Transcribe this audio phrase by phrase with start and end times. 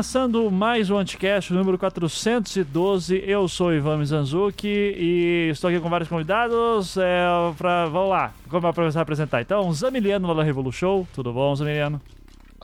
[0.00, 3.22] Começando mais um Anticast, número 412.
[3.22, 6.96] Eu sou Ivan Mizanzuki e estou aqui com vários convidados.
[6.96, 7.26] É,
[7.58, 9.42] pra, vamos lá, vamos começar a apresentar.
[9.42, 11.06] Então, Zamiliano lá da Revolu Show.
[11.12, 12.00] Tudo bom, Zamiliano?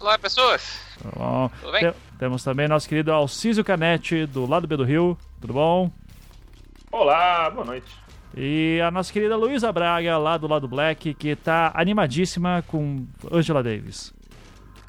[0.00, 0.80] Olá, pessoas.
[0.96, 1.50] Tudo bom?
[1.60, 1.92] Tudo bem?
[2.18, 5.18] temos também nosso querido Alcísio Canete, do lado B do Rio.
[5.38, 5.90] Tudo bom?
[6.90, 7.94] Olá, boa noite.
[8.34, 13.62] E a nossa querida Luísa Braga, lá do lado Black, que está animadíssima com Angela
[13.62, 14.15] Davis.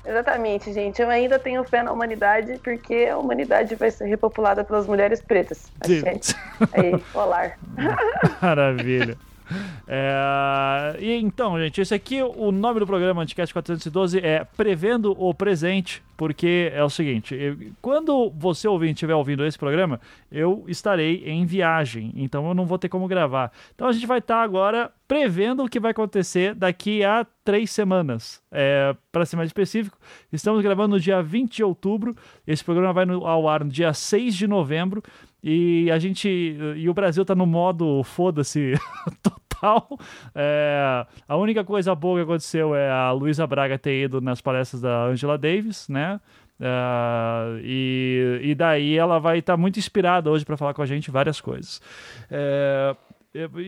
[0.08, 1.02] Exatamente, gente.
[1.02, 5.70] Eu ainda tenho fé na humanidade, porque a humanidade vai ser repopulada pelas mulheres pretas.
[5.82, 6.02] Achei.
[6.72, 7.52] Aí, olá.
[8.42, 9.18] Maravilha.
[9.88, 15.34] É, e então, gente, esse aqui, o nome do programa Anticast 412 é Prevendo o
[15.34, 17.36] Presente, porque é o seguinte:
[17.82, 20.02] quando você ouvinte estiver ouvindo esse programa,
[20.32, 23.52] eu estarei em viagem, então eu não vou ter como gravar.
[23.76, 28.42] Então a gente vai estar agora prevendo o que vai acontecer daqui a três semanas.
[28.52, 29.98] É, Para ser mais específico,
[30.34, 33.94] estamos gravando no dia 20 de outubro, esse programa vai no, ao ar no dia
[33.94, 35.02] 6 de novembro.
[35.50, 36.28] E a gente.
[36.76, 38.74] E o Brasil tá no modo foda-se
[39.24, 39.88] total.
[40.36, 44.82] É, a única coisa boa que aconteceu é a Luísa Braga ter ido nas palestras
[44.82, 46.20] da Angela Davis, né?
[46.60, 50.86] Uh, e, e daí ela vai estar tá muito inspirada hoje para falar com a
[50.86, 51.82] gente várias coisas.
[52.30, 52.94] É,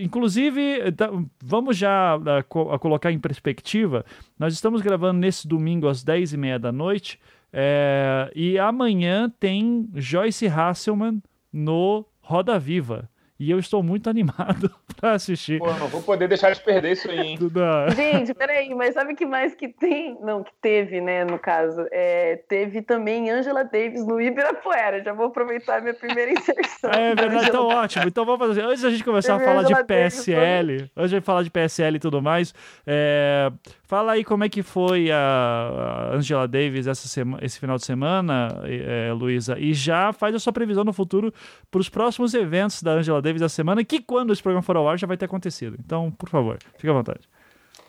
[0.02, 1.09] inclusive, tá,
[1.41, 4.03] vamos já uh, colocar em perspectiva:
[4.38, 7.17] nós estamos gravando nesse domingo às 10h30 da noite.
[7.53, 11.21] É, e amanhã tem Joyce Hasselman
[11.52, 13.09] no Roda Viva.
[13.40, 15.59] E eu estou muito animado pra assistir.
[15.59, 17.40] Pô, não vou poder deixar de perder isso aí, hein?
[17.95, 20.18] Gente, peraí, mas sabe o que mais que tem?
[20.22, 21.86] Não, que teve, né, no caso?
[21.90, 25.02] É, teve também Angela Davis no Ibirapuera.
[25.02, 26.92] Já vou aproveitar minha primeira inserção.
[26.92, 28.06] É verdade, então ótimo.
[28.08, 28.62] Então vamos fazer.
[28.62, 31.50] Antes da gente começar teve a falar Angela de PSL, Davis, antes de falar de
[31.50, 32.54] PSL e tudo mais,
[32.86, 33.49] é,
[33.83, 38.61] fala aí como é que foi a Angela Davis essa semana, esse final de semana,
[38.66, 41.33] é, Luísa, e já faz a sua previsão no futuro
[41.72, 44.76] para os próximos eventos da Angela Davis Davis da semana, que quando esse programa for
[44.76, 45.78] ao ar já vai ter acontecido.
[45.80, 47.28] Então, por favor, fique à vontade.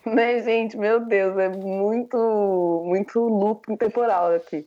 [0.05, 4.67] Né, gente, meu Deus, é muito, muito loop temporal aqui.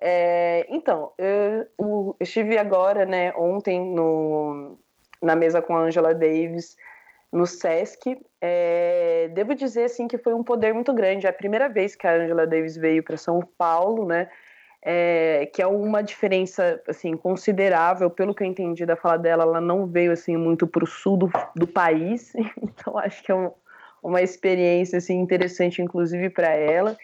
[0.00, 4.76] É, então, eu, eu, estive agora, né, ontem no,
[5.22, 6.76] na mesa com a Angela Davis
[7.30, 8.20] no Sesc.
[8.40, 11.26] É, devo dizer assim que foi um poder muito grande.
[11.26, 14.28] É a primeira vez que a Angela Davis veio para São Paulo, né?
[14.84, 18.10] É, que é uma diferença assim considerável.
[18.10, 21.16] Pelo que eu entendi da fala dela ela não veio assim muito para o sul
[21.16, 22.32] do, do, país.
[22.60, 23.52] Então acho que é um,
[24.02, 26.96] uma experiência assim interessante inclusive para ela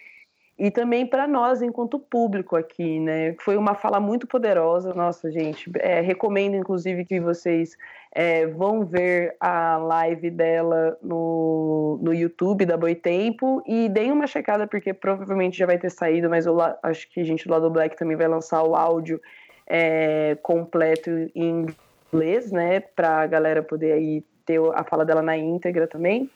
[0.59, 3.33] e também para nós enquanto público aqui né?
[3.39, 4.93] Foi uma fala muito poderosa.
[4.93, 7.77] Nossa gente é, recomendo inclusive que vocês
[8.11, 13.63] é, vão ver a live dela no, no YouTube da Boitempo.
[13.65, 17.23] E deem uma checada, porque provavelmente já vai ter saído, mas eu acho que a
[17.23, 19.21] gente do lado Black também vai lançar o áudio
[19.67, 21.67] é, completo em
[22.11, 26.29] inglês, né, para a galera poder aí ter a fala dela na íntegra também.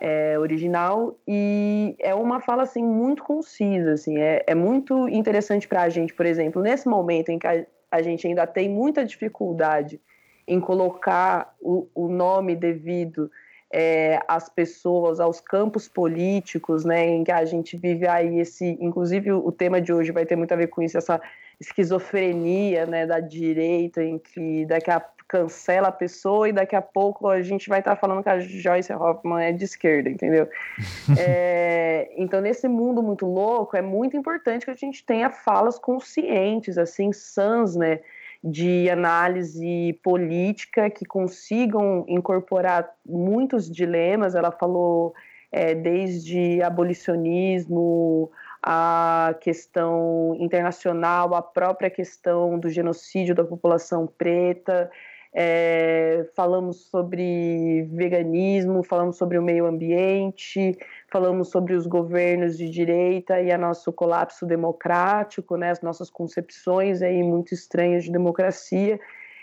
[0.00, 5.82] É, original e é uma fala assim muito concisa assim é, é muito interessante para
[5.82, 10.00] a gente por exemplo nesse momento em que a, a gente ainda tem muita dificuldade
[10.46, 13.28] em colocar o, o nome devido
[13.70, 19.30] é, às pessoas, aos campos políticos, né, em que a gente vive aí esse, inclusive
[19.32, 21.20] o tema de hoje vai ter muito a ver com isso, essa
[21.60, 27.28] esquizofrenia, né, da direita, em que daqui a cancela a pessoa e daqui a pouco
[27.28, 30.48] a gente vai estar falando que a Joyce Hoffman é de esquerda, entendeu?
[31.18, 36.78] é, então, nesse mundo muito louco, é muito importante que a gente tenha falas conscientes,
[36.78, 38.00] assim, sãs, né,
[38.42, 44.34] de análise política que consigam incorporar muitos dilemas.
[44.34, 45.12] Ela falou
[45.52, 48.30] é, desde abolicionismo,
[48.62, 54.90] a questão internacional, a própria questão do genocídio da população preta,
[55.32, 60.76] é, falamos sobre veganismo, falamos sobre o meio ambiente,
[61.12, 67.02] falamos sobre os governos de direita e o nosso colapso democrático, né, as nossas concepções
[67.02, 68.98] aí muito estranhas de democracia.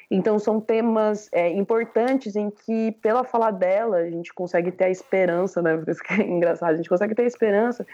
[0.09, 4.89] Então são temas é, importantes em que, pela fala dela, a gente consegue ter a
[4.89, 5.75] esperança, né?
[5.77, 7.85] Porque isso é engraçado, a gente consegue ter a esperança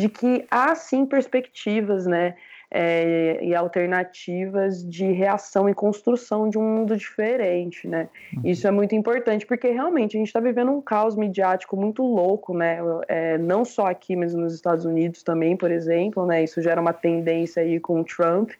[0.00, 2.34] de que há sim perspectivas, né?
[2.70, 8.08] é, e alternativas de reação e construção de um mundo diferente, né?
[8.32, 8.42] Uhum.
[8.44, 12.54] Isso é muito importante porque realmente a gente está vivendo um caos midiático muito louco,
[12.54, 12.78] né?
[13.08, 16.44] É, não só aqui, mas nos Estados Unidos também, por exemplo, né?
[16.44, 18.50] Isso gera uma tendência aí com o Trump,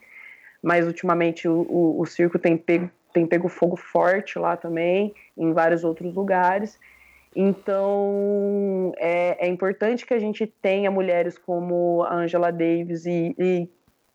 [0.60, 5.52] mas ultimamente o, o, o circo tem pego, tem pego fogo forte lá também, em
[5.52, 6.78] vários outros lugares.
[7.34, 13.68] Então, é, é, importante que a gente tenha mulheres como a Angela Davis e, e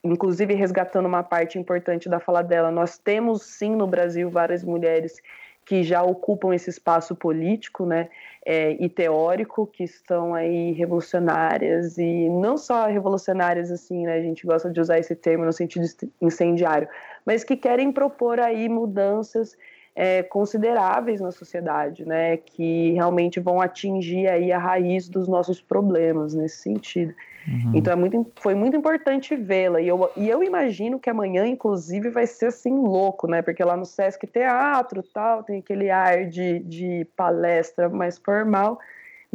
[0.04, 5.22] inclusive resgatando uma parte importante da fala dela, nós temos sim no Brasil várias mulheres
[5.66, 8.08] que já ocupam esse espaço político, né,
[8.46, 14.46] é, e teórico, que estão aí revolucionárias e não só revolucionárias assim, né, a gente
[14.46, 15.86] gosta de usar esse termo no sentido
[16.22, 16.88] incendiário,
[17.26, 19.58] mas que querem propor aí mudanças
[19.96, 26.34] é, consideráveis na sociedade, né, que realmente vão atingir aí a raiz dos nossos problemas
[26.34, 27.14] nesse sentido.
[27.48, 27.72] Uhum.
[27.76, 29.80] Então é muito, foi muito importante vê-la.
[29.80, 33.42] E eu, e eu imagino que amanhã, inclusive, vai ser assim louco, né?
[33.42, 38.80] Porque lá no Sesc Teatro tal, tem aquele ar de, de palestra mais formal.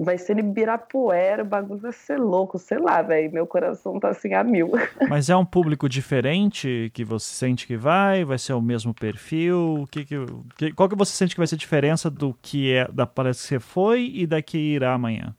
[0.02, 3.30] Vai ser Ibirapuera, o bagulho vai ser louco, sei lá, velho.
[3.30, 4.72] Meu coração tá assim a mil.
[5.10, 8.24] Mas é um público diferente que você sente que vai?
[8.24, 9.86] Vai ser o mesmo perfil?
[9.90, 13.06] Que, que, qual que você sente que vai ser a diferença do que é da
[13.06, 15.36] palestra que você foi e da que irá amanhã?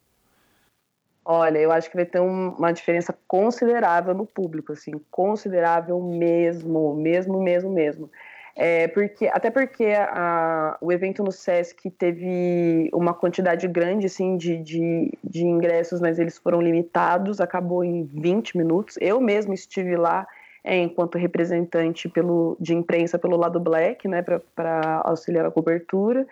[1.25, 6.95] Olha, eu acho que vai ter um, uma diferença considerável no público, assim, considerável mesmo,
[6.95, 8.11] mesmo, mesmo, mesmo.
[8.55, 14.57] É, porque, até porque a, o evento no Sesc teve uma quantidade grande assim, de,
[14.57, 18.97] de, de, ingressos, mas eles foram limitados, acabou em 20 minutos.
[18.99, 20.27] Eu mesmo estive lá
[20.63, 26.27] é, enquanto representante pelo, de imprensa pelo lado Black, né, para auxiliar a cobertura.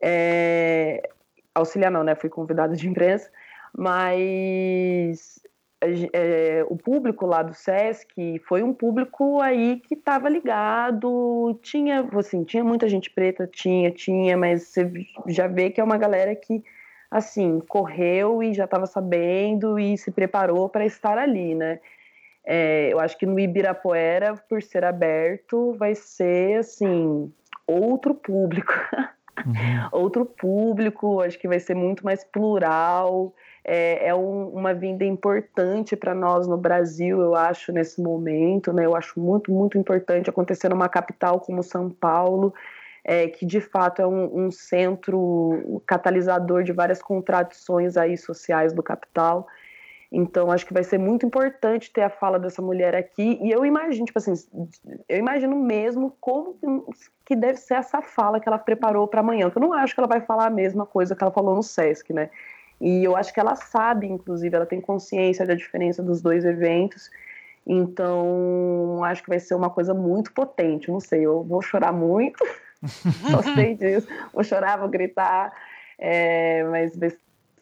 [0.00, 1.08] É,
[1.54, 3.30] auxiliar não, né, fui convidada de imprensa
[3.76, 5.38] mas
[5.82, 12.44] é, o público lá do Sesc foi um público aí que estava ligado, tinha, assim,
[12.44, 14.90] tinha muita gente preta, tinha, tinha, mas você
[15.26, 16.64] já vê que é uma galera que,
[17.10, 21.78] assim, correu e já estava sabendo e se preparou para estar ali, né?
[22.44, 27.30] É, eu acho que no Ibirapuera, por ser aberto, vai ser, assim,
[27.66, 28.72] outro público.
[29.44, 29.88] Uhum.
[29.92, 33.34] outro público, acho que vai ser muito mais plural,
[33.68, 38.72] é, é um, uma vinda importante para nós no Brasil, eu acho, nesse momento.
[38.72, 38.86] Né?
[38.86, 42.54] Eu acho muito, muito importante acontecer numa capital como São Paulo,
[43.04, 48.84] é, que de fato é um, um, centro catalisador de várias contradições aí sociais do
[48.84, 49.48] capital.
[50.12, 53.36] Então, acho que vai ser muito importante ter a fala dessa mulher aqui.
[53.42, 54.32] E eu imagino, tipo assim,
[55.08, 56.56] eu imagino mesmo como
[57.24, 59.50] que deve ser essa fala que ela preparou para amanhã.
[59.52, 62.12] Eu não acho que ela vai falar a mesma coisa que ela falou no SESC,
[62.12, 62.30] né?
[62.80, 67.10] E eu acho que ela sabe, inclusive, ela tem consciência da diferença dos dois eventos.
[67.66, 70.90] Então, acho que vai ser uma coisa muito potente.
[70.90, 72.44] Não sei, eu vou chorar muito,
[73.30, 74.06] só sei disso.
[74.32, 75.52] Vou chorar, vou gritar,
[75.98, 77.10] é, mas vai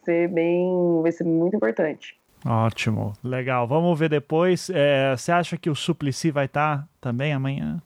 [0.03, 2.19] ser bem, vai ser muito importante.
[2.45, 3.67] Ótimo, legal.
[3.67, 4.69] Vamos ver depois.
[4.69, 7.81] É, você acha que o Suplicy vai estar tá também amanhã?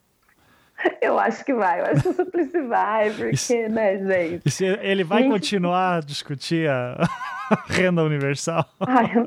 [1.02, 4.66] Eu acho que vai, eu acho que o Suplicy vai, porque, né, gente?
[4.82, 5.32] ele vai gente...
[5.32, 6.98] continuar a discutir a
[7.68, 8.66] renda universal?
[8.80, 9.26] Ai, eu...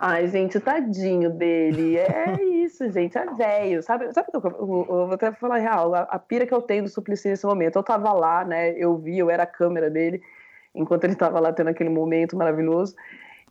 [0.00, 1.96] Ai, gente, o tadinho dele.
[1.96, 3.82] É isso, gente, é velho.
[3.82, 6.82] Sabe, sabe eu, eu, eu, vou até falar real, a, a, pira que eu tenho
[6.82, 7.76] do Suplicy nesse momento.
[7.76, 8.72] Eu tava lá, né?
[8.72, 10.20] Eu vi, eu era a câmera dele,
[10.74, 12.96] enquanto ele tava lá tendo aquele momento maravilhoso.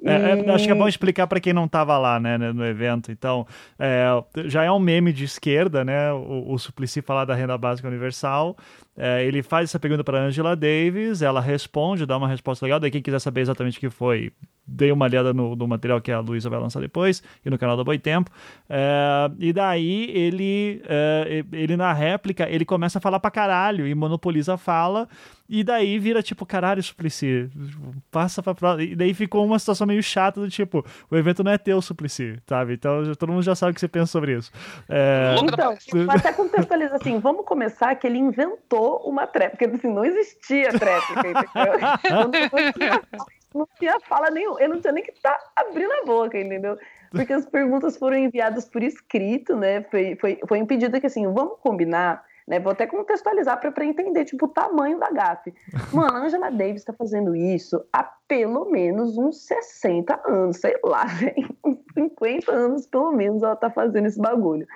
[0.03, 3.11] É, é, acho que é bom explicar para quem não estava lá, né, no evento.
[3.11, 3.47] Então,
[3.79, 4.05] é,
[4.45, 8.57] já é um meme de esquerda, né, o, o Suplicy falar da renda básica universal.
[8.97, 12.79] É, ele faz essa pergunta para Angela Davis, ela responde, dá uma resposta legal.
[12.79, 14.31] Daí quem quiser saber exatamente o que foi,
[14.67, 17.77] dê uma olhada no, no material que a Luísa vai lançar depois e no canal
[17.77, 18.31] da Boitempo.
[18.69, 23.93] É, e daí ele, é, ele na réplica, ele começa a falar pra caralho e
[23.93, 25.07] monopoliza a fala.
[25.47, 27.49] E daí vira tipo, caralho, Suplicy,
[28.09, 28.83] passa pra próxima.
[28.83, 32.39] E daí ficou uma situação meio chata do tipo, o evento não é teu, Suplicy,
[32.47, 32.73] sabe?
[32.73, 34.51] Então todo mundo já sabe o que você pensa sobre isso.
[34.89, 35.35] É...
[35.43, 35.77] Então,
[36.09, 41.79] até contextualiza assim, vamos começar que ele inventou uma tréplica, assim, não existia tréplica, entendeu?
[43.55, 46.77] não tinha fala nenhuma, eu não tinha nem que estar tá abrindo a boca, entendeu?
[47.11, 49.83] Porque as perguntas foram enviadas por escrito, né?
[49.83, 52.59] Foi, foi, foi impedido que assim, vamos combinar né?
[52.59, 55.53] Vou até contextualizar para entender tipo, o tamanho da gafe.
[55.91, 61.05] Mano, a Angela Davis está fazendo isso há pelo menos uns 60 anos, sei lá,
[61.65, 64.67] uns 50 anos pelo menos ela está fazendo esse bagulho.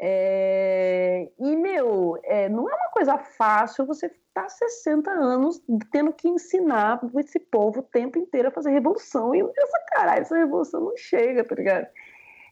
[0.00, 1.28] É...
[1.38, 6.28] E, meu, é, não é uma coisa fácil você estar tá 60 anos tendo que
[6.28, 9.34] ensinar esse povo o tempo inteiro a fazer revolução.
[9.34, 11.88] E essa caralho, essa revolução não chega, tá ligado?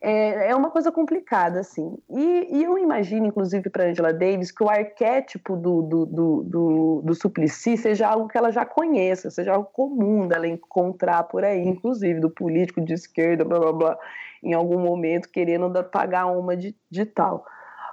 [0.01, 1.97] É, é uma coisa complicada, assim.
[2.09, 7.03] E, e eu imagino, inclusive, para Angela Davis, que o arquétipo do, do, do, do,
[7.05, 11.67] do Suplicy seja algo que ela já conheça, seja algo comum dela encontrar por aí,
[11.67, 13.99] inclusive do político de esquerda, blá blá blá,
[14.43, 17.45] em algum momento querendo pagar uma de, de tal.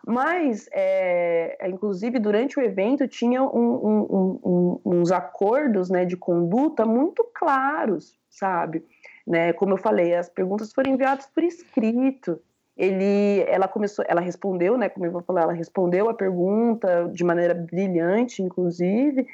[0.05, 6.17] Mas, é, é, inclusive, durante o evento tinha um, um, um, uns acordos né, de
[6.17, 8.85] conduta muito claros, sabe?
[9.25, 9.53] Né?
[9.53, 12.39] Como eu falei, as perguntas foram enviadas por escrito.
[12.75, 17.23] ele, ela começou, ela respondeu, né, como eu vou falar, ela respondeu a pergunta de
[17.23, 19.27] maneira brilhante, inclusive,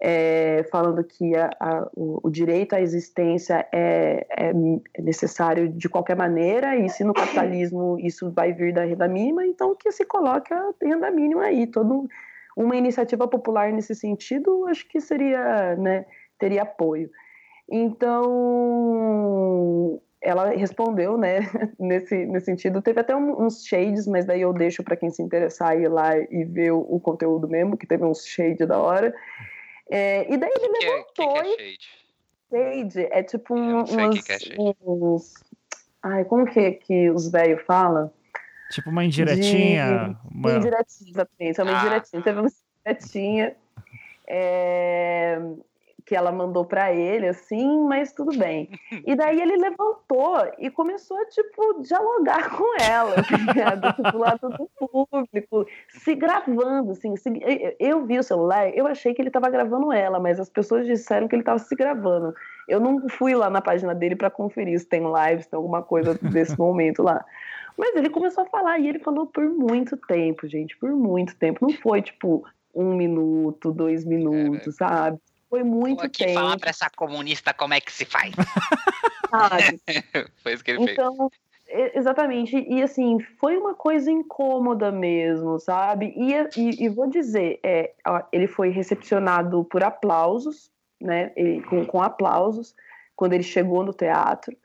[0.00, 4.52] é, falando que a, a, o, o, direito à existência é, é,
[4.98, 9.74] necessário de qualquer maneira, e se no capitalismo isso vai vir da renda mínima, então
[9.74, 11.66] que se coloque a renda mínima aí.
[11.66, 12.08] Todo,
[12.56, 16.04] uma iniciativa popular nesse sentido, acho que seria, né,
[16.38, 17.10] teria apoio.
[17.68, 19.10] Então,
[20.20, 21.40] ela respondeu, né,
[21.78, 22.80] nesse, nesse sentido.
[22.80, 26.44] Teve até uns shades, mas daí eu deixo para quem se interessar ir lá e
[26.44, 29.14] ver o, o, conteúdo mesmo, que teve uns shade da hora.
[29.90, 31.36] É, e daí ele que levantou.
[31.36, 32.06] É, que, que é shade?
[32.50, 34.76] Shade é tipo um, umas, que é shade.
[34.82, 35.34] uns.
[36.02, 38.10] Ai, como que, que os velhos falam?
[38.70, 40.08] Tipo uma indiretinha.
[40.08, 40.36] De...
[40.36, 40.52] Uma...
[40.52, 41.60] Indiretinha, exatamente.
[41.60, 41.80] É uma ah.
[41.80, 42.22] indiretinha.
[42.22, 42.50] Teve uma
[42.84, 43.56] indiretinha.
[44.28, 45.40] É
[46.06, 48.70] que ela mandou para ele, assim, mas tudo bem.
[49.04, 54.70] E daí ele levantou e começou a, tipo, dialogar com ela, tá tipo, lá do
[54.78, 57.16] público, se gravando, assim.
[57.16, 57.28] Se...
[57.80, 61.26] Eu vi o celular, eu achei que ele estava gravando ela, mas as pessoas disseram
[61.26, 62.32] que ele estava se gravando.
[62.68, 65.82] Eu não fui lá na página dele para conferir se tem live, se tem alguma
[65.82, 67.24] coisa desse momento lá.
[67.76, 71.66] Mas ele começou a falar e ele falou por muito tempo, gente, por muito tempo.
[71.66, 75.18] Não foi tipo um minuto, dois minutos, é, sabe?
[75.48, 76.34] Foi muito Vou aqui tempo.
[76.34, 78.34] falar para essa comunista como é que se faz.
[80.42, 81.30] foi isso que ele então,
[81.68, 81.94] fez.
[81.94, 86.14] Exatamente, e assim, foi uma coisa incômoda mesmo, sabe?
[86.16, 87.92] E, e, e vou dizer, é,
[88.32, 91.32] ele foi recepcionado por aplausos, né?
[91.34, 92.74] Ele, com, com aplausos,
[93.16, 94.56] quando ele chegou no teatro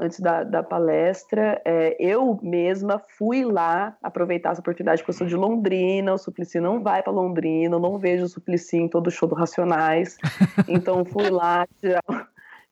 [0.00, 1.60] antes da, da palestra.
[1.64, 6.58] É, eu mesma fui lá aproveitar essa oportunidade, porque eu sou de Londrina, o Suplicy
[6.58, 10.16] não vai para Londrina, eu não vejo o Suplicy em todo show do Racionais.
[10.68, 12.02] Então fui lá tirar,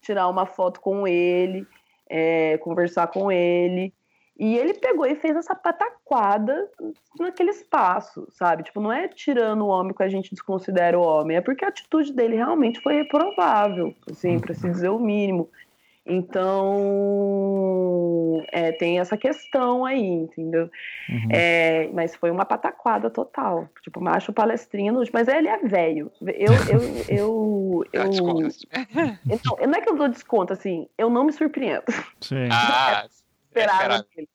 [0.01, 1.67] tirar uma foto com ele,
[2.09, 3.93] é, conversar com ele.
[4.39, 6.71] E ele pegou e fez essa pataquada
[7.19, 8.63] naquele espaço, sabe?
[8.63, 11.69] Tipo, não é tirando o homem que a gente desconsidera o homem, é porque a
[11.69, 15.51] atitude dele realmente foi reprovável, assim, para se dizer o mínimo.
[16.09, 17.55] Então,
[18.51, 20.71] é, tem essa questão aí, entendeu?
[21.09, 21.29] Uhum.
[21.31, 23.69] É, mas foi uma pataquada total.
[23.83, 26.11] Tipo, macho palestrino, mas ele é velho.
[26.23, 28.09] Eu, eu, eu, eu, eu
[29.45, 31.85] não, não é que eu dou desconto, assim, eu não me surpreendo.
[32.21, 32.49] Sim.
[32.51, 33.07] Ah,
[33.51, 34.29] esperava dele.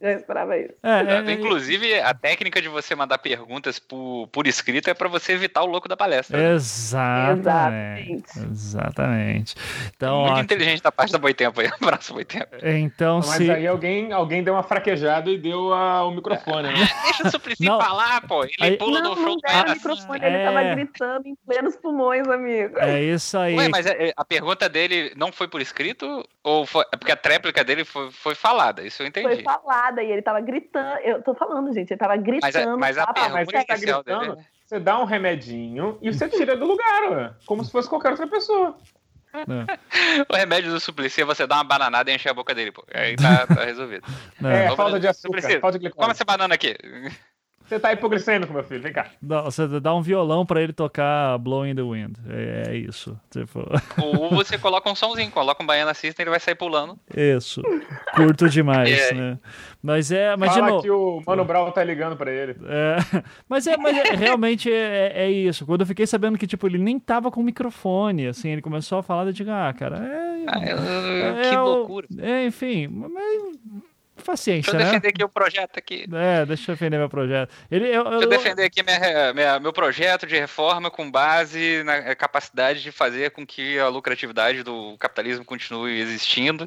[0.00, 0.72] Já esperava isso.
[0.82, 5.08] É, é, é, Inclusive, a técnica de você mandar perguntas por, por escrito é para
[5.08, 6.38] você evitar o louco da palestra.
[6.38, 6.54] Né?
[6.54, 8.38] Exatamente.
[8.50, 9.54] Exatamente.
[9.94, 11.68] Então, Muito ó, inteligente da parte da Boitempo aí.
[11.78, 12.48] Abraço, Boitempo.
[12.62, 13.50] Então, Mas se...
[13.50, 16.88] aí alguém, alguém deu uma fraquejada e deu a, o microfone, né?
[17.04, 18.44] Deixa o Suplicy falar, pô.
[18.44, 18.76] Ele aí...
[18.78, 20.74] pula não, no do o microfone, ele tava é.
[20.76, 22.78] gritando em plenos pulmões, amigo.
[22.78, 23.54] É isso aí.
[23.54, 26.26] Ué, mas é, a pergunta dele não foi por escrito?
[26.42, 26.86] Ou foi...
[26.90, 29.26] É porque a tréplica dele foi, foi falada, isso eu entendi.
[29.34, 31.00] Foi falada e ele tava gritando.
[31.00, 32.78] Eu tô falando, gente, ele tava gritando.
[32.78, 34.46] Mas a, mas a tá, mas você tá gritando, dele...
[34.64, 38.26] você dá um remedinho e você tira do lugar, ué, como se fosse qualquer outra
[38.26, 38.76] pessoa.
[39.32, 40.24] É.
[40.28, 42.84] O remédio do Suplicy é você dar uma bananada e encher a boca dele, pô.
[42.92, 44.02] Aí tá, tá resolvido.
[44.42, 46.00] É, é falta de açúcar, Suplicy, falta de glicose.
[46.00, 46.76] Come essa banana aqui.
[47.70, 49.06] Você tá hipoglicêmico, meu filho, vem cá.
[49.22, 52.16] Não, você dá um violão pra ele tocar Blowing the Wind.
[52.28, 53.16] É, é isso.
[53.30, 53.64] Tipo...
[54.02, 56.98] Ou você coloca um somzinho, coloca um Baiana System ele vai sair pulando.
[57.16, 57.62] Isso.
[58.16, 59.14] Curto demais, é.
[59.14, 59.38] né?
[59.80, 60.36] Mas é.
[60.36, 60.82] Mas Fala no...
[60.82, 62.56] que o Mano Brown tá ligando pra ele.
[62.66, 62.96] É,
[63.48, 65.64] mas é, mas é, realmente é, é, isso.
[65.64, 69.02] Quando eu fiquei sabendo que, tipo, ele nem tava com microfone, assim, ele começou a
[69.04, 70.44] falar, eu digo, ah, cara, é.
[70.48, 72.08] Ah, é que loucura.
[72.18, 73.12] É, enfim, mas
[74.20, 74.84] paciência, Deixa eu né?
[74.84, 76.06] defender aqui o projeto aqui.
[76.12, 77.52] É, deixa eu defender meu projeto.
[77.70, 81.82] Ele, eu, deixa eu, eu defender aqui minha, minha, meu projeto de reforma com base
[81.84, 86.66] na capacidade de fazer com que a lucratividade do capitalismo continue existindo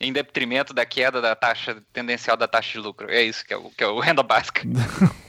[0.00, 3.10] em detrimento da queda da taxa tendencial da taxa de lucro.
[3.10, 4.62] É isso que é o, que é o renda básica.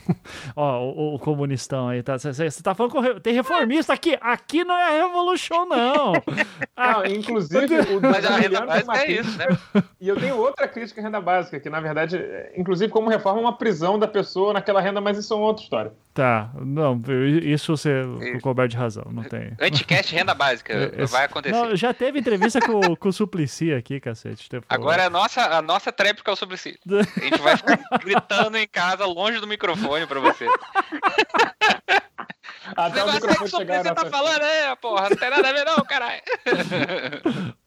[0.56, 2.18] Ó, o, o, comunistão aí, tá?
[2.18, 4.18] Você tá falando que tem reformista aqui.
[4.20, 6.14] Aqui não é a Revolution, não.
[6.76, 9.46] não inclusive, o Mas a renda básica é isso, né?
[10.02, 12.20] E eu tenho outra crítica à renda básica, que na verdade,
[12.56, 15.64] inclusive como reforma, é uma prisão da pessoa naquela renda, mas isso é uma outra
[15.64, 15.94] história.
[16.20, 17.02] Tá, não,
[17.42, 18.02] isso você
[18.42, 19.54] coberto de razão, não tem.
[19.58, 21.56] Anticast renda básica, Esse, vai acontecer.
[21.56, 24.50] Não, já teve entrevista com, com o Suplicy aqui, cacete.
[24.68, 26.78] Agora é a nossa, a nossa tréplica é o Suplicy.
[26.86, 30.46] A gente vai ficar gritando em casa, longe do microfone pra você.
[32.76, 35.78] Até o microfone chegar você tá falando aí, porra, não tem nada a ver não,
[35.86, 36.22] caralho.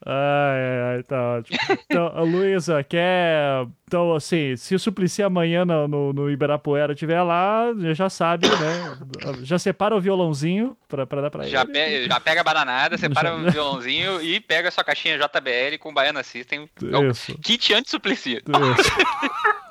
[0.05, 1.59] Ai, ai, ai, tá ótimo.
[1.87, 3.67] Então, Luísa, quer...
[3.87, 8.99] Então, assim, se o Suplicy amanhã no, no, no Ibirapuera estiver lá, já sabe, né?
[9.43, 11.73] Já separa o violãozinho pra, pra dar pra já ele.
[11.73, 13.35] Pe já pega a bananada, separa já...
[13.37, 16.69] o violãozinho e pega a sua caixinha JBL com Baiana System.
[16.83, 17.39] É Isso.
[17.39, 18.39] Kit anti-Suplicy.
[18.39, 19.62] Isso.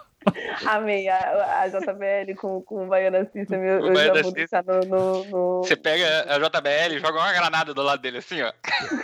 [0.68, 3.62] Amei a, a JBL com, com o Baiana System.
[3.62, 7.74] Eu, eu já vou deixar no, no, no, Você pega a JBL, joga uma granada
[7.74, 8.52] do lado dele, assim, ó.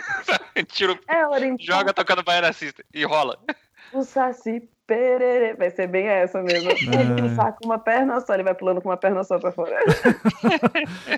[0.68, 3.38] Tira, é, joga tocando Baiana System e rola.
[3.92, 5.54] O Saci perere.
[5.54, 6.70] Vai ser bem essa mesmo.
[6.72, 9.78] Ele saca uma perna só, ele vai pulando com uma perna só pra fora.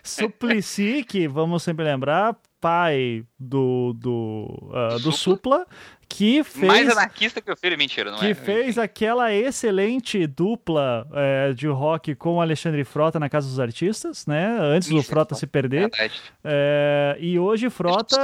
[0.02, 5.66] Suplicy, que vamos sempre lembrar, pai do, do, uh, do Supla,
[6.08, 6.66] que fez.
[6.66, 8.28] Mais anarquista que o filho, mentira, não que é?
[8.28, 13.60] Que fez aquela excelente dupla é, de rock com o Alexandre Frota na Casa dos
[13.60, 14.58] Artistas, né?
[14.60, 15.88] Antes Isso, do Frota se perder.
[16.44, 18.16] É, e hoje Frota.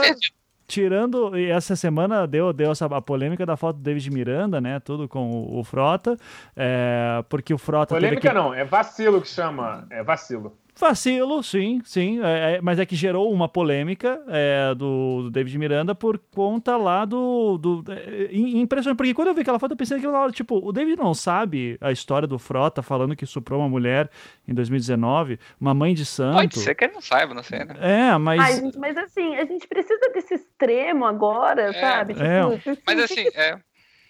[0.69, 4.81] Tirando, e essa semana deu, deu essa, a polêmica da foto do David Miranda, né?
[4.81, 6.17] Tudo com o, o Frota.
[6.57, 7.95] É, porque o Frota.
[7.95, 8.35] Polêmica que...
[8.35, 9.87] não, é vacilo que chama.
[9.91, 10.59] É vacilo.
[10.79, 12.21] Vacilo, sim, sim.
[12.23, 16.77] É, é, mas é que gerou uma polêmica é, do, do, David Miranda por conta
[16.77, 17.57] lá do.
[17.57, 20.73] do é, impressionante, porque quando eu vi aquela foto, eu pensei que hora, tipo, o
[20.73, 24.11] David não sabe a história do Frota falando que suprou uma mulher
[24.47, 26.37] em 2019, uma mãe de santo.
[26.37, 27.75] Pode ser que ele não saiba, não sei, né?
[27.81, 28.41] É, mas.
[28.41, 32.15] Ai, gente, mas assim, a gente precisa desse extremo agora, é, sabe?
[32.15, 33.59] Tipo, mas assim, é.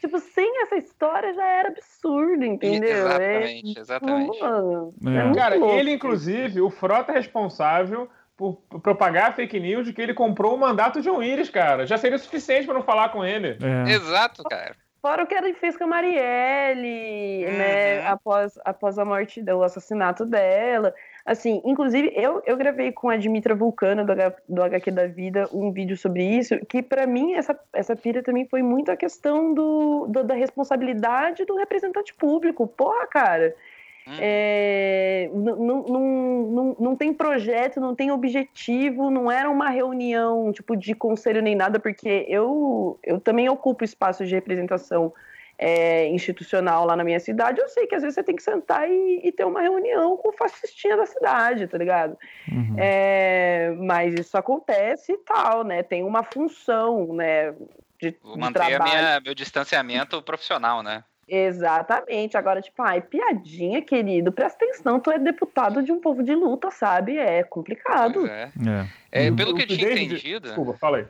[0.01, 2.91] Tipo, sem essa história já era absurdo, entendeu?
[2.91, 4.39] Exatamente, é, exatamente.
[4.39, 5.35] é.
[5.35, 5.75] Cara, louco.
[5.75, 10.55] ele, inclusive, o Frota é responsável por propagar a fake news de que ele comprou
[10.55, 11.87] o mandato de um íris, cara.
[11.87, 13.57] Já seria suficiente para não falar com ele.
[13.61, 13.93] É.
[13.93, 14.77] Exato, cara.
[15.01, 17.53] Fora o que ele fez com a Marielle, uhum.
[17.57, 18.07] né?
[18.07, 20.93] Após, após a morte, o assassinato dela.
[21.27, 25.49] Assim, inclusive, eu, eu gravei com a Dimitra Vulcana, do, H, do HQ da Vida,
[25.53, 29.53] um vídeo sobre isso, que para mim essa, essa pira também foi muito a questão
[29.53, 32.69] do, do da responsabilidade do representante público.
[32.69, 33.57] Porra, cara.
[34.07, 34.13] Hum.
[34.21, 40.77] É, não, não, não, não tem projeto, não tem objetivo, não era uma reunião tipo
[40.77, 45.13] de conselho nem nada, porque eu, eu também ocupo espaços de representação
[45.59, 48.89] é, institucional lá na minha cidade, eu sei que às vezes você tem que sentar
[48.89, 52.17] e, e ter uma reunião com o fascistinha da cidade, tá ligado?
[52.51, 52.77] Uhum.
[52.79, 55.83] É, mas isso acontece e tal, né?
[55.83, 57.55] Tem uma função, né?
[58.01, 61.03] De, Vou manter a minha, meu distanciamento profissional, né?
[61.29, 62.37] Exatamente.
[62.37, 66.71] Agora, tipo, ai, piadinha, querido, presta atenção, tu é deputado de um povo de luta,
[66.71, 67.17] sabe?
[67.17, 68.21] É complicado.
[68.21, 68.53] Pois é.
[69.11, 69.27] é.
[69.27, 70.47] é pelo que eu tinha entendido.
[70.47, 71.07] Desculpa, falei.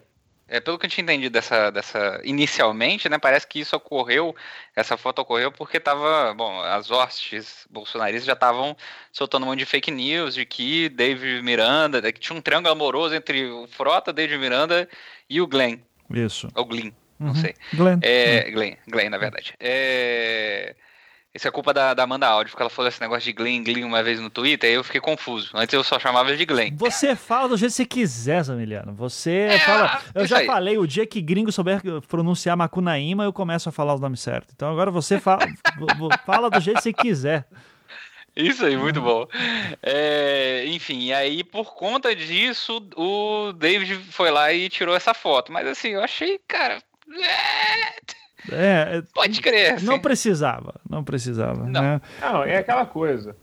[0.49, 2.21] É, pelo que eu tinha entendido dessa, dessa.
[2.23, 3.19] Inicialmente, né?
[3.19, 4.35] Parece que isso ocorreu.
[4.77, 6.33] Essa foto ocorreu porque tava.
[6.35, 8.77] Bom, as hostes bolsonaristas já estavam
[9.11, 12.01] soltando um monte de fake news de que David Miranda.
[12.13, 14.89] que tinha um triângulo amoroso entre o Frota, David Miranda
[15.29, 15.79] e o Glenn.
[16.11, 16.49] Isso.
[16.55, 17.35] Ou Glenn, não uhum.
[17.35, 17.55] sei.
[17.75, 17.99] Glenn.
[18.03, 19.53] É, Glenn, Glenn, na verdade.
[19.59, 20.77] É.
[21.37, 23.85] Isso é culpa da, da Amanda Áudio, porque ela falou esse negócio de Glenn, Glenn
[23.85, 25.51] uma vez no Twitter, aí eu fiquei confuso.
[25.53, 26.75] Antes eu só chamava de Glenn.
[26.77, 28.95] Você fala do jeito que você quiser, Zamiliano.
[28.95, 30.03] Você é, fala.
[30.15, 30.47] Eu já aí.
[30.47, 34.49] falei, o dia que gringo souber pronunciar Macunaíma, eu começo a falar o nome certo.
[34.57, 35.47] Então agora você fala,
[36.25, 37.47] fala do jeito que você quiser.
[38.35, 39.29] Isso aí, muito bom.
[39.83, 45.53] É, enfim, e aí por conta disso, o David foi lá e tirou essa foto.
[45.53, 46.83] Mas assim, eu achei, cara.
[47.13, 48.16] É...
[48.51, 49.75] É, Pode crer.
[49.75, 49.87] Assim.
[49.87, 51.65] Não precisava, não precisava.
[51.65, 51.83] Não.
[51.83, 52.01] Né?
[52.21, 53.37] não, é aquela coisa.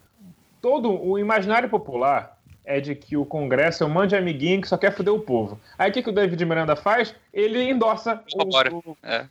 [0.61, 4.77] Todo o imaginário popular é de que o Congresso é um mande amiguinho que só
[4.77, 5.59] quer foder o povo.
[5.77, 7.13] Aí o que, que o David Miranda faz?
[7.33, 9.25] Ele endossa o, o, é.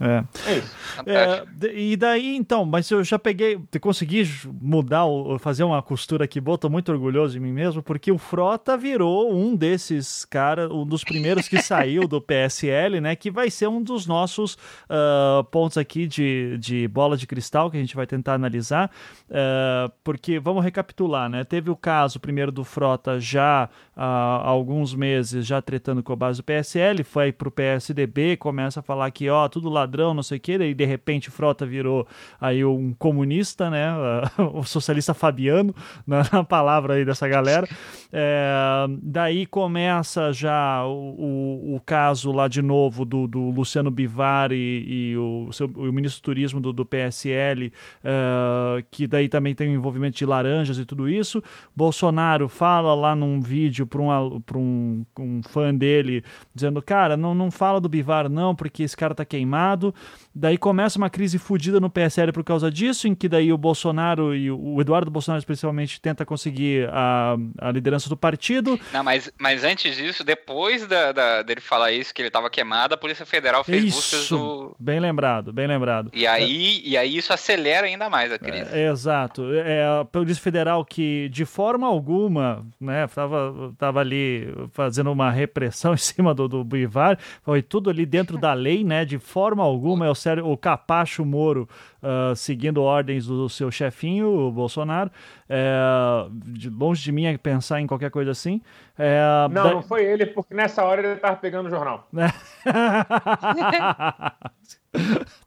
[0.00, 0.24] É.
[0.46, 0.62] É.
[1.06, 4.28] É, e daí, então, mas eu já peguei, consegui
[4.60, 5.04] mudar,
[5.40, 9.32] fazer uma costura aqui boa, tô muito orgulhoso de mim mesmo, porque o Frota virou
[9.34, 13.82] um desses caras, um dos primeiros que saiu do PSL, né, que vai ser um
[13.82, 18.34] dos nossos uh, pontos aqui de, de bola de cristal que a gente vai tentar
[18.34, 18.90] analisar,
[19.28, 25.44] uh, porque, vamos recapitular, né, teve o caso primeiro do Frota já há alguns meses,
[25.44, 29.48] já tretando com a base do PSL, foi pro PSDB, começa a falar que, ó,
[29.48, 32.06] tudo lá ladrão, não sei o que, e de repente Frota virou
[32.40, 33.88] aí um comunista, né?
[34.52, 35.74] o socialista Fabiano,
[36.06, 37.66] na, na palavra aí dessa galera.
[38.12, 44.52] É, daí começa já o, o, o, caso lá de novo do, do Luciano Bivar
[44.52, 47.72] e, e o, seu, o, ministro do turismo do, do PSL,
[48.04, 51.42] é, que daí também tem o envolvimento de laranjas e tudo isso.
[51.74, 56.22] Bolsonaro fala lá num vídeo para um, um, um fã dele,
[56.54, 59.94] dizendo, cara, não, não fala do Bivar não, porque esse cara tá queimado lado
[60.40, 64.36] Daí começa uma crise fodida no PSL por causa disso, em que daí o Bolsonaro
[64.36, 68.78] e o Eduardo Bolsonaro especialmente tenta conseguir a, a liderança do partido.
[68.92, 72.94] Não, mas, mas antes disso, depois da, da dele falar isso, que ele estava queimado,
[72.94, 74.76] a Polícia Federal fez isso, buscas do...
[74.78, 76.12] Bem lembrado, bem lembrado.
[76.14, 76.88] E aí, é.
[76.88, 78.70] e aí isso acelera ainda mais a crise.
[78.72, 79.52] É, exato.
[79.52, 85.94] É a Polícia Federal que, de forma alguma, né, tava, tava ali fazendo uma repressão
[85.94, 90.06] em cima do, do Bivar, foi tudo ali dentro da lei, né, de forma alguma,
[90.06, 91.68] é o Sérgio, o Capacho Moro
[92.02, 95.10] uh, seguindo ordens do seu chefinho, o Bolsonaro.
[95.48, 98.60] É, de, longe de mim pensar em qualquer coisa assim.
[98.98, 99.70] É, não, da...
[99.74, 102.06] não foi ele, porque nessa hora ele estava pegando o jornal.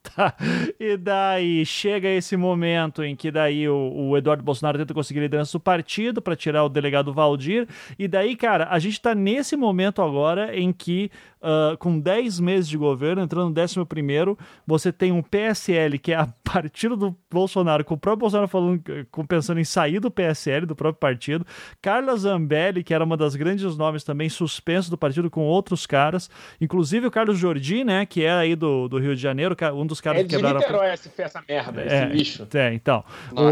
[0.01, 0.33] tá.
[0.79, 5.23] E daí chega esse momento em que daí o, o Eduardo Bolsonaro tenta conseguir a
[5.23, 7.67] liderança do partido para tirar o delegado Valdir.
[7.99, 11.11] E daí, cara, a gente está nesse momento agora em que,
[11.41, 16.11] uh, com 10 meses de governo, entrando no 11 primeiro, você tem um PSL que
[16.11, 18.81] é a partido do Bolsonaro, com o próprio Bolsonaro falando,
[19.27, 21.45] pensando em sair do PSL, do próprio partido.
[21.81, 26.29] Carla Zambelli, que era uma das grandes nomes também, suspenso do partido com outros caras.
[26.59, 30.01] Inclusive o Carlos Jordi, né, que é aí do, do Rio de Janeiro, um dos
[30.01, 30.59] caras é que quebraram...
[30.59, 32.47] É de Niterói essa, essa merda, esse é, lixo.
[32.53, 33.03] É, então.
[33.31, 33.51] O,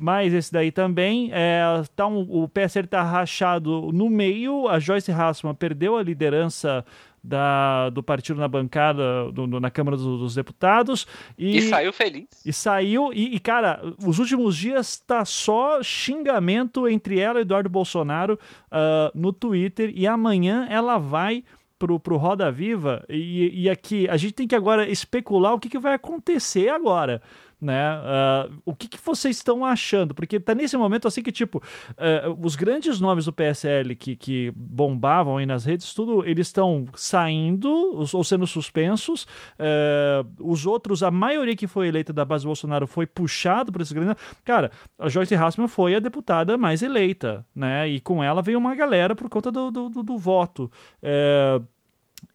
[0.00, 1.62] mas esse daí também, é,
[1.94, 6.84] tá um, o PSL tá rachado no meio, a Joyce Hassman perdeu a liderança
[7.22, 11.06] da, do partido na bancada, do, na Câmara dos, dos Deputados.
[11.38, 12.26] E, e, saiu feliz.
[12.44, 17.68] E saiu, e, e, cara, os últimos dias tá só xingamento entre ela e Eduardo
[17.68, 18.38] Bolsonaro
[18.70, 21.44] uh, no Twitter, e amanhã ela vai
[21.78, 25.68] pro, pro Roda Viva, e, e aqui a gente tem que agora especular o que,
[25.68, 27.20] que vai acontecer agora
[27.62, 27.96] né?
[27.98, 30.14] Uh, o que, que, vocês estão achando?
[30.14, 34.52] Porque tá nesse momento assim que, tipo, uh, os grandes nomes do PSL que, que
[34.56, 37.70] bombavam aí nas redes, tudo, eles estão saindo
[38.12, 39.22] ou sendo suspensos.
[39.54, 43.92] Uh, os outros, a maioria que foi eleita da base Bolsonaro foi puxado por esses
[43.92, 44.16] grandes.
[44.44, 47.88] Cara, a Joyce Hassman foi a deputada mais eleita, né?
[47.88, 50.68] E com ela veio uma galera por conta do, do, do, do voto.
[51.00, 51.64] Uh,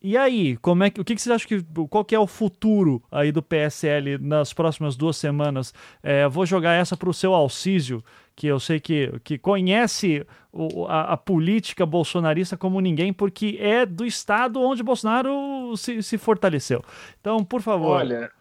[0.02, 2.28] e aí, como é que, o que, que vocês acham que qual que é o
[2.28, 5.73] futuro aí do PSL nas próximas duas semanas?
[6.04, 8.04] É, vou jogar essa para o seu Alcísio,
[8.36, 13.86] que eu sei que, que conhece o, a, a, política bolsonarista como ninguém, porque é
[13.86, 16.84] do estado onde Bolsonaro se, se fortaleceu.
[17.19, 17.97] Então, por favor.
[17.97, 18.32] Olha,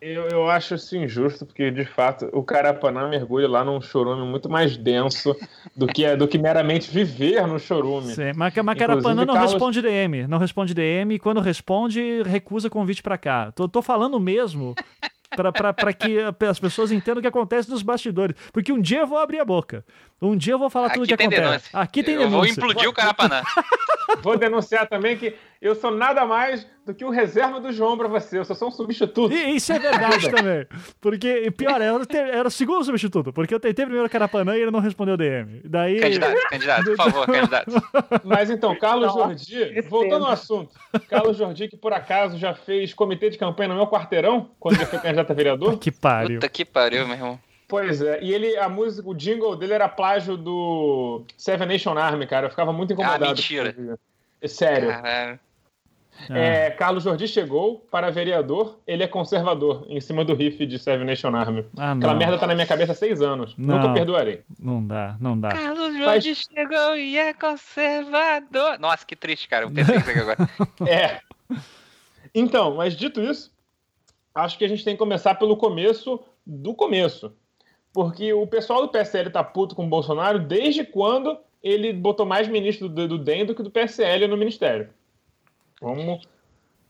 [0.00, 4.48] eu, eu acho isso injusto, porque de fato o Carapanã mergulha lá num chorume muito
[4.48, 5.36] mais denso
[5.76, 8.14] do que, do que meramente viver no chorume.
[8.14, 9.52] Sim, mas, mas Carapanã não Carlos...
[9.52, 13.52] responde DM, não responde DM, e quando responde, recusa convite para cá.
[13.52, 14.74] Tô, tô falando mesmo
[15.36, 18.36] para que as pessoas entendam o que acontece nos bastidores.
[18.52, 19.84] Porque um dia eu vou abrir a boca.
[20.20, 21.42] Um dia eu vou falar Aqui tudo o que acontece.
[21.42, 21.70] Denúncia.
[21.72, 22.36] Aqui tem eu denúncia.
[22.36, 23.42] Eu vou implodir o Carapanã.
[24.22, 28.08] Vou denunciar também que eu sou nada mais do que o reserva do João para
[28.08, 28.38] você.
[28.38, 29.32] Eu sou só um substituto.
[29.32, 30.66] E isso é verdade também.
[31.00, 33.32] Porque, pior, era, era o segundo substituto.
[33.32, 35.60] Porque eu tentei primeiro o Carapanã e ele não respondeu DM.
[35.64, 36.00] Daí...
[36.00, 37.70] Candidato, candidato, por favor, candidato.
[38.24, 40.74] Mas então, Carlos Jordi, voltando ao assunto.
[41.08, 44.86] Carlos Jordi, que por acaso já fez comitê de campanha no meu quarteirão, quando ele
[44.86, 45.78] foi candidato a vereador.
[45.78, 46.40] Que pariu.
[46.40, 47.40] Puta que pariu, meu irmão.
[47.68, 52.26] Pois é, e ele, a música, o jingle dele era plágio do Seven Nation Army,
[52.26, 52.46] cara.
[52.46, 53.24] Eu ficava muito incomodado.
[53.24, 53.98] Ah, mentira.
[54.42, 54.88] É sério.
[54.88, 55.38] Caralho.
[56.28, 56.70] É, ah.
[56.72, 61.34] Carlos Jordi chegou para vereador, ele é conservador, em cima do riff de Seven Nation
[61.34, 61.64] Army.
[61.76, 63.54] Ah, Aquela merda tá na minha cabeça há seis anos.
[63.56, 64.42] Não, Nunca perdoarei.
[64.58, 65.48] Não dá, não dá.
[65.50, 66.48] Carlos Jordi Mas...
[66.52, 68.78] chegou e é conservador.
[68.78, 69.64] Nossa, que triste, cara.
[69.64, 70.50] Eu pensei isso aqui agora.
[70.86, 71.20] é.
[72.34, 73.50] Então, mas dito isso,
[74.34, 77.32] acho que a gente tem que começar pelo começo do começo.
[77.92, 82.48] Porque o pessoal do PSL tá puto com o Bolsonaro desde quando ele botou mais
[82.48, 84.90] ministro do, do DEM do que do PSL no ministério.
[85.80, 86.26] Vamos.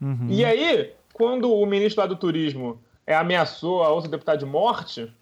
[0.00, 0.26] Uhum.
[0.28, 5.12] E aí, quando o ministro lá do turismo é, ameaçou a outra deputada de morte,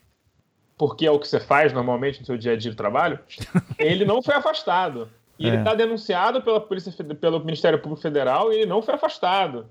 [0.77, 3.19] porque é o que você faz normalmente no seu dia a dia de trabalho,
[3.79, 5.09] ele não foi afastado.
[5.39, 5.49] E é.
[5.49, 9.67] ele está denunciado pela polícia, pelo Ministério Público Federal e ele não foi afastado.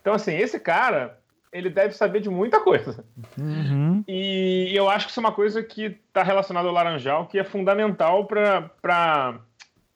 [0.00, 1.21] Então, assim, esse cara
[1.52, 3.04] ele deve saber de muita coisa.
[3.38, 4.02] Uhum.
[4.08, 7.44] E eu acho que isso é uma coisa que está relacionada ao Laranjal, que é
[7.44, 9.40] fundamental para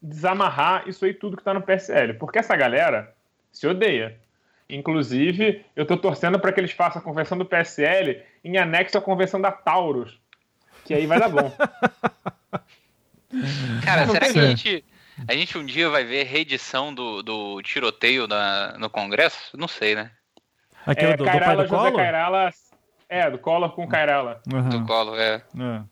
[0.01, 2.15] desamarrar isso aí tudo que está no PSL.
[2.15, 3.15] Porque essa galera
[3.51, 4.21] se odeia.
[4.69, 9.01] Inclusive, eu estou torcendo para que eles façam a convenção do PSL em anexo à
[9.01, 10.21] convenção da Taurus.
[10.85, 11.51] Que aí vai dar bom.
[13.83, 14.85] Cara, será que a gente,
[15.27, 19.57] a gente um dia vai ver reedição do, do tiroteio na, no Congresso?
[19.57, 20.11] Não sei, né?
[20.87, 21.97] Aquele é, do, Cairala, do pai do José Collor?
[21.97, 22.51] Cairala,
[23.09, 24.41] é, do Collor com Cairala.
[24.53, 24.69] Uhum.
[24.69, 25.43] Do Collor, é.
[25.59, 25.83] é.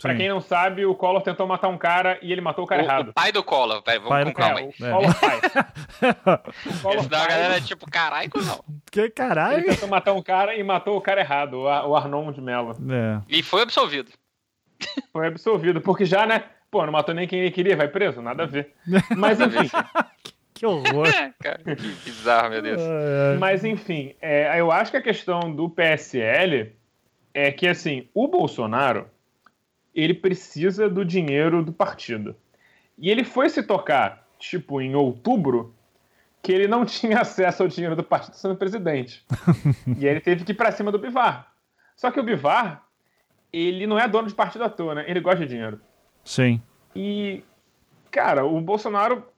[0.00, 2.82] Pra quem não sabe, o Collor tentou matar um cara e ele matou o cara
[2.82, 3.08] o, errado.
[3.10, 4.74] O pai do Collor, peraí, vamos pai com calma aí.
[4.80, 4.88] É.
[4.88, 5.40] O Collor pai.
[6.66, 7.08] o Collor pai.
[7.08, 8.64] da galera é tipo, caralho, não.
[8.90, 9.58] Que caralho?
[9.58, 12.76] Ele tentou matar um cara e matou o cara errado, o Arnon de Mello.
[12.90, 13.20] É.
[13.28, 14.10] E foi absolvido.
[15.12, 16.44] Foi absolvido, porque já, né?
[16.68, 18.20] Pô, não matou nem quem ele queria, vai preso?
[18.20, 18.72] Nada a ver.
[19.16, 19.70] Mas enfim.
[20.62, 21.08] Que horror.
[21.42, 22.80] Cara, que bizarro, meu Deus.
[23.40, 26.72] Mas enfim, é, eu acho que a questão do PSL
[27.34, 29.10] é que, assim, o Bolsonaro,
[29.92, 32.36] ele precisa do dinheiro do partido.
[32.96, 35.74] E ele foi se tocar, tipo, em outubro,
[36.40, 39.26] que ele não tinha acesso ao dinheiro do partido sendo presidente.
[39.98, 41.52] e aí ele teve que ir para cima do Bivar.
[41.96, 42.86] Só que o Bivar,
[43.52, 45.04] ele não é dono de partido à toa, né?
[45.08, 45.80] Ele gosta de dinheiro.
[46.22, 46.62] Sim.
[46.94, 47.42] E,
[48.12, 49.31] cara, o Bolsonaro,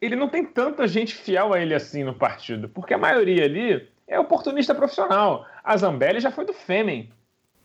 [0.00, 3.88] ele não tem tanta gente fiel a ele assim no partido, porque a maioria ali
[4.08, 5.46] é oportunista profissional.
[5.62, 7.10] A Zambelli já foi do Fêmen,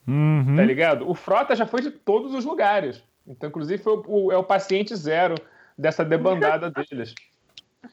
[0.06, 0.54] Uhum.
[0.56, 1.08] tá ligado?
[1.10, 3.02] O Frota já foi de todos os lugares.
[3.26, 5.34] Então, inclusive, foi o, é o paciente zero
[5.76, 7.12] dessa debandada deles.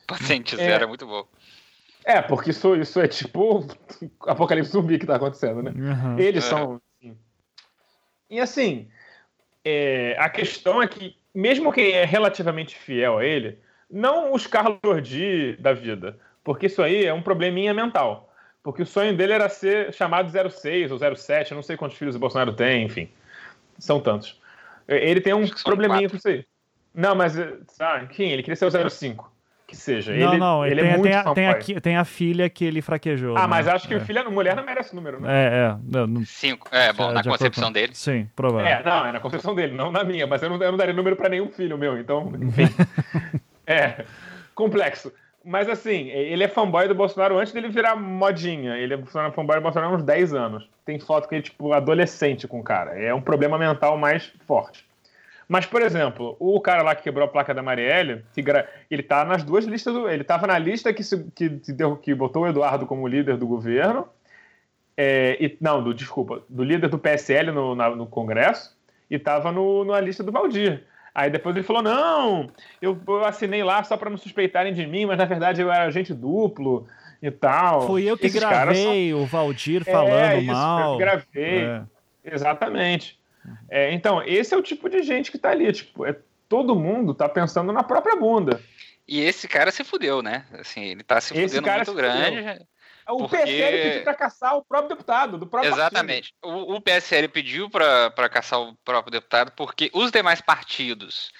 [0.05, 0.57] Paciente É.
[0.57, 1.25] zero é muito bom.
[2.05, 3.65] É, porque isso, isso é tipo
[4.27, 5.71] apocalipse zumbi que tá acontecendo, né?
[5.71, 6.19] Uhum.
[6.19, 6.49] Eles É.
[6.49, 6.81] são.
[7.01, 7.17] assim.
[8.29, 8.87] E assim,
[9.65, 13.57] é, a questão é que, mesmo quem é relativamente fiel a ele,
[13.93, 18.29] não os Carlos Jordi da vida, porque isso aí é um probleminha mental.
[18.63, 22.15] Porque o sonho dele era ser chamado 06 ou 07, eu não sei quantos filhos
[22.15, 23.09] o Bolsonaro tem, enfim.
[23.77, 24.41] São tantos.
[24.87, 26.11] É, Ele tem um probleminha quatro.
[26.11, 26.45] com isso aí.
[26.95, 29.31] Não, mas, é, ah, enfim, ele queria ser o 05.
[29.67, 30.13] Que seja.
[30.13, 32.63] Não, ele, não, ele tem, é muito tem, a, tem, a, tem a filha que
[32.63, 33.35] ele fraquejou.
[33.35, 33.47] Ah, né?
[33.47, 33.97] mas acho que é.
[33.97, 35.29] o filho, a mulher não merece o número, né?
[35.29, 35.77] É, é.
[35.83, 36.67] Não, Cinco.
[36.71, 37.95] É, bom, de na concepção com- dele.
[37.95, 38.67] Sim, provável.
[38.67, 40.93] É, não, é na concepção dele, não na minha, mas eu não, eu não daria
[40.93, 42.67] número pra nenhum filho meu, então, enfim.
[43.73, 44.05] é,
[44.55, 45.11] complexo.
[45.45, 48.77] Mas assim, ele é fanboy do Bolsonaro antes dele virar modinha.
[48.77, 48.97] Ele é
[49.31, 50.69] fanboy do Bolsonaro há uns 10 anos.
[50.85, 52.97] Tem foto com ele, tipo, adolescente com o cara.
[52.97, 54.85] É um problema mental mais forte.
[55.47, 59.03] Mas, por exemplo, o cara lá que quebrou a placa da Marielle, que gra- ele
[59.03, 60.09] tá nas duas listas do.
[60.09, 61.49] Ele tava na lista que, se- que,
[62.01, 64.07] que botou o Eduardo como líder do governo.
[64.95, 68.77] é, e, não, do, desculpa, do líder do PSL no, na- no Congresso,
[69.09, 70.83] e tava no, na lista do Valdir.
[71.13, 72.47] Aí depois ele falou: não,
[72.81, 75.85] eu, eu assinei lá só para não suspeitarem de mim, mas na verdade eu era
[75.85, 76.87] agente duplo
[77.21, 77.85] e tal.
[77.85, 80.93] Fui eu que Esses gravei o Valdir É, falando isso, mal.
[80.93, 81.65] Eu gravei.
[81.65, 81.83] É.
[82.23, 83.19] Exatamente.
[83.69, 85.71] É, então, esse é o tipo de gente que tá ali.
[85.71, 86.15] Tipo, é,
[86.49, 88.61] todo mundo tá pensando na própria bunda.
[89.07, 90.45] E esse cara se fudeu, né?
[90.53, 92.65] Assim, ele tá se Esse fudendo cara muito se grande.
[93.07, 95.73] O Porque- PSL pediu pra caçar o próprio deputado, do próprio.
[95.73, 96.33] Exatamente.
[96.41, 101.31] O, o PSL pediu para caçar o próprio deputado porque os demais partidos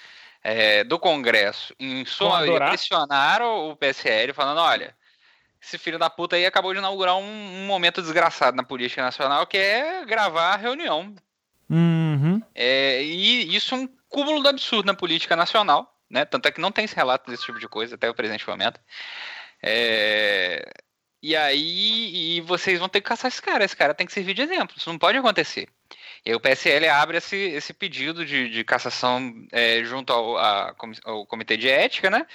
[0.42, 4.94] é, do Congresso, em sua maioria, pressionaram o PSL, falando: olha,
[5.62, 9.46] esse filho da puta aí acabou de inaugurar um, um momento desgraçado na política nacional,
[9.46, 11.14] que é gravar a reunião.
[11.70, 12.42] Uhum.
[12.54, 16.26] É, e isso é um cúmulo do absurdo na política nacional, né?
[16.26, 18.78] Tanto é que não tem esse relato desse tipo de coisa até o presente momento.
[19.62, 20.70] É,
[21.30, 23.64] e aí e vocês vão ter que caçar esse cara.
[23.64, 24.76] Esse cara tem que servir de exemplo.
[24.76, 25.68] Isso não pode acontecer.
[26.24, 30.74] E aí o PSL abre esse, esse pedido de, de cassação é, junto ao, a
[31.04, 32.26] ao Comitê de Ética, né?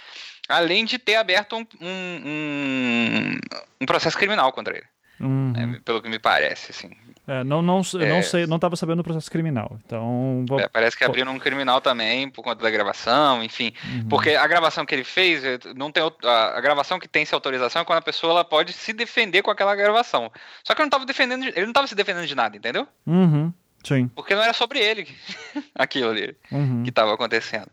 [0.48, 3.40] Além de ter aberto um, um, um-
[3.82, 4.86] um processo criminal contra ele,
[5.20, 5.52] Uhum.
[5.52, 5.80] né?
[5.84, 6.92] pelo que me parece, assim.
[7.30, 8.22] É, não, não, eu não É.
[8.24, 9.78] sei, não tava sabendo do processo criminal.
[9.86, 10.60] Então, vou...
[10.60, 13.72] É, parece que abriram um criminal também por conta da gravação, enfim.
[13.86, 14.08] Uhum.
[14.10, 17.84] Porque a gravação que ele fez, eh, não tem a, gravação que tem essa autorização
[17.84, 20.32] é quando a pessoa ela pode se defender com aquela gravação.
[20.64, 22.88] Só que ele não estava defendendo, de- ele não estava se defendendo de nada, entendeu?
[23.06, 23.54] Uhum.
[23.84, 24.08] Sim.
[24.16, 25.08] Porque não era sobre ele
[25.76, 26.82] aquilo ali Uhum.
[26.84, 27.70] que estava acontecendo.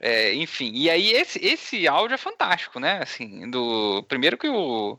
[0.00, 3.00] É, enfim, e aí esse, esse áudio é fantástico, né?
[3.02, 4.96] Assim, do primeiro que o,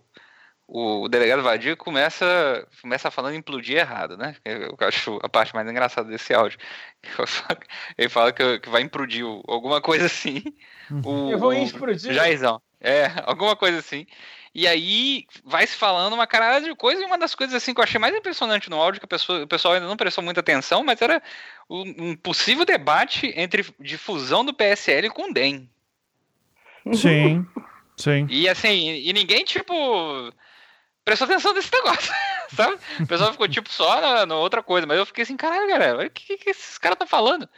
[0.71, 4.36] o delegado Vadir começa começa falando em implodir errado, né?
[4.45, 6.60] Eu acho a parte mais engraçada desse áudio.
[7.97, 10.43] Ele fala que, que vai implodir alguma coisa assim.
[11.03, 12.13] O, Eu vou o explodir.
[12.13, 12.62] Jairzão.
[12.79, 14.05] É, alguma coisa assim.
[14.53, 17.79] E aí vai se falando uma caralho de coisa, e uma das coisas assim que
[17.79, 20.39] eu achei mais impressionante no áudio, que a pessoa, o pessoal ainda não prestou muita
[20.39, 21.21] atenção, mas era
[21.69, 25.69] um, um possível debate entre de fusão do PSL com o DEM.
[26.93, 27.45] Sim.
[27.99, 28.27] Sim.
[28.29, 29.73] E assim, e ninguém, tipo,
[31.10, 32.13] prestou atenção nesse negócio,
[32.56, 32.78] sabe?
[33.00, 36.06] O pessoal ficou, tipo, só na, na outra coisa, mas eu fiquei assim, caralho, galera,
[36.06, 37.50] o que, que, que esses caras estão falando?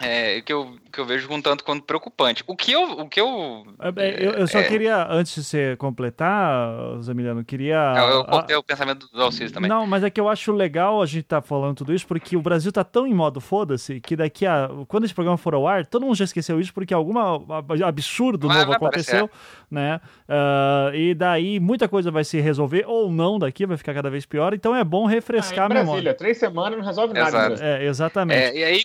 [0.00, 0.36] É.
[0.36, 2.42] É, que eu, que eu vejo um tanto quanto preocupante.
[2.46, 2.82] O que eu.
[2.92, 3.64] O que eu,
[3.96, 6.70] É, Eu, eu só é, queria, antes de você completar,
[7.02, 7.94] Zamiliano, queria.
[7.98, 9.68] eu, eu a- cortei o pensamento do Alcides também.
[9.68, 12.40] Não, mas é que eu acho legal a gente tá falando tudo isso, porque o
[12.42, 14.70] Brasil tá tão em modo foda-se que daqui a.
[14.88, 17.14] Quando esse programa for ao ar, todo mundo já esqueceu isso, porque algum
[17.84, 19.28] absurdo Vai- novo vai aconteceu,
[19.70, 20.00] né?
[20.28, 24.24] Ah, e daí muita coisa vai se resolver, ou não daqui, vai ficar cada vez
[24.24, 24.54] pior.
[24.54, 25.84] Então é bom Ah, refrescar em a memória.
[25.84, 27.28] Brasília, três semanas não resolve nada.
[27.28, 27.48] Exato.
[27.48, 27.66] Brasil.
[27.66, 28.38] É, exatamente.
[28.40, 28.82] É, e aí,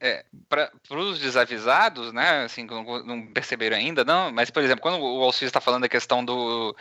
[0.00, 4.80] é, para os desavisados, né, assim, que não, não perceberam ainda, não, mas, por exemplo,
[4.82, 6.74] quando o Alcides está falando da questão do,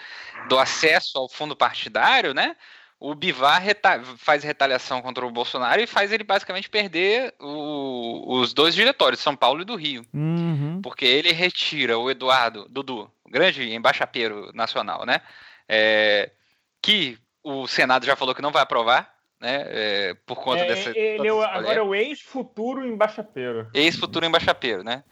[0.48, 2.56] do acesso ao fundo partidário, né,
[3.00, 8.54] o Bivar reta- faz retaliação contra o Bolsonaro e faz ele basicamente perder o- os
[8.54, 10.82] dois diretórios, São Paulo e do Rio, Uhum.
[10.82, 15.22] porque ele retira o Eduardo Dudu, o grande embaixapeiro nacional, né,
[15.68, 16.32] é,
[16.82, 19.64] que o Senado já falou que não vai aprovar, né?
[19.68, 20.90] É, por conta É, dessa.
[20.98, 23.70] ele é o- dessa agora é o ex-futuro embaixapeiro.
[23.74, 25.04] Ex-futuro embaixapeiro, né?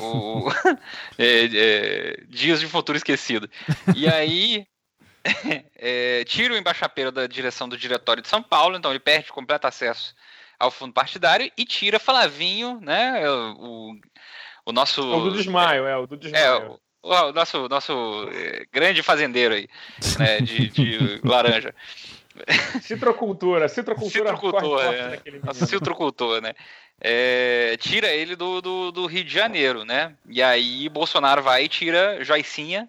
[0.00, 0.48] O,
[1.18, 3.48] é, é, dias de futuro esquecido.
[3.94, 4.66] E aí,
[5.76, 9.66] é, tira o embaixapeiro da direção do diretório de São Paulo, então ele perde completo
[9.66, 10.14] acesso
[10.58, 13.28] ao fundo partidário e tira Flavinho, né?
[13.28, 13.94] O,
[14.66, 15.00] o nosso.
[15.00, 16.80] É o do desmaio, é, o do É, desmaio.
[17.02, 19.68] o, o nosso, nosso é, grande fazendeiro aí,
[20.18, 20.40] né?
[20.40, 21.74] De, de laranja.
[22.82, 25.54] Citrocultura, citrocultura, Citrocultor, é.
[25.54, 26.52] citrocultor, né?
[27.00, 30.14] É, tira ele do, do, do Rio de Janeiro, né?
[30.28, 32.88] E aí Bolsonaro vai e tira Joicinha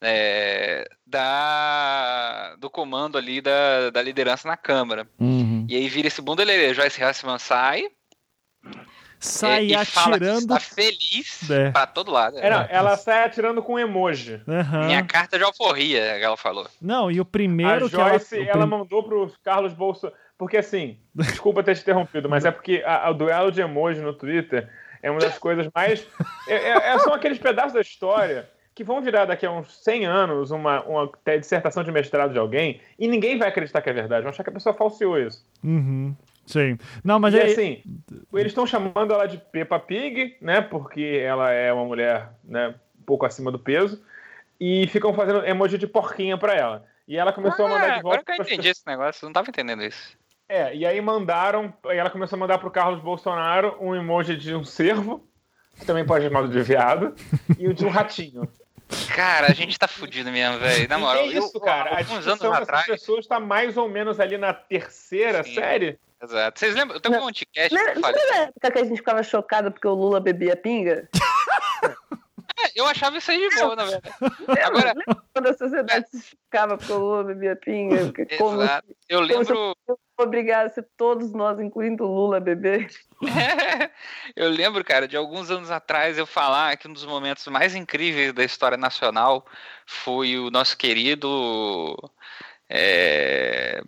[0.00, 5.06] é, da, do comando ali da, da liderança na Câmara.
[5.18, 5.66] Uhum.
[5.68, 6.72] E aí vira esse bunda lelê.
[6.74, 7.88] Joyce Hassman sai
[9.20, 10.38] Sai e, e fala que atirando.
[10.40, 11.70] está feliz É.
[11.70, 12.38] pra todo lado.
[12.38, 14.40] É, não, ela sai atirando com emoji.
[14.48, 14.86] Aham.
[14.86, 16.66] Minha carta de alforria, que ela falou.
[16.80, 18.08] Não, e o primeiro a que ela.
[18.10, 20.16] Joyce, o ela prim- mandou pro Carlos Bolsonaro.
[20.38, 24.68] Porque assim, desculpa ter te interrompido, mas é porque o duelo de emoji no Twitter
[25.02, 26.06] é uma das coisas mais.
[26.48, 30.06] É, é- é- são aqueles pedaços da história que vão virar daqui a uns 100
[30.06, 34.22] anos uma, uma dissertação de mestrado de alguém e ninguém vai acreditar que é verdade.
[34.22, 35.44] Vão achar que a pessoa falseou isso.
[35.62, 36.16] Uhum.
[36.50, 36.76] Sim.
[37.04, 37.44] Não, mas e é.
[37.44, 37.82] assim,
[38.34, 40.60] eles estão chamando ela de Peppa Pig, né?
[40.60, 44.02] Porque ela é uma mulher né, um pouco acima do peso.
[44.58, 46.84] E ficam fazendo emoji de porquinha pra ela.
[47.06, 49.28] E ela começou a mandar Ah, de volta agora que eu entendi esse negócio, eu
[49.28, 50.18] não tava entendendo isso.
[50.48, 54.54] É, e aí mandaram, e ela começou a mandar pro Carlos Bolsonaro um emoji de
[54.54, 55.24] um cervo,
[55.78, 57.14] que também pode ser chamado de viado,
[57.58, 58.42] e o de um ratinho.
[59.14, 60.88] Cara, a gente tá fudido mesmo, velho.
[60.88, 61.90] Na E moral, é isso, eu, cara.
[61.90, 62.86] A alguns discussão anos dessas atrás.
[62.86, 65.54] pessoas tá mais ou menos ali na terceira Sim.
[65.54, 65.98] série.
[66.22, 66.58] Exato.
[66.60, 66.96] Vocês lembram?
[66.96, 68.20] Eu tenho um que Lembra eu falei.
[68.20, 71.08] lembra na época que a gente ficava chocado porque o Lula bebia pinga?
[72.62, 74.14] É, eu achava isso aí de boa, na verdade.
[74.62, 74.94] Agora,
[75.32, 78.04] Quando a sociedade se chocava porque o Lula bebia pinga?
[78.06, 78.94] porque Como exato.
[79.08, 79.74] Eu lembro.
[80.18, 82.90] obrigasse todos nós, incluindo o Lula, a beber?
[84.36, 88.34] eu lembro, cara, de alguns anos atrás eu falar que um dos momentos mais incríveis
[88.34, 89.46] da história nacional
[89.86, 91.96] foi o nosso querido
[92.68, 93.80] é,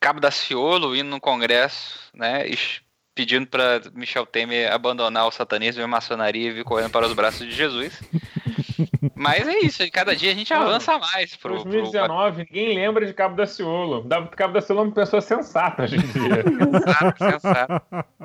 [0.00, 2.44] Cabo da Ciolo indo no Congresso, né?
[3.14, 7.12] Pedindo para Michel Temer abandonar o satanismo e a maçonaria e vir correndo para os
[7.12, 8.00] braços de Jesus.
[9.14, 12.74] Mas é isso, e cada dia a gente avança mais Em pro, pro 2019, ninguém
[12.74, 14.06] lembra de Cabo da Ciolo.
[14.36, 16.44] Cabo da Ciolo é uma pessoa sensata hoje em dia.
[16.78, 17.82] Exato, sensato.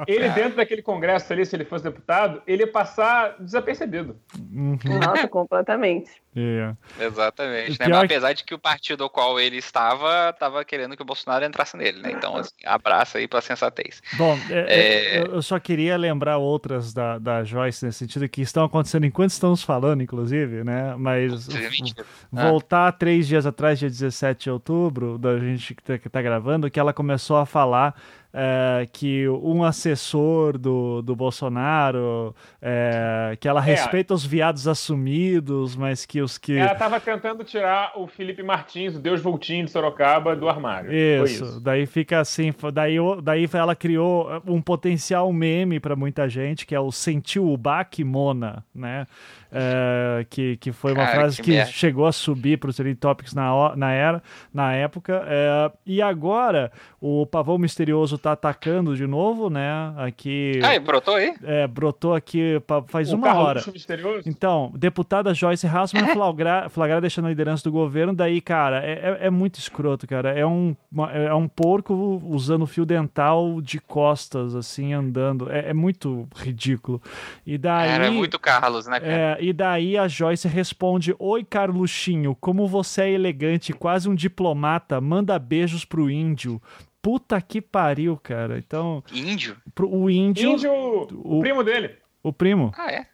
[0.08, 4.18] Ele, dentro daquele congresso ali, se ele fosse deputado, ele ia passar desapercebido.
[4.52, 4.78] Uhum.
[5.02, 6.12] Nossa, completamente.
[6.36, 6.74] É.
[7.00, 7.86] Exatamente, né?
[7.86, 11.02] Pior Mas que- apesar de que o partido ao qual ele estava estava querendo que
[11.02, 12.12] o Bolsonaro entrasse nele, né?
[12.12, 14.02] Então, assim, abraço aí pra sensatez.
[14.18, 15.16] Bom, é, É.
[15.18, 19.06] é, eu- eu só queria lembrar outras da, da Joyce nesse sentido que estão acontecendo
[19.06, 20.96] enquanto estamos falando, inclusive, né?
[20.98, 22.06] Mas é mentira.
[22.32, 26.70] voltar três dias atrás, dia 17 de outubro, da gente que tá, que tá gravando,
[26.70, 27.96] que ela começou a falar
[28.34, 36.04] é, que um assessor do, do Bolsonaro, é, que ela respeita os viados assumidos, mas
[36.04, 36.58] que os que.
[36.58, 40.92] Ela tava tentando tirar o Felipe Martins, o Deus Voltinho de Sorocaba, do armário.
[40.92, 41.60] Isso, isso.
[41.62, 46.80] daí fica assim, daí, daí ela criou um potencial meme pra muita gente, que é
[46.80, 49.06] o sentiu o baque Mona, né?
[49.56, 52.96] É, que, que foi uma Cara, frase que que, chegou a subir para os Trending
[52.96, 55.24] Topics na, na, era, na época.
[55.28, 59.94] é, e agora o Pavão Misterioso tá atacando de novo, né?
[59.98, 60.60] Aqui.
[60.64, 61.36] Ah, e brotou aí?
[61.44, 63.62] é, brotou aqui faz O uma hora.
[63.72, 64.28] misterioso?
[64.28, 69.28] Então, deputada Joyce Hassman flagrar, flagrar deixando a liderança do governo, daí, cara, é, é-
[69.28, 70.32] é muito escroto, cara.
[70.32, 71.94] É um, uma- é um porco
[72.26, 75.52] usando fio dental de costas, assim, andando.
[75.52, 77.02] É, é muito ridículo.
[77.46, 77.90] E daí.
[77.90, 79.38] Cara, é muito Carlos, né, cara?
[79.44, 85.38] E daí a Joyce responde: Oi, Carluxinho, como você é elegante, quase um diplomata, manda
[85.38, 86.62] beijos pro índio.
[87.02, 88.58] Puta que pariu, cara.
[88.58, 89.58] Então, Índio?
[89.76, 91.96] pro, o índio, Índio, o o- primo dele.
[92.24, 93.06] o primo, Ah, é?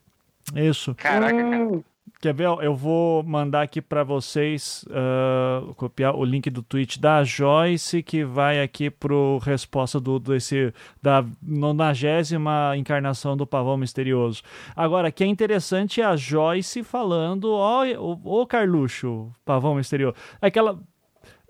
[0.55, 0.93] isso.
[0.93, 1.81] Caraca, cara.
[2.21, 2.47] Quer ver?
[2.61, 8.25] Eu vou mandar aqui para vocês ah, copiar o link do tweet da Joyce que
[8.25, 14.43] vai aqui pro resposta do desse da nonagésima encarnação do pavão misterioso.
[14.75, 20.15] Agora, que é interessante é a Joyce falando, ó, ô, ô Carluxo, pavão misterioso.
[20.41, 20.77] É que ela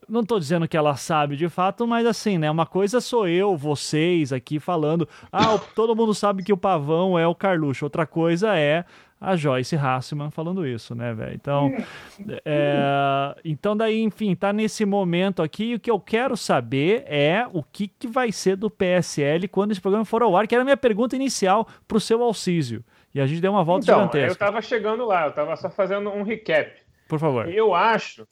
[0.09, 2.49] não tô dizendo que ela sabe de fato, mas assim, né?
[2.49, 5.07] Uma coisa sou eu, vocês aqui falando.
[5.31, 7.85] Ah, o- todo mundo sabe que o pavão é o Carluxo.
[7.85, 8.83] Outra coisa é
[9.21, 11.33] a Joyce Hassman falando isso, né, velho?
[11.35, 11.71] Então,
[12.45, 15.71] é, então daí, enfim, tá nesse momento aqui.
[15.71, 19.71] E o que eu quero saber é o que, que vai ser do PSL quando
[19.71, 22.83] esse programa for ao ar, que era a minha pergunta inicial pro seu Alcísio.
[23.13, 24.45] E a gente deu uma volta Então, eu gigantesca.
[24.45, 26.71] tava chegando lá, eu tava só fazendo um recap.
[27.07, 27.49] Por favor.
[27.49, 28.27] Eu acho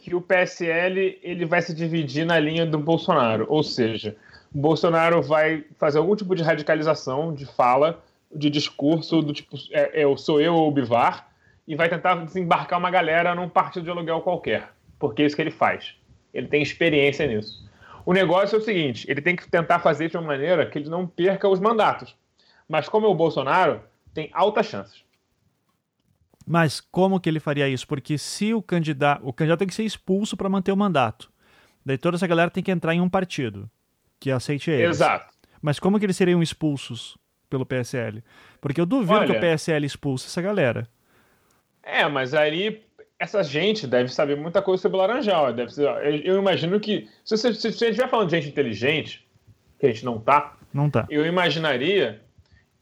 [0.00, 4.16] que o PSL ele vai se dividir na linha do Bolsonaro, ou seja,
[4.54, 8.02] o Bolsonaro vai fazer algum tipo de radicalização de fala,
[8.34, 11.28] de discurso do tipo é, é sou eu ou o Bivar
[11.66, 15.42] e vai tentar desembarcar uma galera num partido de aluguel qualquer, porque é isso que
[15.42, 15.94] ele faz.
[16.32, 17.68] Ele tem experiência nisso.
[18.06, 20.88] O negócio é o seguinte: ele tem que tentar fazer de uma maneira que ele
[20.88, 22.16] não perca os mandatos.
[22.68, 23.80] Mas como é o Bolsonaro,
[24.14, 25.04] tem altas chances.
[26.50, 27.86] Mas como que ele faria isso?
[27.86, 31.30] Porque se o candidato, o candidato tem que ser expulso para manter o mandato.
[31.86, 33.70] Daí toda essa galera tem que entrar em um partido
[34.18, 34.82] que aceite ele.
[34.82, 35.32] Exato.
[35.62, 37.16] Mas como que eles seriam expulsos
[37.48, 38.24] pelo PSL?
[38.60, 40.88] Porque eu duvido Olha, que o PSL expulse essa galera.
[41.84, 42.82] É, mas aí
[43.16, 45.52] essa gente deve saber muita coisa sobre o Laranjal.
[45.52, 45.86] Deve ser,
[46.24, 47.08] eu, imagino que.
[47.24, 49.24] Se você, se você estiver falando de gente inteligente,
[49.78, 51.06] que a gente não tá, não tá.
[51.08, 52.20] Eu imaginaria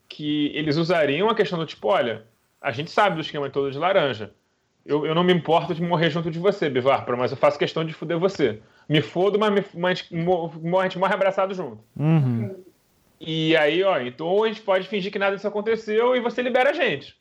[0.09, 2.25] que eles usariam a questão do tipo, olha,
[2.61, 4.33] a gente sabe do esquema todo de laranja.
[4.85, 7.85] Eu, eu não me importo de morrer junto de você, Bivarpra, mas eu faço questão
[7.85, 8.61] de fuder você.
[8.89, 11.79] Me fodo, mas, me, mas a gente morre abraçado junto.
[11.97, 12.65] Uhum.
[13.21, 16.71] E aí, ó, então a gente pode fingir que nada disso aconteceu e você libera
[16.71, 17.19] a gente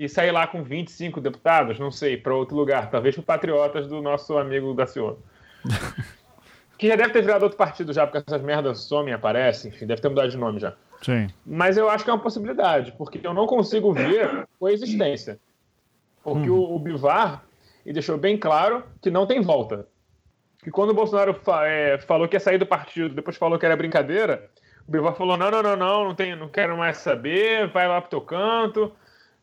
[0.00, 4.00] e sair lá com 25 deputados, não sei, para outro lugar, talvez para Patriotas do
[4.00, 5.22] nosso amigo Daciolo.
[6.78, 10.00] que já deve ter virado outro partido já, porque essas merdas somem, aparecem, enfim, deve
[10.00, 10.74] ter mudado de nome já.
[11.02, 11.28] Sim.
[11.46, 15.38] Mas eu acho que é uma possibilidade, porque eu não consigo ver coexistência.
[16.22, 16.54] Porque hum.
[16.54, 17.42] o, o, Bivar
[17.84, 19.88] e deixou bem claro que não tem volta.
[20.62, 23.64] Que quando o Bolsonaro fa é, falou que ia sair do partido, depois falou que
[23.64, 24.50] era brincadeira,
[24.86, 28.00] o Bivar falou: não, não, não, não, não, tenho, não quero mais saber, vai lá
[28.00, 28.92] pro teu canto,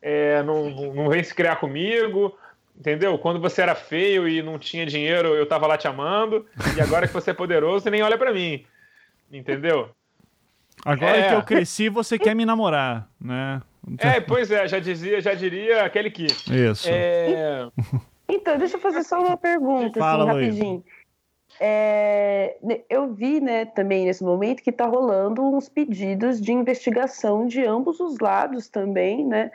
[0.00, 2.38] é, não, não vem se criar comigo,
[2.78, 3.18] entendeu?
[3.18, 6.46] Quando você era feio e não tinha dinheiro, eu tava lá te amando,
[6.76, 8.64] e agora que você é poderoso, você nem olha para mim,
[9.32, 9.90] entendeu?
[10.84, 11.28] Agora é.
[11.28, 13.62] que eu cresci, você quer me namorar, né?
[13.98, 16.26] É, pois é, já dizia, já diria aquele que.
[16.26, 16.88] Isso.
[16.90, 17.68] É...
[18.30, 20.84] Então, deixa eu fazer só uma pergunta, assim, Fala, assim, rapidinho.
[21.58, 22.56] É,
[22.90, 27.98] eu vi, né, também nesse momento que está rolando uns pedidos de investigação de ambos
[28.00, 29.50] os lados também, né?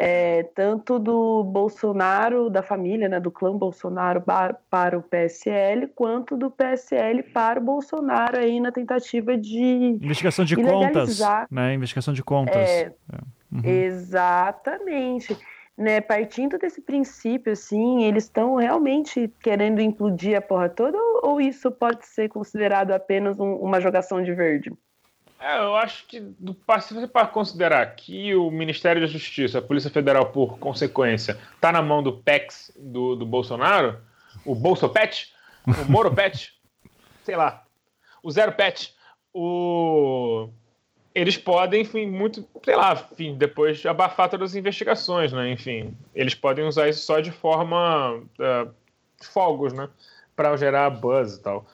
[0.00, 6.52] É, tanto do Bolsonaro, da família, né, do clã Bolsonaro para o PSL, quanto do
[6.52, 9.58] PSL para o Bolsonaro aí na tentativa de
[10.00, 11.20] investigação de contas,
[11.50, 11.74] né?
[11.74, 12.54] Investigação de contas.
[12.54, 12.92] É, é.
[13.52, 13.64] Uhum.
[13.64, 15.36] Exatamente.
[15.76, 21.40] Né, partindo desse princípio, assim, eles estão realmente querendo implodir a porra toda ou, ou
[21.40, 24.72] isso pode ser considerado apenas um, uma jogação de verde?
[25.40, 29.62] É, eu acho que do, se você para considerar que o Ministério da Justiça, a
[29.62, 33.98] Polícia Federal, por consequência, está na mão do PEX do, do Bolsonaro,
[34.44, 35.32] o Bolsopet,
[35.66, 36.52] o Moropet,
[37.22, 37.64] sei lá,
[38.22, 38.94] o Zero Pet,
[39.32, 40.48] o...
[41.14, 45.50] eles podem, enfim, muito, sei lá, enfim, depois abafar todas as investigações, né?
[45.50, 48.74] Enfim, eles podem usar isso só de forma uh,
[49.22, 49.88] fogos, né?
[50.34, 51.66] Para gerar buzz e tal.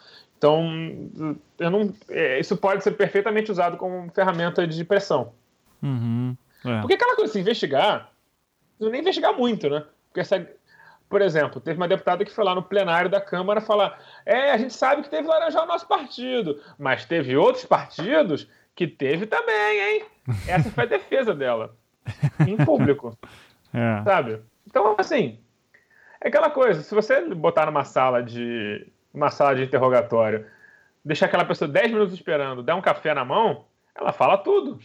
[0.45, 5.32] Então, eu não, é, isso pode ser perfeitamente usado como ferramenta de pressão.
[5.82, 6.36] Uhum,
[6.66, 6.80] é.
[6.80, 8.11] Porque aquela coisa, se investigar,
[8.78, 9.86] não nem investigar muito, né?
[10.09, 10.47] Porque essa,
[11.09, 14.59] por exemplo, teve uma deputada que foi lá no plenário da Câmara falar: é, a
[14.59, 19.80] gente sabe que teve laranjar o nosso partido, mas teve outros partidos que teve também,
[19.80, 20.05] hein?
[20.47, 21.74] Essa foi a defesa dela,
[22.47, 23.16] em público.
[23.76, 24.05] É.
[24.05, 24.38] Sabe?
[24.68, 25.40] Então, assim,
[26.20, 30.45] é aquela coisa: se você botar numa sala de, uma sala de interrogatório,
[31.05, 34.79] deixar aquela pessoa 10 minutos esperando, dar um café na mão, ela fala tudo.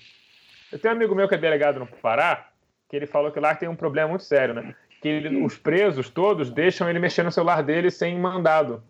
[0.72, 2.50] Eu tenho um amigo meu que é delegado no Pará,
[2.88, 4.76] que ele falou que lá tem um problema muito sério, né?
[5.02, 8.84] Que ele, os presos todos deixam ele mexer no celular dele sem mandado.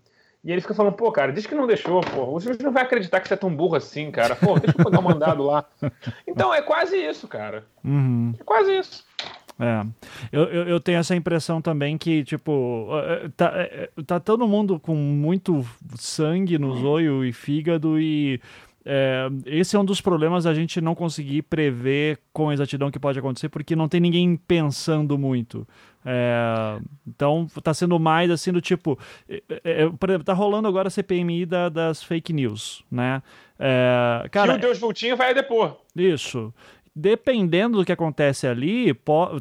[0.44, 2.34] E ele fica falando, pô, cara, diz que não deixou, pô.
[2.34, 4.36] O juiz não vai acreditar que você é tão burro assim, cara.
[4.36, 5.66] Pô, deixa eu pagar o mandado lá.
[6.26, 7.66] Então é quase isso, cara.
[7.84, 8.34] Uhum.
[8.40, 9.06] É quase isso.
[9.60, 9.86] É.
[10.32, 14.80] Eu, eu, eu, tenho essa impressão também que, tipo, é, tá, é, tá todo mundo
[14.80, 15.66] com muito
[15.98, 18.40] sangue no zoio e fígado e.
[18.86, 22.98] É, esse é um dos problemas a gente não conseguir prever com exatidão o que
[22.98, 25.68] pode acontecer, porque não tem ninguém pensando muito.
[26.06, 28.98] É, então tá sendo mais assim do tipo.
[29.28, 33.22] É, é, por exemplo, tá rolando agora a CPMI da, das fake news, né?
[33.60, 35.76] É, cara, que o Deus Voltinho vai depor.
[35.94, 36.54] Isso
[37.00, 38.94] dependendo do que acontece ali,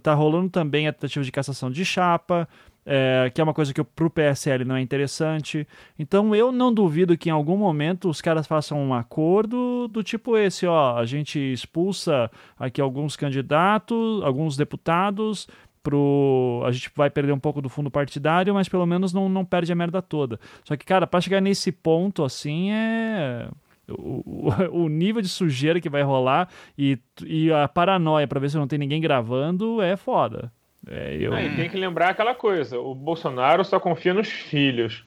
[0.03, 2.49] tá rolando também a tentativa de cassação de chapa,
[2.87, 5.67] é, que é uma coisa que para o PSL não é interessante.
[5.99, 10.37] Então eu não duvido que em algum momento os caras façam um acordo do tipo
[10.37, 15.49] esse, ó, a gente expulsa aqui alguns candidatos, alguns deputados,
[15.83, 19.45] pro a gente vai perder um pouco do fundo partidário, mas pelo menos não, não
[19.45, 20.39] perde a merda toda.
[20.65, 23.49] Só que, cara, para chegar nesse ponto assim é
[23.89, 24.51] o,
[24.85, 28.69] o, nível de sujeira que vai rolar e, e a paranoia para ver se não
[28.69, 30.53] tem ninguém gravando é foda.
[30.87, 31.33] É, eu...
[31.33, 35.05] Ah, e tem que lembrar aquela coisa: o Bolsonaro só confia nos filhos.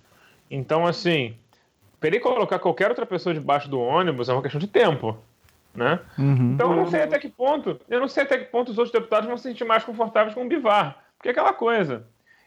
[0.49, 1.35] Então, assim,
[1.99, 5.17] para ele colocar qualquer outra pessoa debaixo do ônibus é uma questão de tempo.
[5.73, 5.99] Né?
[6.17, 6.53] Uhum.
[6.53, 8.91] Então eu não sei até que ponto, eu não sei até que ponto os outros
[8.91, 10.97] deputados vão se sentir mais confortáveis com o Bivar.
[11.15, 12.05] Porque é aquela coisa.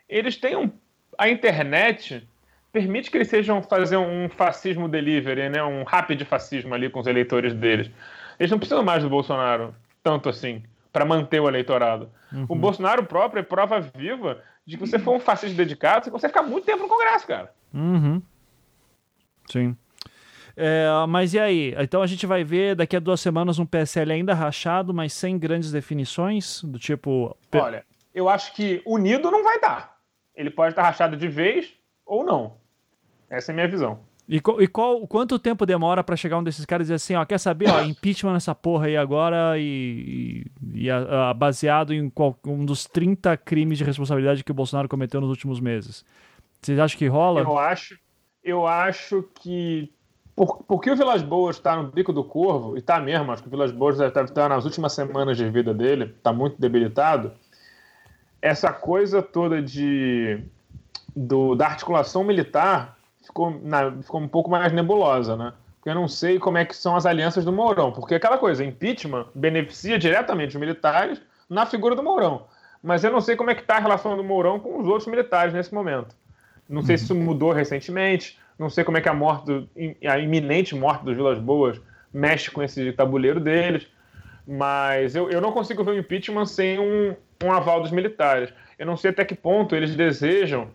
[0.09, 0.71] Eles têm um.
[1.17, 2.29] A internet
[2.75, 5.63] permite que eles sejam fazer um fascismo delivery, né?
[5.63, 7.89] Um rápido fascismo ali com os eleitores deles.
[8.37, 9.73] Eles não precisam mais do Bolsonaro
[10.03, 10.61] tanto assim
[10.93, 12.11] para manter o eleitorado.
[12.33, 12.47] Uhum.
[12.49, 16.33] O Bolsonaro próprio é prova viva de que você for um fascista dedicado, você consegue
[16.33, 17.53] ficar muito tempo no Congresso, cara.
[17.73, 18.21] Uhum.
[19.49, 19.77] Sim.
[20.57, 21.75] É, mas e aí?
[21.79, 25.39] Então a gente vai ver daqui a duas semanas um PSL ainda rachado, mas sem
[25.39, 27.37] grandes definições, do tipo.
[27.55, 29.97] Olha, eu acho que unido não vai dar.
[30.35, 31.73] Ele pode estar rachado de vez
[32.05, 32.64] ou não.
[33.37, 33.99] Essa é a minha visão.
[34.29, 37.25] E, e qual, quanto tempo demora para chegar um desses caras e dizer assim, ó,
[37.25, 42.09] quer saber, ó, impeachment nessa porra aí agora e, e, e a, a, baseado em
[42.09, 46.05] qual, um dos 30 crimes de responsabilidade que o Bolsonaro cometeu nos últimos meses.
[46.61, 47.41] Vocês acham que rola?
[47.41, 47.99] Eu acho,
[48.43, 49.93] eu acho que
[50.35, 53.49] por, porque o Vilas Boas está no bico do corvo, e está mesmo, acho que
[53.49, 57.33] o Vilas Boas deve estar nas últimas semanas de vida dele, está muito debilitado,
[58.43, 60.43] essa coisa toda de
[61.15, 62.94] do, da articulação militar
[63.25, 65.53] ficou, na, ficou um pouco mais nebulosa, né?
[65.77, 68.65] Porque eu não sei como é que são as alianças do Mourão, porque aquela coisa,
[68.65, 72.47] impeachment beneficia diretamente os militares na figura do Mourão.
[72.83, 75.07] Mas eu não sei como é que está a relação do Mourão com os outros
[75.07, 76.17] militares nesse momento.
[76.69, 79.69] Não sei se isso mudou recentemente, não sei como é que a morte, do,
[80.09, 81.81] a iminente morte dos Vilas Boas
[82.13, 83.87] mexe com esse tabuleiro deles,
[84.47, 88.53] mas eu, eu não consigo ver o impeachment sem um, um aval dos militares.
[88.79, 90.71] Eu não sei até que ponto eles desejam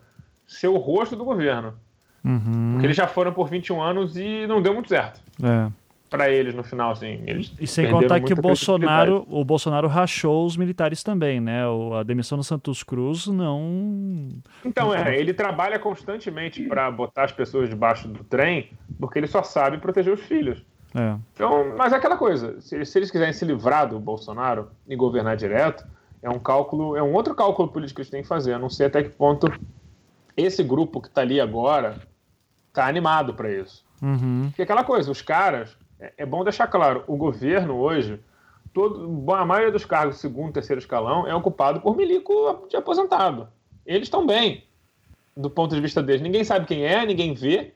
[0.46, 1.74] ser o rosto do governo.
[2.24, 2.72] Uhum.
[2.72, 5.20] Porque eles já foram por 21 anos e não deu muito certo.
[5.42, 5.70] É
[6.10, 7.22] para eles no final, assim.
[7.24, 11.66] Eles e sem contar que o Bolsonaro, o Bolsonaro rachou os militares também, né?
[11.68, 14.28] O, a demissão do Santos Cruz não.
[14.64, 19.44] Então, é, ele trabalha constantemente para botar as pessoas debaixo do trem, porque ele só
[19.44, 20.60] sabe proteger os filhos.
[20.92, 21.16] É.
[21.34, 25.36] Então, mas é aquela coisa, se, se, eles quiserem se livrar do Bolsonaro e governar
[25.36, 25.86] direto,
[26.20, 28.54] é um cálculo, é um outro cálculo político que eles têm que fazer.
[28.54, 29.46] Eu não sei até que ponto
[30.36, 31.94] esse grupo que está ali agora
[32.70, 33.84] está animado para isso.
[34.00, 34.46] Uhum.
[34.48, 38.18] Porque aquela coisa, os caras é, é bom deixar claro, o governo hoje,
[38.72, 43.48] todo, a maioria dos cargos segundo, terceiro escalão é ocupado por milico de aposentado.
[43.84, 44.64] Eles estão bem,
[45.36, 46.22] do ponto de vista deles.
[46.22, 47.74] Ninguém sabe quem é, ninguém vê,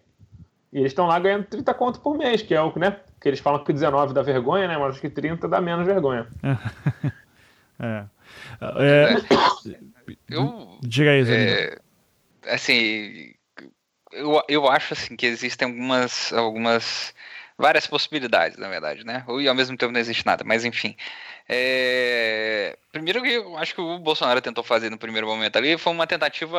[0.72, 3.40] e eles estão lá ganhando 30 conto por mês, que é o né, que eles
[3.40, 4.76] falam que 19 dá vergonha, né?
[4.76, 6.26] Mas acho que 30 dá menos vergonha.
[7.78, 8.04] é.
[8.78, 9.16] é.
[10.28, 11.34] Eu, Diga aí, Zé.
[11.36, 11.78] É,
[12.54, 13.33] assim,
[14.14, 17.14] eu, eu acho assim que existem algumas, algumas
[17.56, 19.24] várias possibilidades, na verdade, né?
[19.40, 20.96] E ao mesmo tempo não existe nada, mas enfim.
[21.48, 22.76] É...
[22.90, 26.06] Primeiro que eu acho que o Bolsonaro tentou fazer no primeiro momento ali foi uma
[26.06, 26.58] tentativa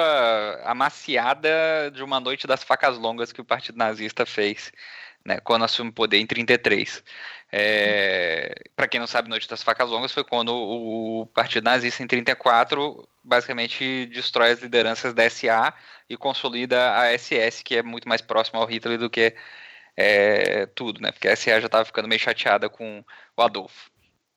[0.63, 4.71] amaciada de uma noite das facas longas que o Partido Nazista fez,
[5.25, 5.39] né?
[5.39, 7.03] Quando assume o poder em 33.
[7.51, 8.53] É...
[8.75, 13.07] Para quem não sabe, Noite das Facas Longas foi quando o Partido Nazista em 34
[13.23, 15.73] basicamente destrói as lideranças da SA
[16.09, 19.33] e consolida a SS, que é muito mais próximo ao Hitler do que
[19.97, 21.11] é, tudo, né?
[21.11, 23.03] Porque a SA já estava ficando meio chateada com
[23.35, 23.89] o Adolfo.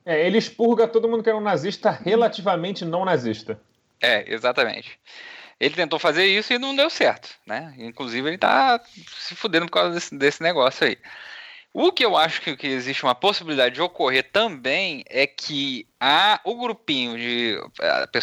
[0.05, 3.61] É, ele expurga todo mundo que era um nazista relativamente não nazista.
[4.01, 4.99] É, exatamente.
[5.61, 7.75] Ele tentou fazer isso e não deu certo, né?
[7.77, 8.81] Inclusive ele tá
[9.19, 10.97] se fudendo por causa desse, desse negócio aí.
[11.81, 16.41] O que eu acho que, que, existe uma possibilidade de ocorrer também é que há
[16.43, 17.57] o grupinho de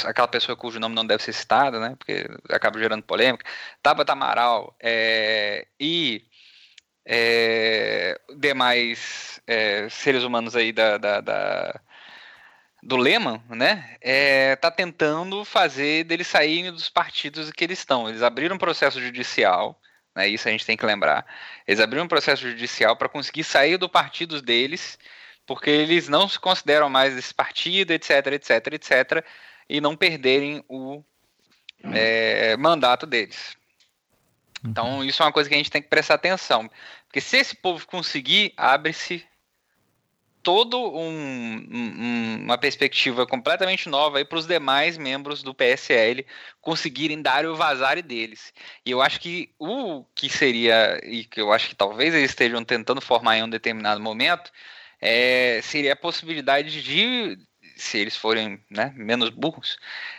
[0.03, 1.95] aquela pessoa cujo nome não deve ser citado, né?
[1.97, 3.45] Porque acaba gerando polêmica,
[3.82, 6.26] Tabata Amaral é, e
[7.06, 11.82] é, demais é, seres humanos aí da, da, da
[12.84, 18.10] do Lehman, né, é, tá tentando fazer deles saírem dos partidos que eles estão.
[18.10, 19.80] Eles abriram um processo judicial,
[20.16, 21.26] né, isso a gente tem que lembrar.
[21.68, 24.97] Eles abriram um processo judicial para conseguir sair do partido deles,
[25.45, 29.26] porque eles não se consideram mais esse partido, etc, etc, etc,
[29.68, 31.03] e não perderem o
[31.84, 33.57] é, mandato deles.
[34.63, 36.70] Então, isso é uma coisa que a gente tem que prestar atenção.
[37.05, 39.24] Porque se esse povo conseguir, abre-se
[40.46, 46.24] todo um, um, uma perspectiva completamente nova para os demais membros do PSL
[46.62, 48.54] conseguirem dar o vazare deles.
[48.86, 52.64] E eu acho que o que seria, e que eu acho que talvez eles estejam
[52.64, 54.52] tentando formar em um determinado momento,
[55.02, 57.39] é, seria a possibilidade de,
[57.76, 59.78] se eles forem né, menos burros,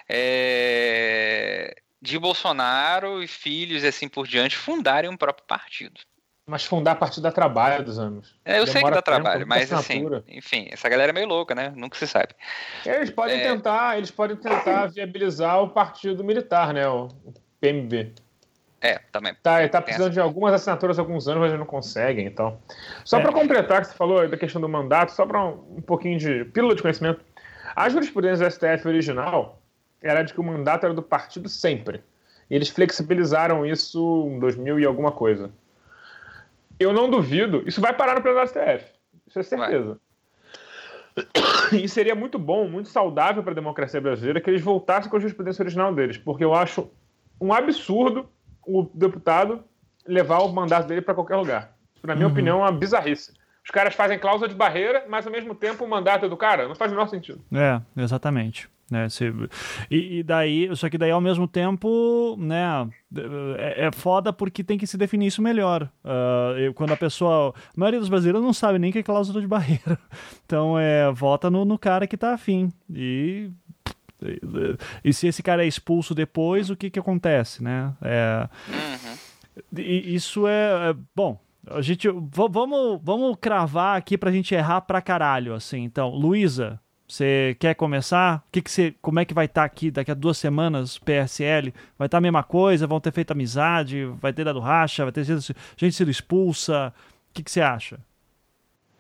[0.09, 1.72] é,
[2.03, 6.01] de Bolsonaro e filhos e assim por diante fundarem um próprio partido.
[6.49, 8.38] Mas fundar partido dá trabalho dos anos.
[8.44, 11.26] É, eu Demora sei que dá tempo, trabalho, mas assim, enfim, essa galera é meio
[11.26, 11.72] louca, né?
[11.74, 12.34] Nunca se sabe.
[12.84, 13.53] Eles podem é...
[13.53, 16.86] tentar, eles podem tentar viabilizar o partido militar, né?
[16.86, 17.09] O
[17.61, 18.12] PMB.
[18.80, 19.34] É, também.
[19.42, 22.57] Tá, ele tá precisando de algumas assinaturas há alguns anos, mas eles não conseguem, então.
[23.05, 23.22] Só é.
[23.22, 26.44] para completar que você falou da questão do mandato, só para um, um, pouquinho de
[26.44, 27.24] pílula de conhecimento.
[27.74, 29.61] A jurisprudência do STF original
[30.01, 32.05] era de que o mandato era do partido sempre.
[32.49, 35.51] E eles flexibilizaram isso em 2000 e alguma coisa
[36.79, 38.85] eu não duvido, isso vai parar no plenário do STF.
[39.27, 39.87] Isso é certeza.
[39.87, 40.07] Vai.
[41.72, 45.20] E seria muito bom, muito saudável para a democracia brasileira que eles voltassem com a
[45.20, 46.91] jurisprudência original deles, porque eu acho
[47.41, 48.29] um absurdo
[48.66, 49.64] o deputado
[50.07, 51.72] levar o mandato dele para qualquer lugar.
[51.95, 52.33] Isso, na minha uhum.
[52.33, 53.33] opinião, é uma bizarrice.
[53.64, 56.68] Os caras fazem cláusula de barreira, mas ao mesmo tempo o mandato é do cara.
[56.68, 57.45] Não faz o menor sentido.
[57.53, 58.68] É, exatamente.
[58.91, 59.09] Né?
[59.09, 59.32] Se,
[59.91, 62.89] e, e, daí, só que daí ao mesmo tempo, né,
[63.59, 65.91] é, é foda porque tem que se definir isso melhor.
[66.05, 69.47] Uh, quando a pessoa, a maioria dos brasileiros não sabe nem que é cláusula de
[69.47, 69.99] barreira.
[70.47, 72.72] Então, é, vota no, no cara que tá afim.
[72.89, 73.51] E,
[75.03, 77.93] e, se esse cara é expulso depois, o que que acontece, né?
[78.01, 79.82] É, uhum.
[79.82, 81.37] isso é, é bom,
[81.68, 85.82] a gente vamos vamos cravar aqui pra gente errar pra caralho, assim.
[85.82, 88.43] Então, Luísa, você quer começar?
[88.51, 91.73] Que que você, como é que vai estar tá aqui daqui a duas semanas PSL?
[91.99, 92.87] Vai estar tá a mesma coisa?
[92.87, 94.05] Vão ter feito amizade?
[94.21, 95.05] Vai ter dado racha?
[95.05, 96.93] Vai ter gente sido expulsa?
[97.31, 97.99] O que que você acha?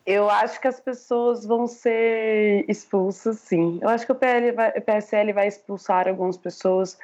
[0.06, 3.80] Eu acho que as pessoas vão ser expulsas, sim.
[3.82, 4.18] Eu acho que o
[4.54, 6.96] vai, o PSL vai expulsar algumas pessoas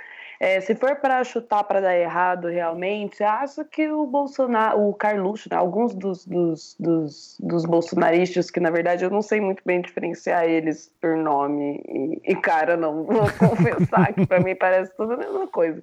[0.43, 5.49] é, se for para chutar para dar errado realmente, acho que o Bolsonaro, o Carluxo,
[5.49, 9.80] né, alguns dos, dos, dos, dos, bolsonaristas, que na verdade eu não sei muito bem
[9.80, 15.12] diferenciar eles por nome e, e cara, não vou confessar que para mim parece tudo
[15.12, 15.80] a mesma coisa.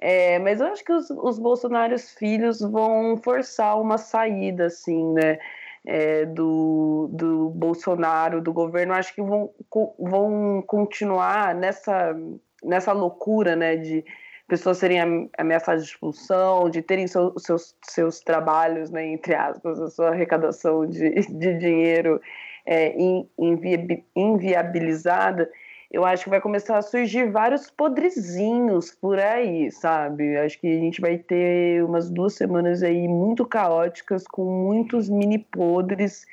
[0.00, 5.38] É, mas eu acho que os, os filhos vão forçar uma saída, assim, né?
[5.86, 9.50] É, do, do Bolsonaro, do governo, acho que vão,
[9.98, 12.16] vão continuar nessa
[12.62, 14.04] nessa loucura, né, de
[14.48, 19.90] pessoas serem ameaçadas de expulsão, de terem seu, seus, seus trabalhos, né, entre aspas, a
[19.90, 22.20] sua arrecadação de, de dinheiro
[22.66, 22.94] é,
[23.38, 25.50] invi, inviabilizada,
[25.92, 30.38] eu acho que vai começar a surgir vários podrezinhos por aí, sabe?
[30.38, 35.38] Acho que a gente vai ter umas duas semanas aí muito caóticas, com muitos mini
[35.38, 36.24] podres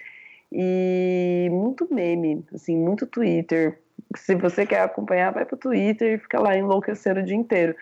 [0.50, 3.82] e muito meme, assim, muito Twitter,
[4.16, 7.76] se você quer acompanhar, vai pro Twitter e fica lá enlouquecendo o dia inteiro.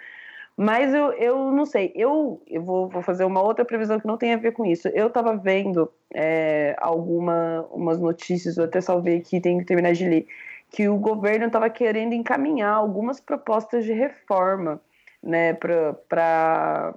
[0.59, 4.17] Mas eu, eu não sei, eu, eu vou, vou fazer uma outra previsão que não
[4.17, 4.87] tem a ver com isso.
[4.87, 10.27] Eu estava vendo é, algumas notícias, eu até salvei aqui, tenho que terminar de ler,
[10.71, 14.81] que o governo estava querendo encaminhar algumas propostas de reforma
[15.21, 16.93] né, para pra,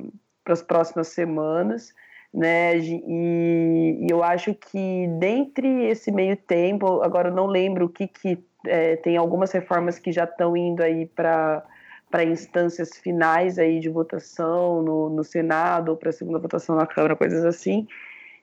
[0.47, 1.93] as próximas semanas.
[2.33, 7.89] Né, e, e eu acho que dentre esse meio tempo, agora eu não lembro o
[7.89, 11.65] que, que é, tem algumas reformas que já estão indo aí para
[12.11, 17.15] para instâncias finais aí de votação no, no Senado ou para segunda votação na Câmara,
[17.15, 17.87] coisas assim,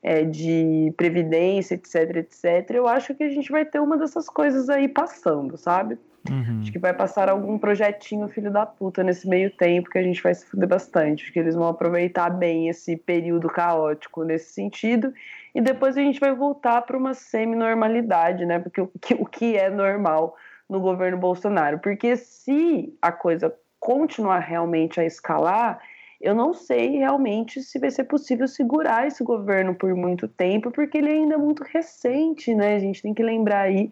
[0.02, 2.70] é, de previdência, etc, etc.
[2.70, 5.98] Eu acho que a gente vai ter uma dessas coisas aí passando, sabe?
[6.32, 6.60] Uhum.
[6.62, 10.22] Acho que vai passar algum projetinho filho da puta nesse meio tempo que a gente
[10.22, 11.24] vai se fuder bastante.
[11.24, 15.14] Acho que eles vão aproveitar bem esse período caótico nesse sentido
[15.54, 18.60] e depois a gente vai voltar para uma semi-normalidade, né?
[18.60, 20.36] Porque o que, o que é normal
[20.70, 21.80] no governo Bolsonaro?
[21.80, 25.80] Porque se a coisa continuar realmente a escalar,
[26.20, 30.98] eu não sei realmente se vai ser possível segurar esse governo por muito tempo, porque
[30.98, 32.76] ele ainda é muito recente, né?
[32.76, 33.92] A gente tem que lembrar aí,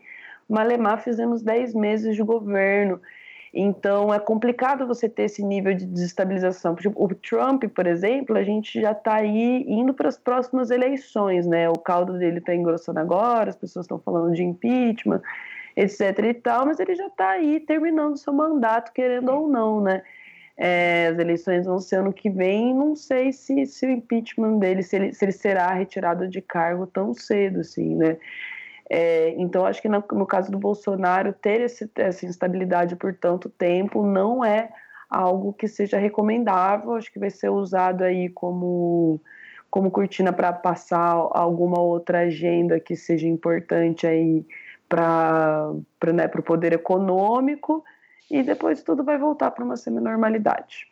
[0.49, 3.01] Malemar fizemos 10 meses de governo.
[3.57, 6.75] Então é complicado você ter esse nível de desestabilização.
[6.93, 11.69] O Trump, por exemplo, a gente já está aí indo para as próximas eleições, né?
[11.69, 15.21] O caldo dele está engrossando agora, as pessoas estão falando de impeachment,
[15.73, 16.19] etc.
[16.19, 20.03] e tal, mas ele já está aí terminando seu mandato, querendo ou não, né?
[20.57, 24.83] É, as eleições vão ser ano que vem, não sei se, se o impeachment dele,
[24.83, 28.17] se ele, se ele será retirado de cargo tão cedo, assim, né?
[28.89, 33.49] É, então, acho que no, no, caso do Bolsonaro, ter esse, essa instabilidade por tanto
[33.49, 34.69] tempo não é
[35.09, 36.93] algo que seja recomendável.
[36.93, 39.19] Acho que vai ser usado aí como,
[39.69, 44.45] como cortina para passar alguma outra agenda que seja importante aí
[44.87, 45.71] para
[46.13, 47.83] né, o poder econômico
[48.29, 50.87] e depois tudo vai voltar para uma semi-normalidade.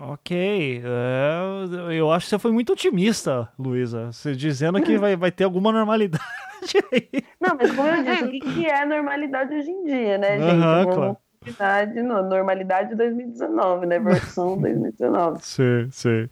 [0.00, 5.44] Ok, é, eu acho que você foi muito otimista, Luísa, dizendo que vai, vai ter
[5.44, 6.24] alguma normalidade
[6.90, 7.22] aí.
[7.38, 10.52] Não, mas como eu disse, o que, que é normalidade hoje em dia, né, gente?
[10.52, 11.16] Uhum, claro.
[11.42, 13.98] Normalidade, não, normalidade 2019, né?
[13.98, 15.38] Versão 2019.
[15.42, 16.28] Sim, sim.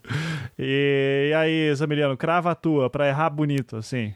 [0.59, 4.15] E, e aí, Zamiliano, crava a tua pra errar bonito, assim.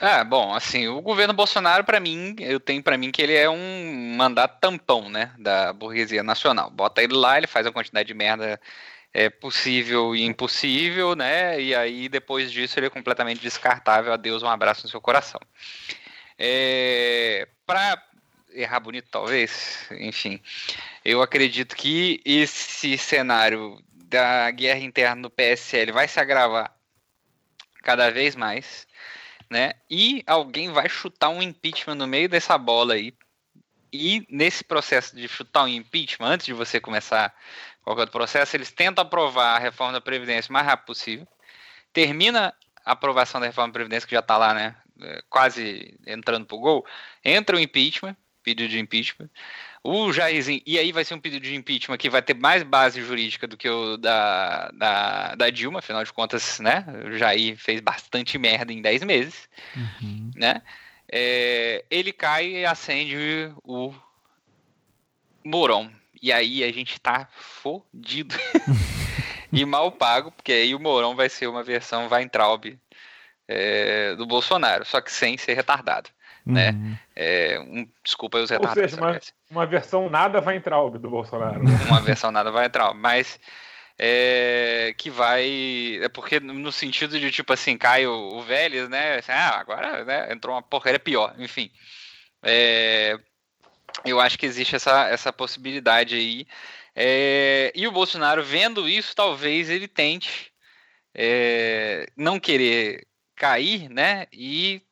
[0.00, 3.48] Ah, bom, assim, o governo Bolsonaro, para mim, eu tenho para mim que ele é
[3.48, 6.70] um mandato tampão, né, da burguesia nacional.
[6.70, 8.60] Bota ele lá, ele faz a quantidade de merda
[9.12, 14.12] é, possível e impossível, né, e aí depois disso ele é completamente descartável.
[14.12, 15.40] Adeus, um abraço no seu coração.
[16.38, 18.02] É, para
[18.52, 20.40] errar bonito, talvez, enfim,
[21.04, 26.74] eu acredito que esse cenário da guerra interna no PSL vai se agravar
[27.82, 28.86] cada vez mais
[29.50, 29.72] né?
[29.90, 33.12] E alguém vai chutar um impeachment no meio dessa bola aí.
[33.92, 37.34] E nesse processo de chutar um impeachment, antes de você começar
[37.82, 41.26] qualquer outro processo, eles tentam aprovar a reforma da Previdência o mais rápido possível.
[41.92, 44.76] Termina a aprovação da reforma da Previdência, que já está lá, né?
[45.02, 46.86] É, quase entrando pro gol.
[47.24, 49.28] Entra o impeachment, pedido de impeachment.
[49.82, 53.00] O Jairzinho, e aí vai ser um pedido de impeachment que vai ter mais base
[53.00, 56.84] jurídica do que o da, da, da Dilma, afinal de contas, né?
[57.06, 60.30] O Jair fez bastante merda em 10 meses, uhum.
[60.36, 60.60] né?
[61.10, 63.94] É, ele cai e acende o
[65.42, 65.90] Mourão.
[66.20, 68.36] E aí a gente tá fodido.
[69.50, 72.78] e mal pago, porque aí o Mourão vai ser uma versão Weintraub
[73.48, 76.10] é, do Bolsonaro, só que sem ser retardado
[76.44, 76.70] né?
[76.70, 76.96] Uhum.
[77.16, 78.76] É, um, desculpa os retardos.
[78.76, 79.20] Ou seja, uma,
[79.50, 81.60] uma, versão nada vai entrar do Bolsonaro.
[81.86, 83.38] Uma versão nada vai entrar, mas
[83.98, 86.00] é, que vai.
[86.02, 89.18] É porque no sentido de tipo assim, cai o, o Vélez, né?
[89.18, 91.70] Assim, ah, agora né, entrou uma porcaria pior, enfim.
[92.42, 93.18] É,
[94.04, 96.46] eu acho que existe essa, essa possibilidade aí.
[96.94, 100.50] É, e o Bolsonaro, vendo isso, talvez ele tente
[101.14, 104.26] é, não querer cair, né?
[104.32, 104.82] E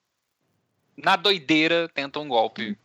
[1.03, 2.77] na doideira, tenta um golpe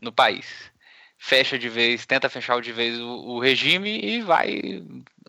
[0.00, 0.70] no país.
[1.18, 4.82] Fecha de vez, tenta fechar de vez o, o regime e vai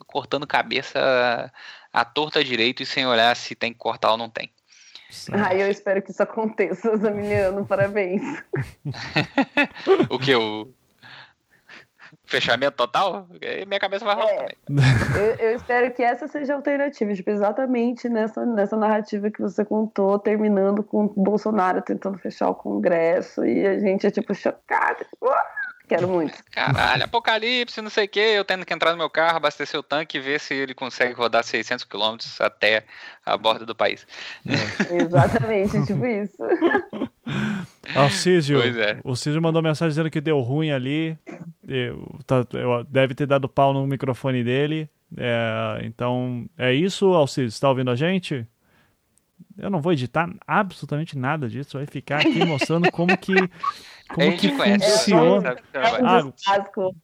[0.05, 1.51] cortando cabeça
[1.91, 4.51] à torta direito e sem olhar se tem que cortar ou não tem.
[5.31, 8.21] Ah, eu espero que isso aconteça, Zamiliano, parabéns.
[10.07, 10.35] o que?
[10.35, 10.71] O,
[12.29, 13.27] fechamento total,
[13.67, 14.55] minha cabeça vai rolar é,
[15.15, 19.65] eu, eu, espero que essa seja a alternativa, tipo, exatamente nessa, nessa narrativa que você
[19.65, 25.05] contou, terminando com o Bolsonaro tentando fechar o Congresso e a gente é tipo chocado,
[25.87, 26.37] quero muito.
[26.51, 29.83] Caralho, apocalipse, não sei o que, eu tendo que entrar no meu carro, abastecer o
[29.83, 32.85] tanque e ver se ele consegue rodar 600 quilômetros até
[33.25, 34.05] a borda do país.
[34.45, 35.03] É.
[35.03, 36.37] Exatamente, tipo isso.
[37.95, 38.99] Alcísio, é.
[39.03, 41.17] o Císio mandou mensagem dizendo que deu ruim ali,
[42.25, 42.45] tá,
[42.87, 44.89] deve ter dado pau no microfone dele.
[45.17, 47.53] É, então, é isso, Alcides?
[47.53, 48.45] Está ouvindo a gente?
[49.57, 53.33] Eu não vou editar absolutamente nada disso, vai ficar aqui mostrando como que
[54.13, 55.55] como que funciona.
[55.73, 56.23] É, ah,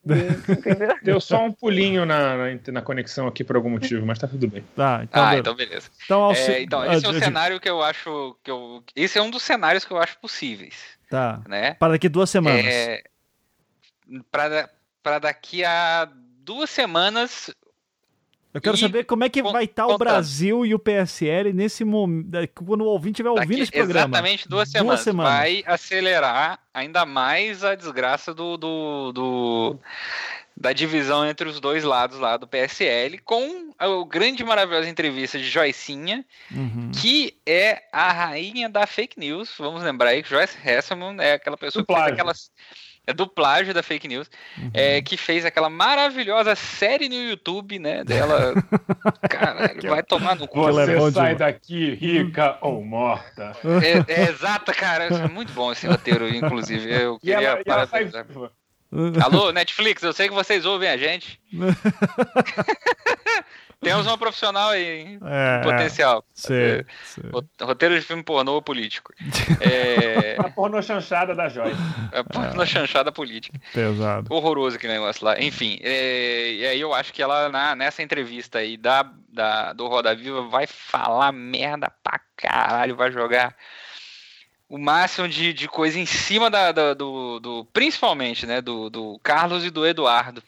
[1.02, 4.48] Deu só um pulinho na, na, na, conexão aqui por algum motivo, mas tá tudo
[4.48, 4.64] bem.
[4.74, 5.88] Tá, então, ah, então beleza.
[6.04, 6.50] Então, Alci...
[6.50, 9.30] é, então esse ah, é um cenário que eu acho que eu, esse é um
[9.30, 10.74] dos cenários que eu acho possíveis.
[11.08, 11.40] Tá.
[11.46, 11.74] Né?
[11.74, 12.66] Para daqui duas semanas.
[12.66, 13.04] É,
[14.30, 16.08] para daqui a
[16.42, 17.50] duas semanas.
[18.56, 21.84] Eu quero saber como é que vai estar tá o Brasil e o PSL nesse
[21.84, 24.06] momento, quando o ouvinte estiver ouvindo daqui, esse programa.
[24.06, 24.94] Exatamente duas semanas.
[24.94, 25.32] duas semanas.
[25.34, 29.78] Vai acelerar ainda mais a desgraça do, do, do,
[30.56, 35.38] da divisão entre os dois lados lá do PSL, com a grande e maravilhosa entrevista
[35.38, 36.90] de Joycinha, uhum.
[36.98, 39.54] que é a rainha da fake news.
[39.58, 42.50] Vamos lembrar aí que Joyce Hesselman é aquela pessoa que faz aquelas
[43.06, 44.28] é do plágio da fake news,
[44.58, 44.70] uhum.
[44.74, 48.02] é, que fez aquela maravilhosa série no YouTube, né?
[48.02, 48.54] Dela.
[49.30, 50.62] Cara, vai tomar no cu.
[50.62, 53.52] Você é sai daqui rica ou morta.
[54.08, 55.04] É, é exato, cara.
[55.04, 56.90] É muito bom esse roteiro, inclusive.
[56.90, 58.26] Eu queria e ela, parabenizar.
[59.22, 61.40] Alô, Netflix, eu sei que vocês ouvem a gente.
[63.80, 65.18] Temos uma profissional aí, hein?
[65.22, 66.24] É, potencial.
[66.32, 67.22] Sim, sim.
[67.60, 69.12] Roteiro de filme pornô político.
[69.60, 70.36] É...
[70.38, 71.76] A pornô chanchada da Joyce.
[72.12, 72.66] A pornô é.
[72.66, 73.58] chanchada política.
[73.72, 74.32] Pesado.
[74.32, 75.38] Horroroso aquele negócio lá.
[75.40, 76.52] Enfim, é...
[76.52, 80.42] e aí eu acho que ela, na, nessa entrevista aí da, da, do Roda Viva,
[80.42, 83.54] vai falar merda pra caralho, vai jogar
[84.68, 89.18] o máximo de, de coisa em cima da, da do, do, principalmente, né, do, do
[89.22, 90.42] Carlos e do Eduardo.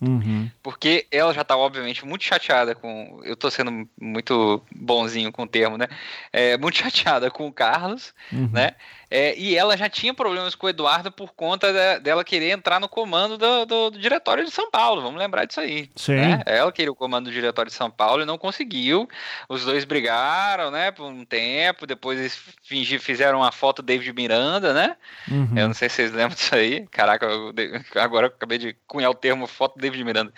[0.00, 0.48] Uhum.
[0.62, 3.20] Porque ela já tá, obviamente, muito chateada com.
[3.24, 5.88] Eu tô sendo muito bonzinho com o termo, né?
[6.32, 8.48] É, muito chateada com o Carlos, uhum.
[8.52, 8.72] né?
[9.10, 12.78] É, e ela já tinha problemas com o Eduardo por conta de, dela querer entrar
[12.78, 15.00] no comando do, do, do, diretório de São Paulo.
[15.00, 15.90] Vamos lembrar disso aí.
[15.96, 16.16] Sim.
[16.16, 16.42] Né?
[16.44, 19.08] Ela queria o comando do diretório de São Paulo e não conseguiu.
[19.48, 21.86] Os dois brigaram, né, por um tempo.
[21.86, 24.96] Depois eles fingir, fizeram uma foto do David Miranda, né?
[25.30, 25.54] Uhum.
[25.56, 26.86] Eu não sei se vocês lembram disso aí.
[26.90, 27.54] Caraca, eu,
[27.94, 30.32] agora eu acabei de cunhar o termo foto do David Miranda.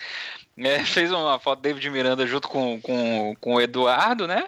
[0.57, 4.45] É, fez uma foto do David Miranda junto com, com, com o Eduardo, né?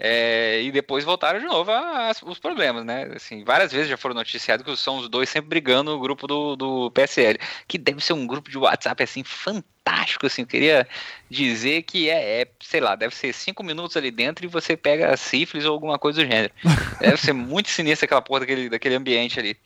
[0.00, 3.10] É, e depois voltaram de novo a, a, os problemas, né?
[3.16, 6.54] Assim, várias vezes já foram noticiados que são os dois sempre brigando no grupo do,
[6.54, 10.42] do PSL, que deve ser um grupo de WhatsApp assim fantástico, assim.
[10.42, 10.88] Eu queria
[11.28, 15.16] dizer que é, é, sei lá, deve ser cinco minutos ali dentro e você pega
[15.16, 16.54] sífilis ou alguma coisa do gênero.
[17.00, 19.56] deve ser muito sinistro aquela porra daquele, daquele ambiente ali.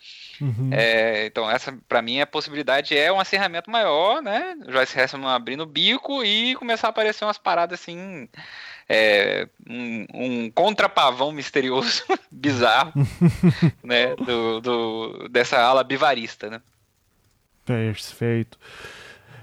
[0.41, 0.71] Uhum.
[0.73, 4.57] É, então, essa, para mim, a possibilidade é um acerramento maior, né?
[4.67, 8.29] O Joyce Hessman abrindo o bico e começar a aparecer umas paradas assim
[8.95, 12.93] é, um, um contrapavão misterioso, bizarro,
[13.83, 16.61] né, do, do, dessa ala bivarista, né?
[17.65, 18.59] Perfeito.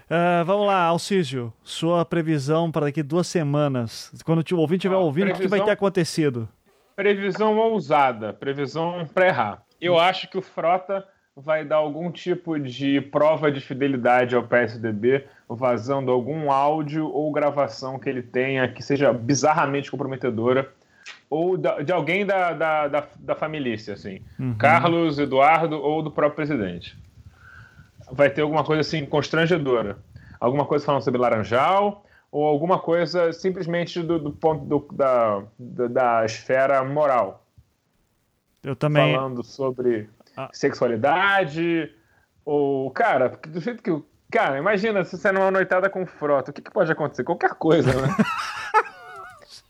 [0.05, 4.11] Uh, vamos lá, Alcísio, sua previsão para daqui duas semanas.
[4.23, 6.47] Quando o ouvinte estiver ouvindo, previsão, o que vai ter acontecido?
[6.95, 9.63] Previsão ousada, previsão para errar.
[9.81, 15.25] Eu acho que o Frota vai dar algum tipo de prova de fidelidade ao PSDB,
[15.49, 20.71] vazando algum áudio ou gravação que ele tenha que seja bizarramente comprometedora,
[21.29, 24.21] ou de alguém da, da, da, da família, assim.
[24.39, 24.55] Uhum.
[24.55, 26.97] Carlos, Eduardo ou do próprio presidente.
[28.11, 29.97] Vai ter alguma coisa assim constrangedora.
[30.39, 35.87] Alguma coisa falando sobre Laranjal, ou alguma coisa simplesmente do, do ponto do, da, da,
[35.87, 37.45] da esfera moral.
[38.63, 39.15] Eu também.
[39.15, 40.49] Falando sobre ah.
[40.51, 41.91] sexualidade,
[42.45, 43.91] ou, cara, do jeito que.
[44.31, 47.23] Cara, imagina se você numa noitada com frota, o que, que pode acontecer?
[47.23, 48.07] Qualquer coisa, né?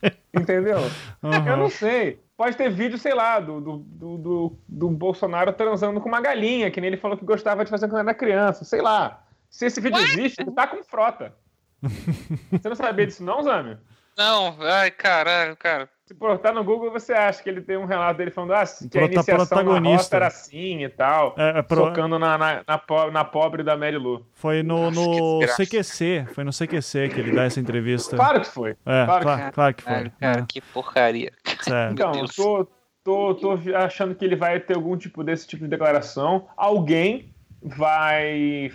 [0.33, 0.79] Entendeu?
[1.23, 1.47] Uhum.
[1.47, 2.21] Eu não sei.
[2.35, 6.79] Pode ter vídeo, sei lá, do, do, do, do, Bolsonaro transando com uma galinha, que
[6.79, 8.63] nem ele falou que gostava de fazer quando era criança.
[8.63, 9.23] Sei lá.
[9.49, 10.11] Se esse vídeo What?
[10.11, 11.33] existe, ele tá com frota.
[11.81, 13.77] Você não sabia disso, não, Zami?
[14.17, 15.89] Não, ai, caralho, cara.
[16.09, 18.97] Se botar no Google, você acha que ele tem um relato dele falando ah, que
[18.97, 21.85] a iniciação na roça era assim e tal, é, é pro...
[21.85, 24.25] focando na, na, na, pobre, na pobre da Mary Lu.
[24.33, 28.15] Foi no, no CQC, foi no CQC que ele dá essa entrevista.
[28.15, 28.71] Claro que foi.
[28.71, 30.09] É, claro, claro, que, claro que foi.
[30.19, 31.31] Cara, que porcaria.
[31.61, 31.93] Sério.
[31.93, 32.67] Então, eu tô,
[33.03, 36.47] tô, tô achando que ele vai ter algum tipo desse tipo de declaração.
[36.57, 38.71] Alguém vai...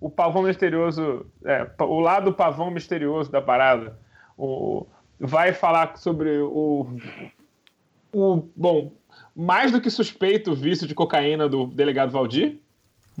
[0.00, 3.98] O pavão misterioso, é, o lado pavão misterioso da parada,
[4.34, 4.86] o
[5.20, 6.96] vai falar sobre o,
[8.12, 8.92] o bom,
[9.36, 12.58] mais do que suspeito vício de cocaína do delegado Valdir,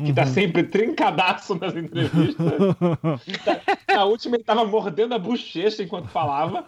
[0.02, 0.28] que tá uhum.
[0.28, 2.54] sempre trincadaço nas entrevistas.
[3.86, 6.64] Na última ele tava mordendo a bochecha enquanto falava.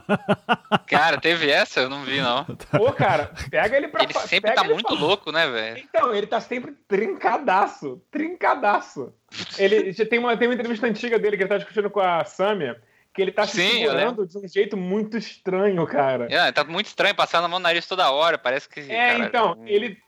[0.86, 1.80] Cara, teve essa?
[1.80, 2.44] Eu não vi, não.
[2.44, 4.94] Pô, cara, pega ele pra Ele sempre tá muito pra...
[4.94, 5.78] louco, né, velho?
[5.78, 8.02] Então, ele tá sempre trincadaço.
[8.10, 9.14] Trincadaço.
[9.56, 12.78] Ele tem uma, tem uma entrevista antiga dele que ele tá discutindo com a Samia
[13.14, 16.26] que ele tá se Sim, segurando de um jeito muito estranho, cara.
[16.30, 18.80] É, tá muito estranho, passando a mão no nariz toda hora, parece que...
[18.80, 19.64] É, cara, então, hum.
[19.66, 19.98] ele...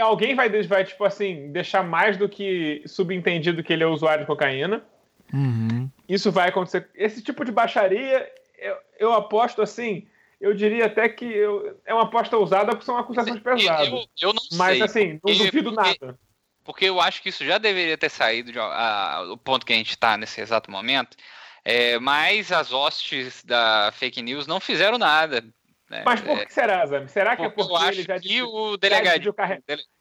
[0.00, 4.28] Alguém vai, vai, tipo assim, deixar mais do que subentendido que ele é usuário de
[4.28, 4.84] cocaína.
[5.32, 5.90] Uhum.
[6.08, 6.88] Isso vai acontecer.
[6.94, 10.06] Esse tipo de baixaria, eu, eu aposto assim,
[10.40, 13.88] eu diria até que eu, é uma aposta ousada porque são acusações pesadas.
[13.88, 16.18] Eu, eu não Mas sei, assim, não duvido nada.
[16.62, 20.16] Porque eu acho que isso já deveria ter saído do ponto que a gente está
[20.16, 21.16] nesse exato momento.
[21.64, 25.44] É, mas as hostes da fake news não fizeram nada.
[25.92, 26.02] Né?
[26.06, 27.06] Mas por é, que será, Zami?
[27.06, 29.34] Será que é porque acho ele já, que o delegado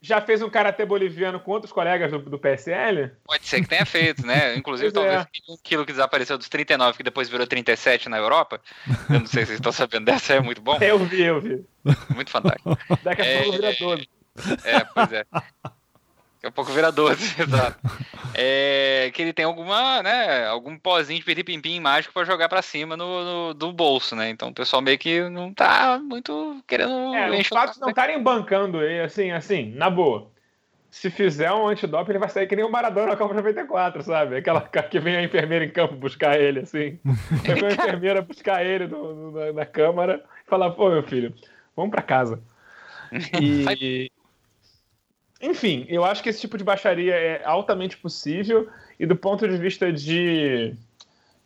[0.01, 3.11] já, fez um karatê boliviano com outros colegas do, do PSL?
[3.25, 4.55] Pode ser que tenha feito, né?
[4.57, 5.27] Inclusive, talvez é.
[5.49, 8.61] um quilo que desapareceu dos 39, que depois virou 37 na Europa.
[9.09, 10.77] Eu não sei se vocês estão sabendo dessa, é muito bom.
[10.81, 11.65] Eu vi, eu vi.
[12.15, 12.77] Muito fantástico.
[13.03, 14.09] Daqui a pouco vira 12.
[14.63, 15.25] É, pois é.
[16.41, 17.77] Daqui a pouco vira 12, exato.
[18.33, 22.97] É, que ele tem alguma, né, algum pozinho de piripimpim mágico para jogar para cima
[22.97, 24.31] no, no, do bolso, né?
[24.31, 27.13] Então o pessoal meio que não tá muito querendo.
[27.13, 30.31] É, os fatos não estarem bancando ele, assim, assim, na boa.
[30.89, 34.37] Se fizer um antidoping, ele vai sair que nem o Maradona na Copa 94, sabe?
[34.37, 36.99] Aquela que vem a enfermeira em campo buscar ele, assim.
[37.43, 41.35] Vem a enfermeira buscar ele no, no, na, na câmara e falar, pô, meu filho,
[41.75, 42.41] vamos para casa.
[43.39, 44.09] E,
[45.41, 48.69] enfim, eu acho que esse tipo de baixaria é altamente possível
[48.99, 50.75] e do ponto de vista de,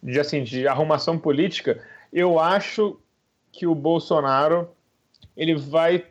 [0.04, 1.82] de assim, de arrumação política,
[2.12, 3.00] eu acho
[3.52, 4.70] que o Bolsonaro
[5.36, 6.06] ele vai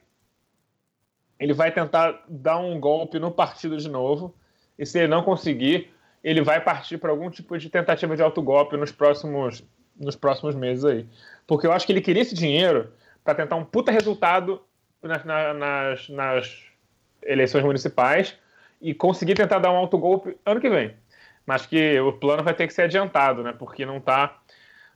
[1.38, 4.34] ele vai tentar dar um golpe no partido de novo
[4.78, 5.90] e se ele não conseguir,
[6.22, 9.62] ele vai partir para algum tipo de tentativa de autogolpe nos próximos
[9.96, 11.06] nos próximos meses aí.
[11.46, 14.60] Porque eu acho que ele queria esse dinheiro para tentar um puta resultado
[15.02, 16.73] nas, nas, nas
[17.24, 18.36] eleições municipais
[18.80, 20.94] e conseguir tentar dar um autogolpe ano que vem.
[21.46, 23.52] Mas que o plano vai ter que ser adiantado, né?
[23.52, 24.38] Porque não tá.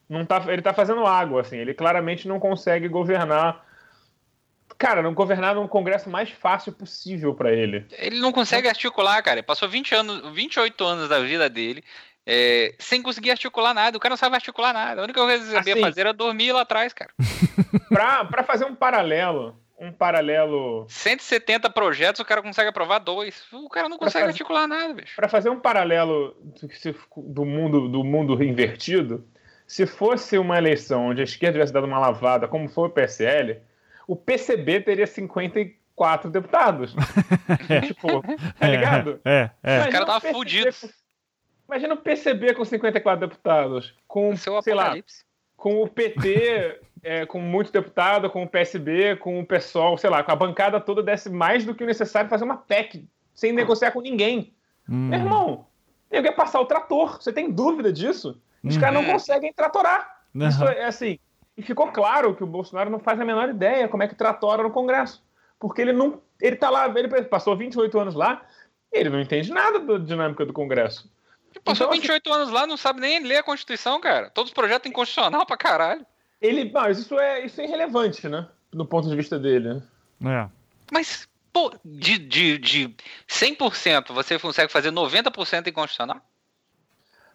[0.08, 1.58] Não tá ele tá fazendo água, assim.
[1.58, 3.66] Ele claramente não consegue governar.
[4.78, 7.84] Cara, não governar no congresso mais fácil possível para ele.
[7.98, 9.40] Ele não consegue articular, cara.
[9.40, 11.82] Ele passou 20 anos, 28 anos da vida dele
[12.30, 13.96] é, sem conseguir articular nada.
[13.96, 15.00] O cara não sabe articular nada.
[15.00, 17.10] A única coisa que ele sabia assim, fazer era dormir lá atrás, cara.
[17.88, 20.86] pra, pra fazer um paralelo, um paralelo.
[20.88, 23.42] 170 projetos, o cara consegue aprovar dois.
[23.52, 25.14] O cara não consegue fazer, articular nada, bicho.
[25.16, 26.36] Para fazer um paralelo
[27.16, 29.24] do mundo, do mundo invertido,
[29.66, 33.60] se fosse uma eleição onde a esquerda tivesse dado uma lavada, como foi o PSL,
[34.06, 36.94] o PCB teria 54 deputados.
[37.68, 37.80] É.
[37.80, 38.22] tipo,
[38.58, 39.20] tá ligado?
[39.24, 39.76] É, é.
[39.76, 39.88] é.
[39.88, 40.70] O cara tava fudido.
[41.66, 44.94] Imagina o PCB com 54 deputados, com, Seu sei lá,
[45.56, 50.22] com o PT é, com muitos deputados, com o PSB, com o PSOL, sei lá,
[50.22, 53.92] com a bancada toda desse mais do que o necessário fazer uma PEC, sem negociar
[53.92, 54.52] com ninguém.
[54.88, 55.08] Hum.
[55.08, 55.66] Meu irmão,
[56.10, 58.40] eu ia passar o trator, você tem dúvida disso?
[58.64, 58.80] Os hum.
[58.80, 60.18] caras não conseguem tratorar.
[60.34, 60.48] Uhum.
[60.48, 61.18] Isso é assim.
[61.56, 64.62] E ficou claro que o Bolsonaro não faz a menor ideia como é que tratora
[64.62, 65.22] no Congresso.
[65.58, 66.20] Porque ele não.
[66.40, 68.42] Ele tá lá, ele passou 28 anos lá,
[68.92, 71.10] ele não entende nada da dinâmica do Congresso.
[71.52, 74.30] Ele passou então, 28 assim, anos lá, não sabe nem ler a Constituição, cara.
[74.30, 76.06] Todos os projetos inconstitucional pra caralho.
[76.40, 78.46] Ele, mas isso é, isso é irrelevante, né?
[78.72, 79.82] Do ponto de vista dele.
[80.24, 80.48] É.
[80.92, 82.94] Mas, pô, de, de, de
[83.28, 86.20] 100% você consegue fazer 90% inconstitucional?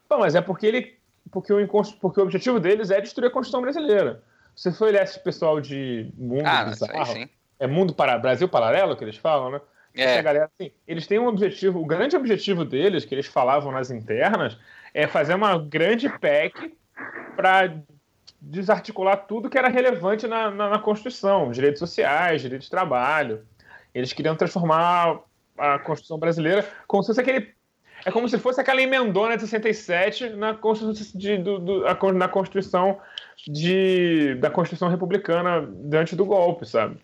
[0.09, 0.97] Bom, mas é porque ele.
[1.31, 1.67] Porque o,
[1.99, 4.23] porque o objetivo deles é destruir a Constituição brasileira.
[4.55, 7.27] Você foi olhar esse pessoal de mundo ah, bizarro, sim.
[7.59, 9.61] é mundo para Brasil paralelo que eles falam, né?
[9.95, 10.21] É.
[10.21, 14.57] galera, assim, eles têm um objetivo, o grande objetivo deles, que eles falavam nas internas,
[14.93, 16.75] é fazer uma grande PEC
[17.35, 17.75] para
[18.43, 23.45] desarticular tudo que era relevante na, na, na, Constituição, direitos sociais, direitos de trabalho.
[23.95, 25.19] Eles queriam transformar
[25.57, 27.53] a Constituição brasileira como se fosse aquele.
[28.05, 32.27] É como se fosse aquela emendona de 67 na Constituição, de, do, do, a, na
[32.27, 32.99] Constituição
[33.47, 36.97] de, da Constituição Republicana diante do golpe, sabe?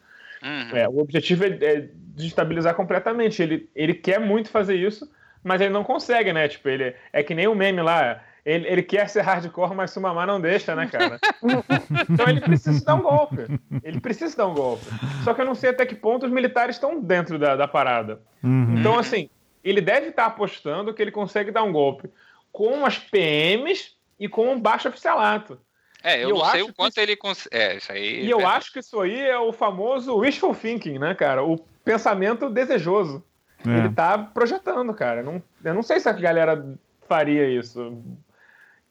[0.43, 0.77] Uhum.
[0.77, 3.41] É, o objetivo é, é desestabilizar completamente.
[3.41, 5.09] Ele, ele quer muito fazer isso,
[5.41, 6.49] mas ele não consegue, né?
[6.49, 8.21] Tipo, ele é que nem o meme lá.
[8.49, 11.19] Ele, ele quer ser hardcore, mas Sumamá não deixa, né, cara?
[12.09, 13.45] então ele precisa dar um golpe.
[13.83, 14.85] Ele precisa dar um golpe.
[15.23, 18.21] Só que eu não sei até que ponto os militares estão dentro da, da parada.
[18.43, 18.75] Uhum.
[18.79, 19.29] Então, assim,
[19.63, 22.09] ele deve estar apostando que ele consegue dar um golpe
[22.51, 25.59] com as PMs e com um baixo oficialato.
[26.03, 27.55] É, eu, eu não sei o quanto ele consegue.
[27.55, 28.25] É, isso aí.
[28.25, 31.43] E eu acho que isso aí é o famoso wishful thinking, né, cara?
[31.43, 33.23] O pensamento desejoso.
[33.67, 33.77] É.
[33.77, 35.21] Ele tá projetando, cara.
[35.21, 36.65] Não, eu não sei se a galera
[37.07, 38.01] faria isso.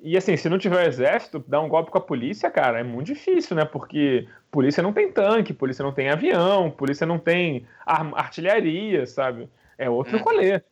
[0.01, 3.09] E assim, se não tiver exército, dar um golpe com a polícia, cara, é muito
[3.09, 3.65] difícil, né?
[3.65, 9.49] Porque polícia não tem tanque, polícia não tem avião, polícia não tem artilharia, sabe?
[9.77, 10.23] É outro hum.
[10.23, 10.63] rolê.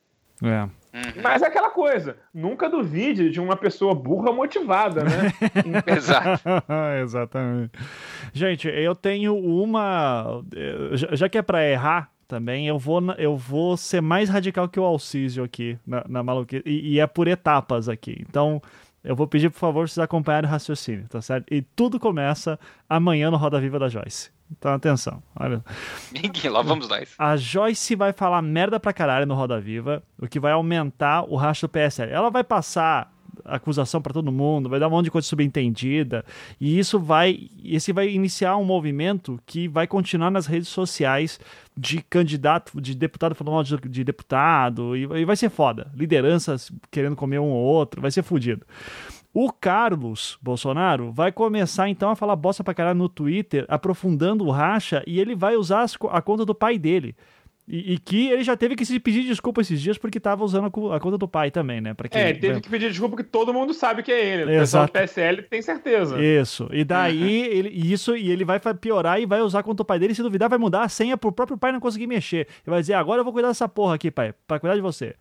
[0.44, 0.68] É.
[0.96, 1.22] Uhum.
[1.22, 5.32] Mas é aquela coisa, nunca duvide de uma pessoa burra motivada, né?
[5.96, 6.42] Exato.
[7.02, 7.72] Exatamente.
[8.32, 10.42] Gente, eu tenho uma.
[11.12, 14.84] Já que é pra errar, também, eu vou, eu vou ser mais radical que o
[14.84, 16.62] Alcísio aqui na, na maluquice.
[16.66, 18.24] E, e, é por etapas aqui.
[18.28, 18.60] Então,
[19.06, 21.52] eu vou pedir, por favor, vocês acompanharem o raciocínio, tá certo?
[21.54, 24.35] E tudo começa amanhã no Roda Viva da Joyce.
[24.50, 25.22] Então, atenção.
[25.34, 25.64] Olha.
[26.50, 27.14] Lá vamos nós.
[27.18, 31.36] A Joyce vai falar merda pra caralho no Roda Viva, o que vai aumentar o
[31.36, 32.12] rastro do PSL.
[32.12, 33.12] Ela vai passar
[33.44, 36.24] acusação para todo mundo, vai dar um monte de coisa subentendida,
[36.60, 41.38] e isso vai, esse vai iniciar um movimento que vai continuar nas redes sociais
[41.76, 45.90] de candidato, de deputado falando mal de, de deputado, e, e, vai ser foda.
[45.94, 48.64] Lideranças querendo comer um ou outro, vai ser fodido.
[49.38, 54.50] O Carlos Bolsonaro vai começar então a falar bosta pra caralho no Twitter, aprofundando o
[54.50, 57.14] racha, e ele vai usar as, a conta do pai dele.
[57.68, 60.68] E, e, que ele já teve que se pedir desculpa esses dias porque estava usando
[60.68, 61.92] a, conta do pai também, né?
[61.92, 64.44] Pra quem, é, teve que pedir desculpa porque todo mundo sabe que é ele.
[64.44, 66.18] O pessoal do PSL tem certeza.
[66.18, 66.66] Isso.
[66.72, 67.52] E daí, uhum.
[67.52, 70.14] ele, isso, e ele vai piorar e vai usar a conta do pai dele.
[70.14, 72.38] E se duvidar, vai mudar a senha pro próprio pai não conseguir mexer.
[72.38, 75.14] Ele vai dizer: agora eu vou cuidar dessa porra aqui, pai, pra cuidar de você.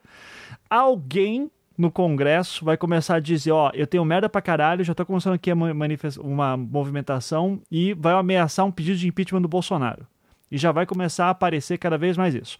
[0.69, 5.05] Alguém no Congresso vai começar a dizer: Ó, eu tenho merda pra caralho, já tô
[5.05, 10.05] começando aqui uma movimentação e vai ameaçar um pedido de impeachment do Bolsonaro.
[10.49, 12.57] E já vai começar a aparecer cada vez mais isso.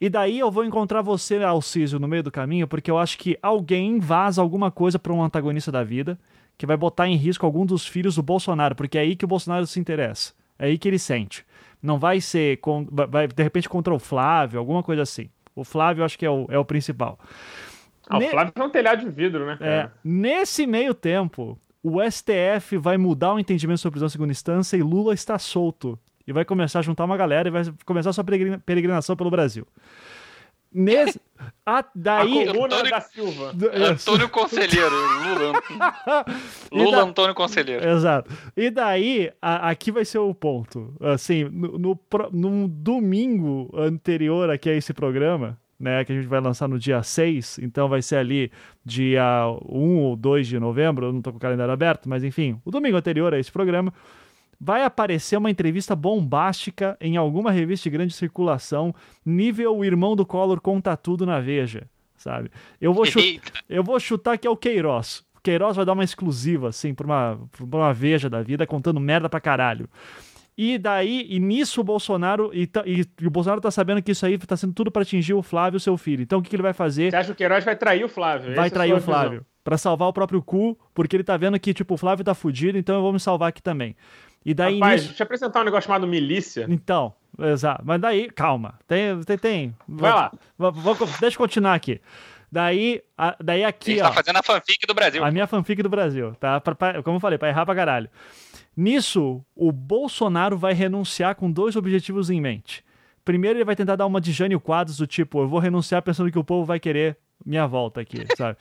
[0.00, 3.38] E daí eu vou encontrar você, Alcísio, no meio do caminho, porque eu acho que
[3.42, 6.18] alguém vaza alguma coisa para um antagonista da vida
[6.58, 9.28] que vai botar em risco algum dos filhos do Bolsonaro, porque é aí que o
[9.28, 10.34] Bolsonaro se interessa.
[10.58, 11.44] É aí que ele sente.
[11.82, 12.60] Não vai ser,
[13.08, 15.28] vai, de repente, contra o Flávio, alguma coisa assim.
[15.56, 17.18] O Flávio, eu acho que é o, é o principal.
[18.12, 18.26] Ah, ne...
[18.26, 19.56] O Flávio é um telhado de vidro, né?
[19.60, 24.76] É, nesse meio tempo, o STF vai mudar o entendimento sobre prisão em segunda instância
[24.76, 25.98] e Lula está solto.
[26.26, 29.66] e vai começar a juntar uma galera e vai começar a sua peregrinação pelo Brasil.
[30.74, 31.20] Nesse,
[31.94, 33.52] daí, a coluna Antônio, da Silva.
[33.90, 35.62] Antônio Conselheiro, Lula.
[36.72, 37.86] Lula da, Antônio Conselheiro.
[37.86, 38.30] Exato.
[38.56, 40.94] E daí, a, aqui vai ser o ponto.
[40.98, 41.98] Assim, no, no,
[42.32, 47.02] no domingo anterior aqui a esse programa, né, que a gente vai lançar no dia
[47.02, 48.52] 6, então vai ser ali
[48.84, 49.24] dia
[49.68, 52.70] 1 ou 2 de novembro, eu não tô com o calendário aberto, mas enfim, o
[52.70, 53.92] domingo anterior a esse programa,
[54.60, 58.94] vai aparecer uma entrevista bombástica em alguma revista de grande circulação,
[59.26, 62.48] nível o irmão do Collor conta tudo na Veja, sabe?
[62.80, 63.04] Eu vou,
[63.68, 65.24] eu vou chutar que é o Queiroz.
[65.36, 69.00] O Queiroz vai dar uma exclusiva, assim, pra uma, pra uma Veja da vida, contando
[69.00, 69.88] merda pra caralho.
[70.56, 74.26] E daí, e nisso o Bolsonaro, e, e, e, o Bolsonaro tá sabendo que isso
[74.26, 76.22] aí tá sendo tudo para atingir o Flávio, seu filho.
[76.22, 77.10] Então o que, que ele vai fazer?
[77.10, 78.54] Você acha que o Queiroz vai trair o Flávio?
[78.54, 79.46] Vai Essa é trair é o Flávio.
[79.64, 82.76] para salvar o próprio cu, porque ele tá vendo que, tipo, o Flávio tá fudido,
[82.76, 83.96] então eu vou me salvar aqui também.
[84.44, 85.08] E daí Rapaz, nisso...
[85.08, 86.66] deixa eu apresentar um negócio chamado milícia.
[86.68, 87.82] Então, exato.
[87.84, 88.74] Mas daí, calma.
[88.86, 89.76] Tem, tem, tem.
[89.88, 90.32] Vai lá.
[90.58, 92.00] Vou, vou, deixa eu continuar aqui.
[92.50, 94.08] Daí, a, daí aqui, ó.
[94.08, 95.24] tá fazendo a fanfic do Brasil.
[95.24, 96.60] A minha fanfic do Brasil, tá?
[96.60, 98.10] Pra, pra, como eu falei, pra errar pra caralho.
[98.76, 102.84] Nisso, o Bolsonaro vai renunciar com dois objetivos em mente.
[103.24, 106.30] Primeiro, ele vai tentar dar uma de Jânio Quadros, do tipo, eu vou renunciar pensando
[106.30, 108.56] que o povo vai querer minha volta aqui, sabe?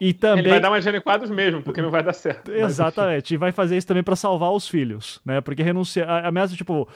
[0.00, 0.40] E também...
[0.40, 2.50] Ele vai dar uma Jânio Quadros mesmo, porque não vai dar certo.
[2.52, 3.34] Exatamente.
[3.34, 5.40] E vai fazer isso também para salvar os filhos, né?
[5.40, 6.08] Porque renunciar.
[6.08, 6.88] A ameaça, tipo,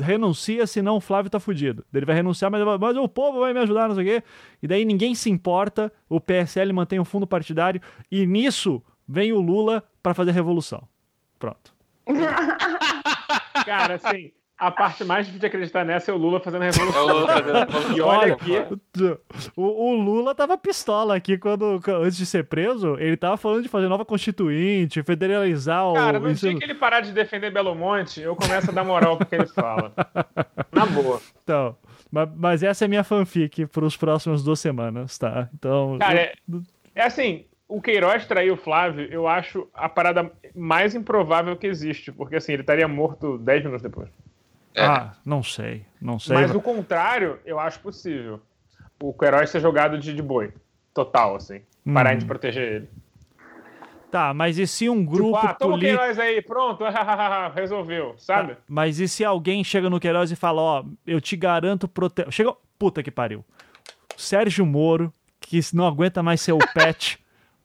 [0.00, 1.84] renuncia, senão o Flávio tá fudido.
[1.92, 4.26] Ele vai renunciar, mas, mas o povo vai me ajudar, não sei o quê.
[4.62, 7.80] E daí ninguém se importa, o PSL mantém o fundo partidário,
[8.10, 10.88] e nisso vem o Lula para fazer revolução.
[11.44, 11.74] Pronto.
[13.64, 17.00] Cara, assim, a parte mais difícil de acreditar nessa é o Lula fazendo a revolução.
[17.00, 17.96] É o Lula fazendo a revolução.
[17.96, 18.52] E olha aqui.
[19.56, 22.96] O, o, Lula tava pistola aqui quando, antes de ser preso.
[22.98, 25.94] Ele tava falando de fazer nova constituinte, federalizar o.
[25.94, 26.52] Cara, no ensino...
[26.52, 29.34] dia que ele parar de defender Belo Monte, eu começo a dar moral pro que
[29.34, 29.92] ele fala.
[30.72, 31.20] Na boa.
[31.42, 31.76] Então.
[32.10, 35.48] Mas, mas essa é minha fanfic para os próximos duas semanas, tá?
[35.52, 35.98] Então.
[35.98, 36.62] Cara, eu...
[36.94, 41.66] é, é assim, o Queiroz trair o Flávio, eu acho a parada mais improvável que
[41.66, 44.08] existe, porque assim, ele estaria morto 10 minutos depois.
[44.74, 44.84] É.
[44.84, 46.34] Ah, não sei, não sei.
[46.34, 48.40] Mas o contrário, eu acho possível.
[49.02, 50.52] O Queiroz ser jogado de, de boi.
[50.92, 51.62] Total, assim.
[51.92, 52.18] Parar hum.
[52.18, 52.88] de proteger ele.
[54.10, 55.94] Tá, mas e se um grupo tipo, ah, toma político...
[55.94, 56.84] o Queiroz aí, pronto,
[57.54, 58.54] resolveu, sabe?
[58.54, 62.30] Tá, mas e se alguém chega no Queiroz e fala, ó, eu te garanto proteção...
[62.30, 62.54] Chega...
[62.78, 63.44] Puta que pariu.
[64.16, 67.23] Sérgio Moro, que não aguenta mais ser o pet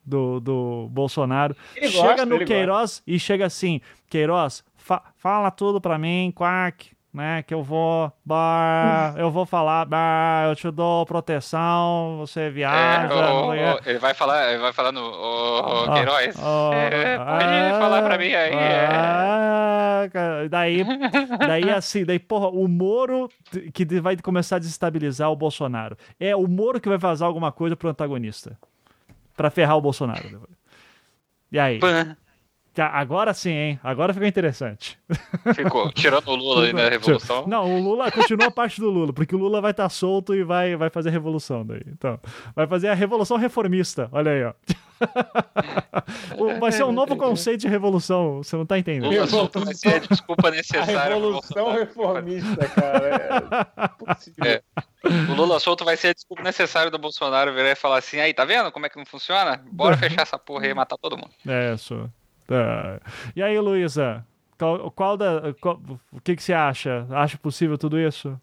[0.09, 3.03] do, do Bolsonaro, ele chega gosta, no Queiroz gosta.
[3.07, 3.79] e chega assim,
[4.09, 7.43] Queiroz, fa fala tudo pra mim, quack, né?
[7.43, 13.13] Que eu vou, bah, eu vou falar, bah, eu te dou proteção, você viaja.
[13.13, 16.35] É, oh, oh, ele vai falar, ele vai falar no oh, Queiroz.
[16.73, 18.53] É, pode ah, falar pra mim aí.
[18.53, 19.39] Ah, é.
[20.49, 20.83] Daí,
[21.39, 23.29] daí assim, daí, porra, o Moro
[23.73, 25.97] que vai começar a desestabilizar o Bolsonaro.
[26.17, 28.57] É o Moro que vai vazar alguma coisa pro antagonista.
[29.39, 30.49] Pra ferrar o Bolsonaro.
[31.49, 31.79] E aí?
[31.79, 32.17] Pã.
[32.73, 33.79] Tá, agora sim, hein?
[33.81, 34.99] Agora ficou interessante.
[35.55, 35.89] Ficou.
[35.93, 37.47] Tirando o Lula aí na Revolução.
[37.47, 40.35] Não, o Lula continua a parte do Lula, porque o Lula vai estar tá solto
[40.35, 41.81] e vai, vai fazer a revolução daí.
[41.87, 42.19] Então,
[42.53, 44.09] vai fazer a revolução reformista.
[44.11, 44.53] Olha aí, ó.
[46.59, 49.11] vai ser um novo conceito de revolução, você não tá entendendo.
[49.11, 50.99] Lula solto vai ser a desculpa necessária.
[50.99, 53.93] A revolução reformista, cara.
[54.41, 54.63] É, é.
[55.29, 58.33] O Lula solto vai ser a desculpa necessária do Bolsonaro virar e falar assim: aí,
[58.33, 59.63] tá vendo como é que não funciona?
[59.71, 61.31] Bora fechar essa porra aí e matar todo mundo.
[61.47, 62.09] É, isso.
[62.45, 62.99] Tá.
[63.35, 64.25] E aí, Luísa,
[64.57, 65.79] qual, qual, da, qual,
[66.11, 67.07] o que, que você acha?
[67.11, 68.39] Acha possível tudo isso?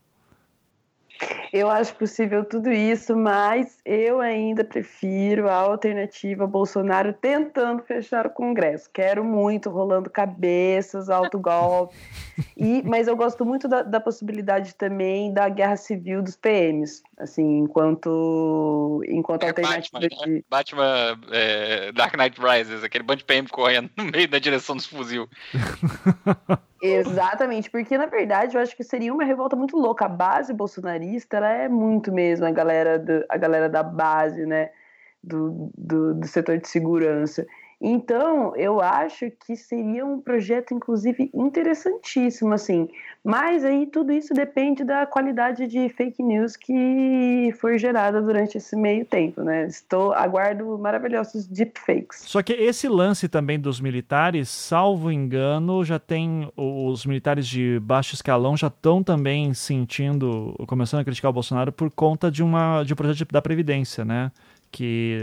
[1.53, 8.31] Eu acho possível tudo isso, mas eu ainda prefiro a alternativa Bolsonaro tentando fechar o
[8.31, 8.91] Congresso.
[8.93, 11.95] Quero muito rolando cabeças, alto golpe.
[12.55, 17.61] E, mas eu gosto muito da, da, possibilidade também da guerra civil dos PMs, assim,
[17.61, 20.33] enquanto, enquanto é alternativa Batman, de...
[20.35, 20.43] Né?
[20.49, 24.85] Batman é, Dark Knight Rises, aquele bando de PM correndo no meio da direção dos
[24.85, 25.27] fuzil.
[26.95, 30.07] Exatamente, porque na verdade eu acho que seria uma revolta muito louca.
[30.07, 34.71] A base bolsonarista ela é muito mesmo a galera, do, a galera da base, né?
[35.23, 37.47] Do, do, do setor de segurança.
[37.81, 42.89] Então, eu acho que seria um projeto, inclusive, interessantíssimo, assim.
[43.23, 48.75] Mas aí tudo isso depende da qualidade de fake news que for gerada durante esse
[48.77, 49.67] meio tempo, né?
[49.67, 52.21] Estou aguardo maravilhosos deepfakes.
[52.21, 58.15] Só que esse lance também dos militares, salvo engano, já tem os militares de baixo
[58.15, 62.93] escalão já estão também sentindo, começando a criticar o Bolsonaro por conta de uma de
[62.93, 64.31] um projeto da previdência, né?
[64.71, 65.19] Que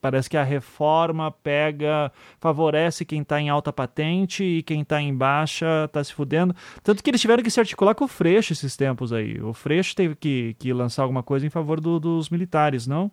[0.00, 5.14] parece que a reforma pega, favorece quem está em alta patente e quem está em
[5.14, 6.54] baixa está se fudendo.
[6.82, 9.40] Tanto que eles tiveram que se articular com o Freixo esses tempos aí.
[9.40, 13.10] O Freixo teve que, que lançar alguma coisa em favor do, dos militares, não?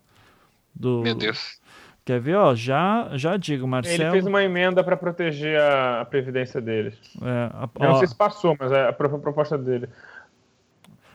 [0.74, 1.02] Do...
[1.02, 1.60] Meu Deus.
[2.04, 4.02] Quer ver, ó, já, já digo, Marcelo...
[4.02, 6.98] Ele fez uma emenda para proteger a, a, previdência deles.
[7.22, 9.88] É, a, eu não sei se passou, mas é a proposta dele.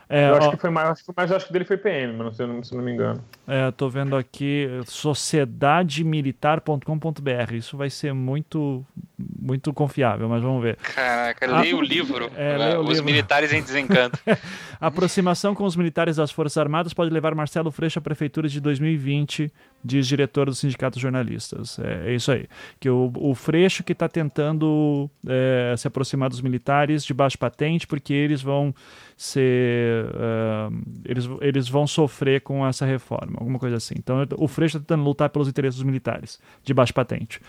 [0.08, 2.26] É, eu acho ó, que foi mais, acho, mas acho que dele foi PM, mas
[2.26, 3.24] não sei, se não me engano.
[3.46, 7.54] É, tô vendo aqui sociedademilitar.com.br.
[7.54, 8.84] Isso vai ser muito
[9.18, 10.76] muito confiável, mas vamos ver.
[10.76, 12.30] Caraca, leia o livro.
[12.36, 12.78] É, né?
[12.78, 13.04] Os livro.
[13.04, 14.18] militares em desencanto.
[14.80, 19.50] aproximação com os militares das Forças Armadas pode levar Marcelo Freixo à prefeitura de 2020,
[19.86, 21.78] diz diretor do Sindicato de Jornalistas.
[21.78, 22.46] É, é isso aí.
[22.80, 27.86] Que o, o Freixo que está tentando é, se aproximar dos militares de baixo patente,
[27.86, 28.74] porque eles vão
[29.16, 30.06] ser.
[30.06, 33.94] Uh, eles, eles vão sofrer com essa reforma, alguma coisa assim.
[33.96, 37.40] Então o Freixo está tentando lutar pelos interesses dos militares de baixo patente.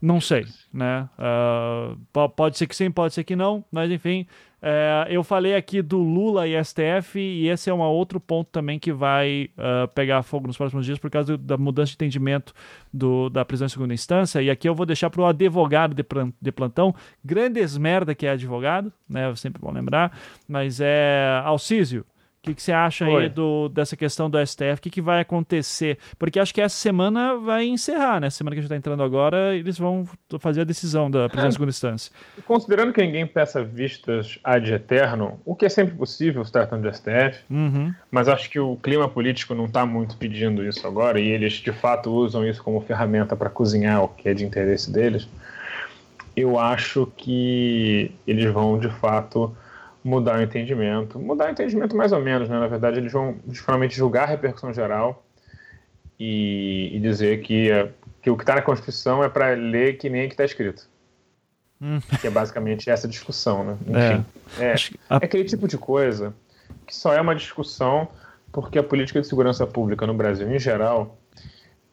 [0.00, 1.08] Não sei, né?
[1.18, 4.26] Uh, pode ser que sim, pode ser que não, mas enfim.
[4.62, 8.78] Uh, eu falei aqui do Lula e STF, e esse é um outro ponto também
[8.78, 12.54] que vai uh, pegar fogo nos próximos dias por causa da mudança de entendimento
[12.92, 14.40] do, da prisão em segunda instância.
[14.40, 16.04] E aqui eu vou deixar para o advogado de,
[16.40, 16.94] de plantão,
[17.24, 19.34] grandes merda que é advogado, né?
[19.34, 20.16] Sempre vou lembrar,
[20.46, 22.06] mas é Alcísio.
[22.42, 23.22] O que, que você acha Oi.
[23.22, 24.74] aí do, dessa questão do STF?
[24.78, 25.96] O que, que vai acontecer?
[26.18, 28.30] Porque acho que essa semana vai encerrar, né?
[28.30, 30.04] Semana que a gente está entrando agora, eles vão
[30.40, 31.52] fazer a decisão da prisão é.
[31.52, 32.12] segunda instância.
[32.44, 36.96] Considerando que ninguém peça vistas ad eterno, o que é sempre possível, se tratando de
[36.96, 37.94] STF, uhum.
[38.10, 41.70] mas acho que o clima político não está muito pedindo isso agora, e eles de
[41.70, 45.28] fato usam isso como ferramenta para cozinhar o que é de interesse deles.
[46.34, 49.56] Eu acho que eles vão de fato
[50.04, 51.18] mudar o entendimento.
[51.18, 52.58] Mudar o entendimento mais ou menos, né?
[52.58, 55.24] Na verdade, eles vão finalmente julgar a repercussão geral
[56.18, 57.68] e, e dizer que,
[58.20, 60.88] que o que está na Constituição é para ler que nem que está escrito.
[61.80, 61.98] Hum.
[62.20, 63.76] Que é basicamente essa discussão, né?
[63.82, 64.24] Enfim,
[64.58, 66.32] é, é, é aquele tipo de coisa
[66.86, 68.08] que só é uma discussão
[68.52, 71.18] porque a política de segurança pública no Brasil, em geral,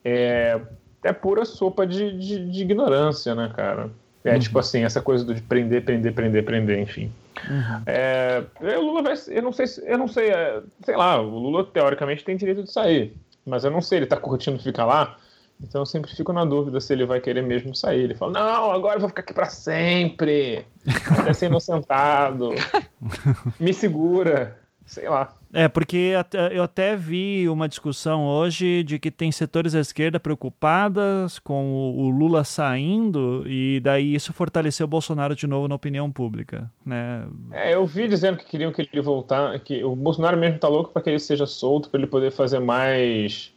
[0.03, 0.59] é,
[1.03, 3.89] é pura sopa de, de, de ignorância, né, cara?
[4.23, 4.39] É uhum.
[4.39, 7.11] tipo assim, essa coisa de prender, prender, prender, prender, enfim.
[7.47, 7.83] Uhum.
[7.85, 8.43] É,
[8.77, 9.13] o Lula vai.
[9.27, 12.71] Eu não sei, eu não sei, é, sei lá, o Lula teoricamente tem direito de
[12.71, 15.17] sair, mas eu não sei, ele tá curtindo ficar lá,
[15.61, 18.01] então eu sempre fico na dúvida se ele vai querer mesmo sair.
[18.01, 20.65] Ele fala: Não, agora eu vou ficar aqui para sempre,
[21.19, 22.49] até ser inocentado,
[23.59, 24.58] me segura,
[24.89, 25.31] sei lá.
[25.53, 26.13] É, porque
[26.51, 32.09] eu até vi uma discussão hoje de que tem setores da esquerda preocupadas com o
[32.09, 37.27] Lula saindo e daí isso fortaleceu o Bolsonaro de novo na opinião pública, né?
[37.51, 40.91] É, eu vi dizendo que queriam que ele voltar, que o Bolsonaro mesmo tá louco
[40.91, 43.53] para que ele seja solto, para ele poder fazer mais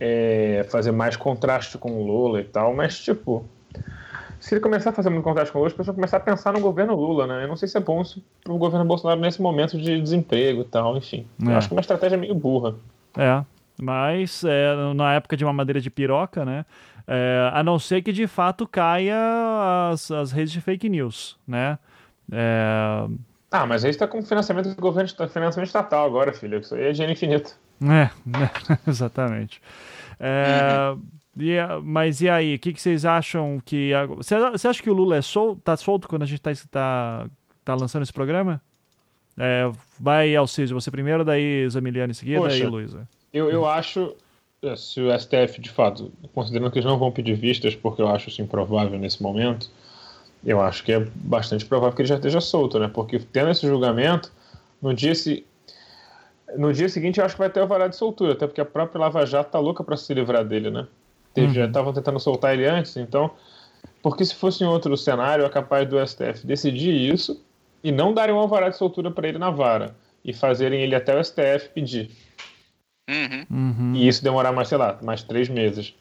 [0.00, 3.44] é, fazer mais contraste com o Lula e tal, mas tipo,
[4.40, 6.20] se ele começar a fazer muito contraste com o Lula, as pessoas vão começar a
[6.20, 7.44] pensar no governo Lula, né?
[7.44, 8.02] Eu não sei se é bom
[8.42, 11.26] para o governo Bolsonaro nesse momento de desemprego e tal, enfim.
[11.46, 11.54] É.
[11.54, 12.74] acho que é uma estratégia meio burra.
[13.16, 13.44] É,
[13.80, 16.64] mas é, na época de uma madeira de piroca, né?
[17.06, 19.16] É, a não ser que de fato caia
[19.90, 21.78] as, as redes de fake news, né?
[22.30, 23.06] É...
[23.50, 26.58] Ah, mas aí está com financiamento do governo, financiamento estatal agora, filho.
[26.58, 27.56] Isso aí é dinheiro infinito.
[27.82, 28.10] É,
[28.86, 29.62] exatamente.
[30.20, 30.94] É,
[31.38, 33.92] e, mas e aí, o que, que, vocês acham que.
[34.16, 34.34] Você,
[34.66, 37.30] acha que o Lula é sol, tá solto quando a gente está tá,
[37.64, 38.60] tá lançando esse programa?
[39.38, 39.70] É,
[40.00, 43.08] vai, Alciso, você primeiro, daí Zamiliano em seguida, Poxa, daí Luísa.
[43.32, 44.16] Eu, eu acho,
[44.62, 48.08] é, se o STF, de fato, considerando que eles não vão pedir vistas, porque eu
[48.08, 49.70] acho isso improvável nesse momento,
[50.44, 52.90] eu acho que é bastante provável que ele já esteja solto, né?
[52.92, 54.32] Porque tendo esse julgamento,
[54.82, 55.46] no dia, se,
[56.56, 58.64] no dia seguinte eu acho que vai ter o varado de soltura, até porque a
[58.64, 60.86] própria Lava Jato tá louca para se livrar dele, né?
[61.40, 61.54] Uhum.
[61.54, 63.30] Já estavam tentando soltar ele antes, então.
[64.02, 67.42] Porque se fosse em outro cenário, é capaz do STF decidir isso
[67.82, 69.94] e não darem um alvará de soltura para ele na vara
[70.24, 72.10] e fazerem ele até o STF pedir.
[73.08, 73.46] Uhum.
[73.50, 73.92] Uhum.
[73.94, 75.94] E isso demorar mais, sei lá, mais três meses.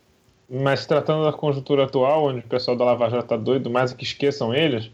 [0.49, 4.03] Mas tratando da conjuntura atual, onde o pessoal da Lava Jato tá doido, mais que
[4.03, 4.89] esqueçam eles,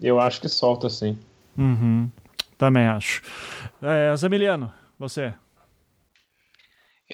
[0.00, 1.18] eu acho que solta sim.
[1.56, 2.10] Uhum.
[2.58, 3.22] Também acho.
[3.82, 5.34] É, Zamiliano, você?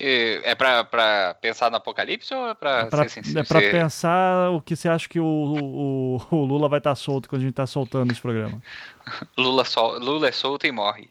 [0.02, 4.74] É para pensar no apocalipse ou é para é ser É para pensar o que
[4.74, 7.66] você acha que o, o, o Lula vai estar tá solto quando a gente está
[7.66, 8.62] soltando esse programa.
[9.36, 11.10] Lula, sol, Lula é solto e morre.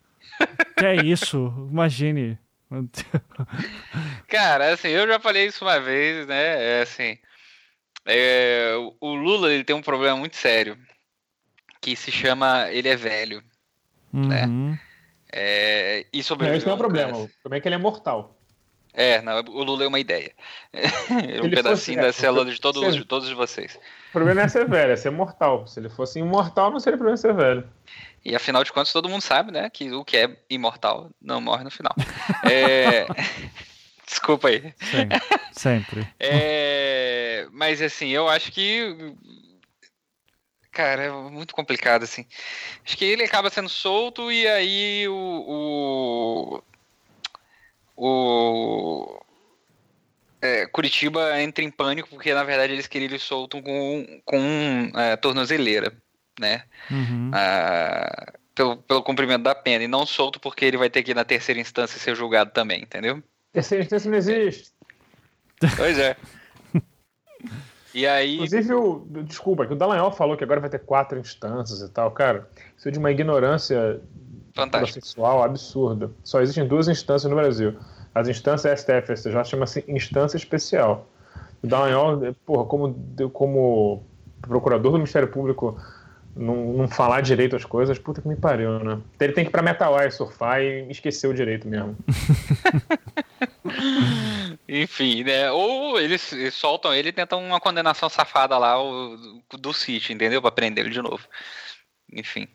[0.78, 1.54] Que é isso?
[1.72, 2.40] Imagine.
[4.28, 6.80] Cara, assim, eu já falei isso uma vez, né?
[6.80, 7.18] É assim,
[8.06, 10.78] é, o Lula ele tem um problema muito sério
[11.82, 13.44] que se chama ele é velho,
[14.12, 14.46] né?
[14.46, 14.72] uhum.
[14.72, 14.80] né?
[15.32, 17.30] É, e sobre não, isso não é um problema.
[17.44, 18.39] Como é que ele é mortal?
[18.94, 20.32] É, não, o Lula é uma ideia.
[20.74, 23.80] É um pedacinho fosse, da é, célula de todos, de todos vocês.
[24.10, 25.68] O problema é ser velho, é ser mortal.
[25.68, 27.68] Se ele fosse imortal, não seria problema ser velho.
[28.24, 31.64] E afinal de contas, todo mundo sabe, né, que o que é imortal não morre
[31.64, 31.94] no final.
[32.50, 33.06] é...
[34.06, 34.74] Desculpa aí.
[34.80, 35.08] Sim,
[35.52, 36.08] sempre.
[36.20, 37.48] é...
[37.52, 39.14] Mas assim, eu acho que.
[40.72, 42.26] Cara, é muito complicado, assim.
[42.84, 45.46] Acho que ele acaba sendo solto e aí o.
[45.48, 46.64] o...
[48.00, 49.22] o
[50.42, 55.18] é, Curitiba entra em pânico porque na verdade eles queriam ele solto com, com é,
[55.18, 55.92] tornozeleira,
[56.40, 56.64] né?
[56.90, 57.30] Uhum.
[57.34, 61.16] Ah, pelo, pelo cumprimento da pena e não solto porque ele vai ter que ir
[61.16, 63.22] na terceira instância ser julgado também, entendeu?
[63.52, 64.72] Terceira instância não existe.
[65.76, 66.16] Pois é.
[67.92, 68.36] E aí.
[68.36, 72.12] Inclusive, o, desculpa, que o Dallagnol falou que agora vai ter quatro instâncias e tal,
[72.12, 72.48] cara.
[72.78, 74.00] Isso é de uma ignorância
[74.68, 76.12] processual absurda.
[76.24, 77.76] Só existem duas instâncias no Brasil.
[78.14, 81.08] As instâncias STF e STJ chama-se instância especial.
[81.62, 82.96] O Dallagnol, porra, como,
[83.34, 84.04] como
[84.42, 85.78] procurador do Ministério Público
[86.36, 89.00] não, não falar direito as coisas, puta que me pariu, né?
[89.20, 91.98] Ele tem que ir pra MetaWire surfar e esquecer o direito mesmo.
[94.68, 95.52] Enfim, né?
[95.52, 98.76] Ou eles, soltam ele e tentam uma condenação safada lá
[99.60, 100.42] do City, entendeu?
[100.42, 101.28] Pra prender ele de novo.
[102.14, 102.48] Enfim.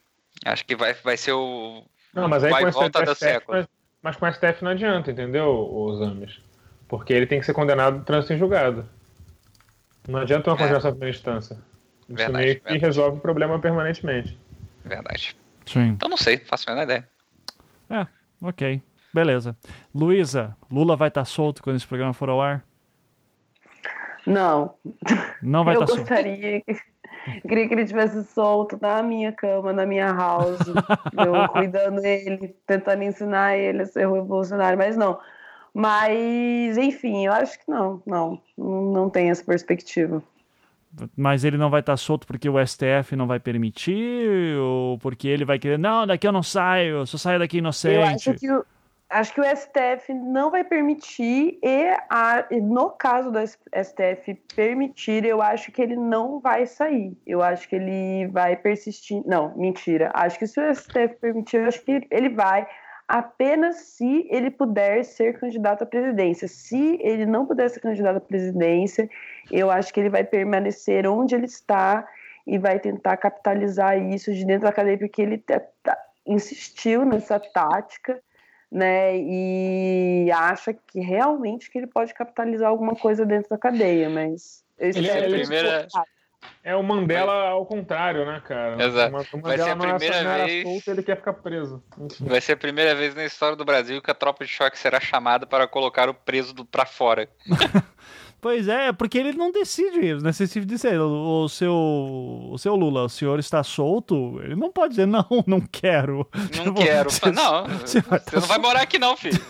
[0.44, 1.85] Acho que vai, vai ser o.
[2.15, 3.59] Não, mas aí vai com volta da século.
[3.59, 3.69] Mas,
[4.03, 6.41] mas com o STF não adianta, entendeu, os Ames?
[6.89, 8.89] Porque ele tem que ser condenado no trânsito em julgado.
[10.09, 10.59] Não adianta uma é.
[10.59, 11.55] condenação em primeira instância.
[11.55, 12.85] Isso verdade, meio que verdade.
[12.85, 14.39] resolve o problema permanentemente.
[14.85, 15.36] Verdade.
[15.66, 15.89] Sim.
[15.89, 17.09] Então não sei, faço a menor ideia.
[17.91, 18.07] É,
[18.43, 18.82] ok.
[19.12, 19.57] Beleza.
[19.95, 22.65] Luísa, Lula vai estar tá solto quando esse programa for ao ar?
[24.27, 24.74] Não.
[25.43, 26.01] Não vai estar tá solto.
[26.01, 26.62] Eu gostaria
[27.46, 33.02] queria que ele tivesse solto na minha cama, na minha house, eu cuidando ele, tentando
[33.02, 35.18] ensinar ele a ser revolucionário, mas não.
[35.72, 40.22] Mas, enfim, eu acho que não, não, não tem essa perspectiva.
[41.16, 44.56] Mas ele não vai estar solto porque o STF não vai permitir?
[44.56, 47.96] Ou porque ele vai querer, não, daqui eu não saio, eu só saio daqui inocente?
[47.96, 48.64] Eu acho que o,
[49.15, 55.41] acho que o STF não vai permitir, e a, no caso do STF permitir, eu
[55.41, 57.16] acho que ele não vai sair.
[57.24, 59.23] Eu acho que ele vai persistir.
[59.24, 60.11] Não, mentira.
[60.15, 62.66] Acho que se o STF permitir, eu acho que ele vai
[63.07, 66.49] apenas se ele puder ser candidato à presidência.
[66.49, 69.09] Se ele não puder ser candidato à presidência,
[69.53, 72.05] eu acho que ele vai permanecer onde ele está
[72.45, 75.97] e vai tentar capitalizar isso de dentro da cadeia, porque ele tá, tá,
[76.27, 78.20] insistiu nessa tática,
[78.74, 84.64] né, e acha que realmente que ele pode capitalizar alguma coisa dentro da cadeia, mas
[84.76, 85.86] ele, é, ele primeira...
[86.64, 88.84] é o Mandela ao contrário, né, cara?
[88.84, 89.36] Exato.
[89.36, 90.62] O Mandela vai ser a primeira não era, vez.
[90.64, 91.84] Solto, ele quer ficar preso.
[92.01, 92.24] Enfim.
[92.24, 94.98] Vai ser a primeira vez na história do Brasil que a tropa de choque será
[94.98, 97.28] chamada para colocar o preso do para fora.
[98.44, 100.30] Pois é, porque ele não decide, né?
[100.30, 104.90] Você dizer, o, o, seu, o seu Lula, o senhor está solto, ele não pode
[104.90, 106.28] dizer, não, não quero.
[106.34, 107.10] Não tipo, quero.
[107.10, 109.40] Você, não, você, você não vai morar aqui não, filho.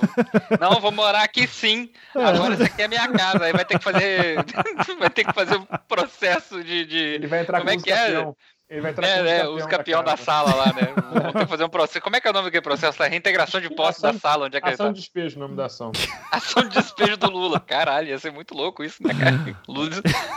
[0.61, 1.91] Não, vou morar aqui sim.
[2.15, 2.25] É.
[2.25, 3.47] Agora isso aqui é minha casa.
[3.47, 4.37] Aí vai ter que fazer.
[5.01, 6.87] vai ter que fazer um processo de.
[6.87, 6.99] de...
[6.99, 8.33] Ele vai entrar Como com é que é?
[8.75, 10.93] Ele vai entrar é, é, os campeão da, da sala lá, né?
[11.23, 12.01] Vão ter que fazer um processo.
[12.01, 13.01] Como é que é o nome daquele processo?
[13.01, 14.93] A reintegração de posse da sala, onde é que Ação ele tá?
[14.95, 15.93] de despejo, o nome da ação.
[16.33, 17.61] ação de despejo do Lula.
[17.61, 19.57] Caralho, ia ser muito louco isso, né, cara?
[19.69, 19.91] Lula,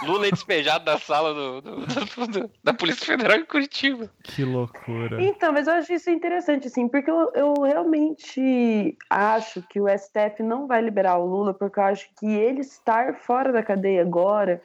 [0.03, 4.07] Lula é despejado da sala do, do, do, da Polícia Federal em Curitiba.
[4.21, 5.19] Que loucura.
[5.19, 10.43] Então, mas eu acho isso interessante, assim, porque eu, eu realmente acho que o STF
[10.43, 14.61] não vai liberar o Lula, porque eu acho que ele estar fora da cadeia agora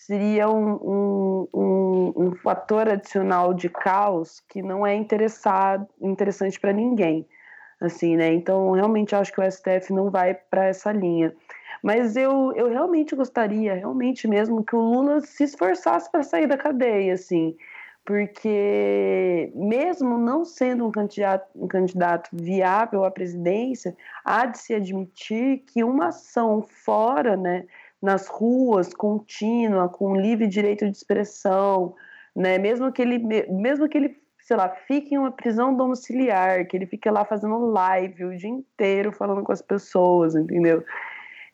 [0.00, 7.28] seria um, um, um, fator adicional de caos que não é interessado, interessante para ninguém.
[7.78, 8.32] assim, né?
[8.32, 11.34] Então, realmente acho que o STF não vai para essa linha.
[11.82, 16.56] Mas eu, eu realmente gostaria, realmente mesmo, que o Lula se esforçasse para sair da
[16.56, 17.56] cadeia, assim,
[18.04, 23.94] porque mesmo não sendo um candidato, um candidato viável à presidência,
[24.24, 27.66] há de se admitir que uma ação fora, né,
[28.00, 31.94] nas ruas, contínua, com livre direito de expressão,
[32.34, 32.58] né?
[32.58, 33.18] Mesmo que ele,
[33.48, 37.58] mesmo que ele, sei lá, fique em uma prisão domiciliar, que ele fique lá fazendo
[37.58, 40.82] live o dia inteiro falando com as pessoas, entendeu?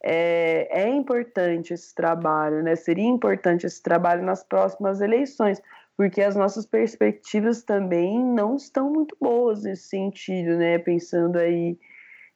[0.02, 2.76] É, é importante esse trabalho, né?
[2.76, 5.60] Seria importante esse trabalho nas próximas eleições,
[5.96, 10.78] porque as nossas perspectivas também não estão muito boas nesse sentido, né?
[10.78, 11.76] Pensando aí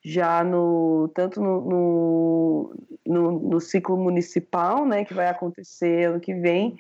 [0.03, 2.75] já no tanto no, no,
[3.07, 6.79] no, no, ciclo municipal, né, que vai acontecer ano que vem,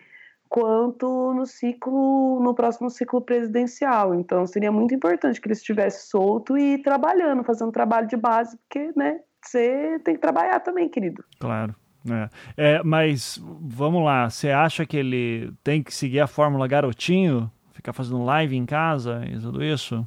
[0.48, 4.14] quanto no ciclo no próximo ciclo presidencial.
[4.14, 8.92] Então seria muito importante que ele estivesse solto e trabalhando, fazendo trabalho de base, porque,
[8.96, 11.24] né, você tem que trabalhar também, querido.
[11.38, 11.74] Claro.
[12.08, 12.76] É.
[12.76, 12.82] é.
[12.82, 17.50] mas vamos lá, você acha que ele tem que seguir a fórmula garotinho?
[17.74, 20.06] Ficar fazendo live em casa e tudo isso?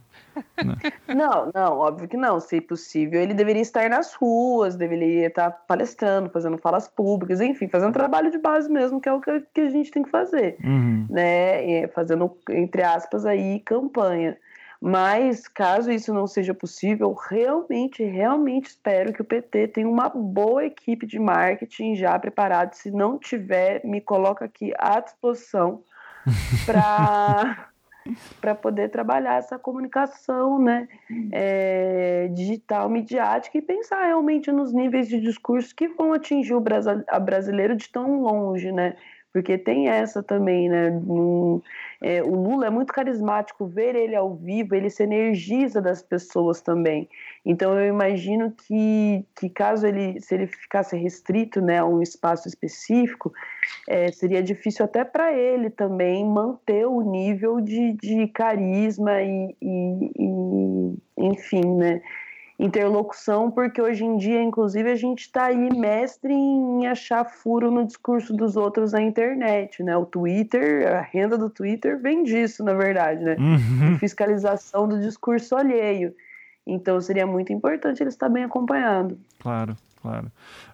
[1.08, 2.40] Não, não, óbvio que não.
[2.40, 7.94] Se possível, ele deveria estar nas ruas, deveria estar palestrando, fazendo falas públicas, enfim, fazendo
[7.94, 11.06] trabalho de base mesmo, que é o que, que a gente tem que fazer, uhum.
[11.10, 11.88] né?
[11.90, 14.38] Fazendo, entre aspas, aí, campanha.
[14.86, 20.66] Mas, caso isso não seja possível, realmente, realmente espero que o PT tenha uma boa
[20.66, 22.74] equipe de marketing já preparada.
[22.74, 25.82] Se não tiver, me coloca aqui à disposição
[26.66, 27.70] para
[28.42, 30.88] para poder trabalhar essa comunicação né,
[31.32, 36.64] é, digital, midiática e pensar realmente nos níveis de discurso que vão atingir o
[37.20, 38.96] brasileiro de tão longe, né?
[39.32, 40.92] Porque tem essa também, né?
[40.92, 41.60] Um,
[42.04, 46.60] é, o Lula é muito carismático, ver ele ao vivo, ele se energiza das pessoas
[46.60, 47.08] também.
[47.46, 52.46] Então eu imagino que, que caso ele, se ele ficasse restrito né, a um espaço
[52.50, 53.32] específico,
[53.88, 60.12] é, seria difícil até para ele também manter o nível de, de carisma e, e,
[60.20, 62.02] e enfim, né?
[62.58, 67.86] Interlocução, porque hoje em dia, inclusive, a gente está aí mestre em achar furo no
[67.86, 69.98] discurso dos outros na internet, né?
[69.98, 73.36] O Twitter, a renda do Twitter vem disso, na verdade, né?
[73.40, 73.98] Uhum.
[73.98, 76.14] Fiscalização do discurso alheio.
[76.66, 79.18] Então seria muito importante ele estar bem acompanhado.
[79.40, 80.30] Claro, claro.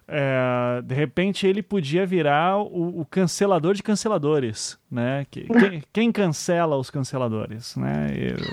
[0.08, 5.24] É, de repente ele podia virar o, o cancelador de canceladores, né?
[5.30, 5.46] Quem,
[5.92, 8.08] quem cancela os canceladores, né?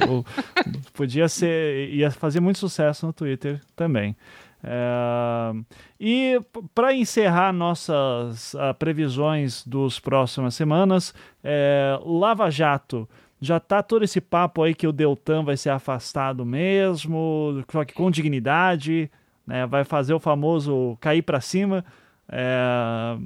[0.08, 0.24] o,
[0.94, 4.16] podia ser, ia fazer muito sucesso no Twitter também.
[4.64, 5.54] É,
[6.00, 6.40] e
[6.76, 11.14] para encerrar nossas uh, previsões dos próximas semanas,
[11.44, 13.10] é, Lava Jato
[13.40, 17.94] já tá todo esse papo aí que o Deltan vai ser afastado mesmo, só que
[17.94, 19.10] com dignidade
[19.48, 19.66] né?
[19.66, 21.84] Vai fazer o famoso cair para cima.
[22.30, 23.18] O é...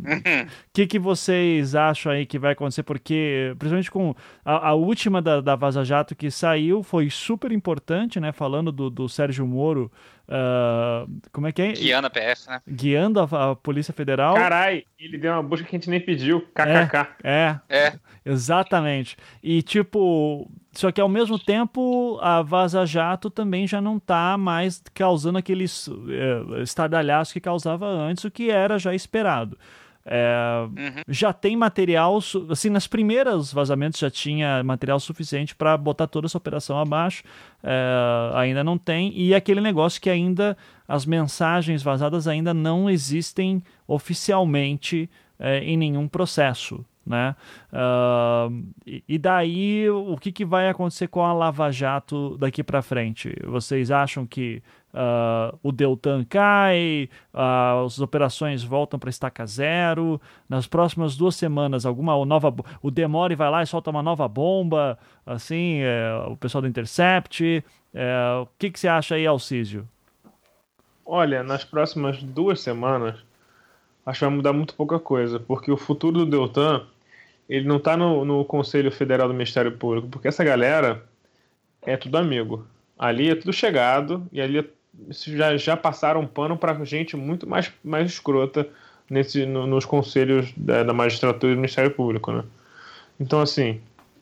[0.72, 2.84] que, que vocês acham aí que vai acontecer?
[2.84, 4.14] Porque, principalmente com
[4.46, 8.32] a, a última da, da, Vaza Jato que saiu, foi super importante, né?
[8.32, 9.92] Falando do, do Sérgio Moro.
[10.32, 11.74] Uh, como é que é?
[11.74, 12.62] Guiando a PF, né?
[12.66, 14.34] Guiando a, a Polícia Federal.
[14.36, 16.40] Carai, ele deu uma busca que a gente nem pediu.
[16.54, 17.08] KKK.
[17.22, 17.94] É, é, é.
[18.24, 19.18] Exatamente.
[19.44, 24.82] E, tipo, só que ao mesmo tempo a Vaza Jato também já não está mais
[24.94, 29.58] causando aqueles é, estardalhaços que causava antes, o que era já esperado.
[30.06, 31.04] É, uhum.
[31.08, 32.20] Já tem material,
[32.50, 37.24] assim, nas primeiras vazamentos já tinha material suficiente para botar toda essa operação abaixo,
[37.64, 40.58] é, ainda não tem, e aquele negócio que ainda
[40.88, 45.10] as mensagens vazadas ainda não existem oficialmente
[45.40, 47.36] é, em nenhum processo né?
[47.74, 48.64] Uh,
[49.08, 53.36] e daí o que, que vai acontecer com a Lava Jato daqui para frente?
[53.46, 54.62] Vocês acham que
[54.94, 60.20] uh, o Deltan cai, uh, as operações voltam para estaca zero?
[60.48, 64.98] Nas próximas duas semanas, alguma nova o Demore vai lá e solta uma nova bomba,
[65.26, 67.64] assim, é, o pessoal do Intercept?
[67.94, 69.88] É, o que, que você acha aí, Alcísio?
[71.06, 73.16] Olha, nas próximas duas semanas
[74.06, 76.86] acho que vai mudar muito pouca coisa, porque o futuro do Deltan
[77.48, 81.04] ele não está no, no Conselho Federal do Ministério Público, porque essa galera
[81.82, 82.66] é tudo amigo.
[82.98, 84.64] Ali é tudo chegado e ali
[85.10, 88.68] já, já passaram pano para gente muito mais, mais escrota
[89.10, 92.44] nesse, no, nos conselhos da, da, magistratura e do Ministério Público, né?
[93.20, 93.82] Então, assim,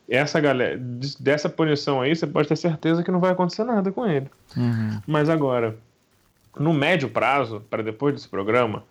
[0.09, 0.77] essa galera,
[1.19, 4.27] dessa punição aí, você pode ter certeza que não vai acontecer nada com ele.
[4.57, 4.99] Uhum.
[5.07, 5.77] Mas agora,
[6.57, 8.83] no médio prazo, para depois desse programa,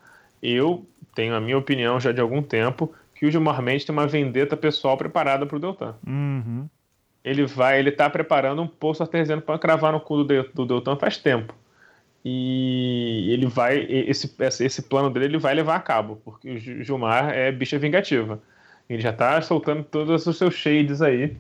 [0.42, 4.06] eu tenho a minha opinião já de algum tempo que o Gilmar Mendes tem uma
[4.06, 5.94] vendeta pessoal preparada para o Deltan.
[6.06, 6.68] Uhum.
[7.24, 10.96] Ele vai, ele tá preparando um poço artesiano para cravar no cu do, do Deltan
[10.96, 11.52] faz tempo.
[12.24, 17.30] E ele vai, esse, esse plano dele ele vai levar a cabo, porque o Gilmar
[17.30, 18.40] é bicha vingativa.
[18.88, 21.36] Ele já tá soltando todos os seus shades aí.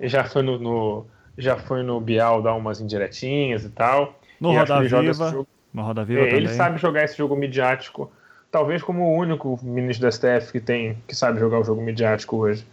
[0.00, 1.06] Ele já foi no, no
[1.36, 4.18] já foi no Bial dar umas indiretinhas e tal.
[4.40, 5.46] No e Roda Viva.
[5.72, 8.10] No Roda Viva é, Ele sabe jogar esse jogo midiático,
[8.50, 12.36] talvez como o único ministro da STF que tem que sabe jogar o jogo midiático
[12.36, 12.66] hoje.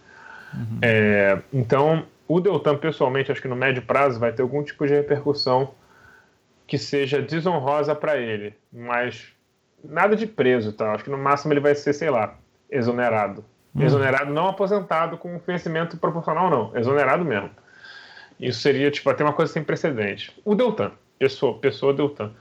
[0.53, 0.80] Uhum.
[0.81, 4.93] É, então, o Deltan, pessoalmente, acho que no médio prazo vai ter algum tipo de
[4.93, 5.72] repercussão
[6.72, 9.34] que seja desonrosa para ele, mas
[9.84, 10.93] nada de preso, tá?
[10.93, 12.35] Acho que no máximo ele vai ser, sei lá,
[12.69, 13.43] exonerado.
[13.76, 13.84] Uhum.
[13.84, 16.72] Exonerado, não aposentado com vencimento proporcional, não.
[16.73, 17.49] Exonerado mesmo.
[18.39, 20.34] Isso seria, tipo, até uma coisa sem precedente.
[20.45, 22.31] O Deltan, pessoa, pessoa Deltan.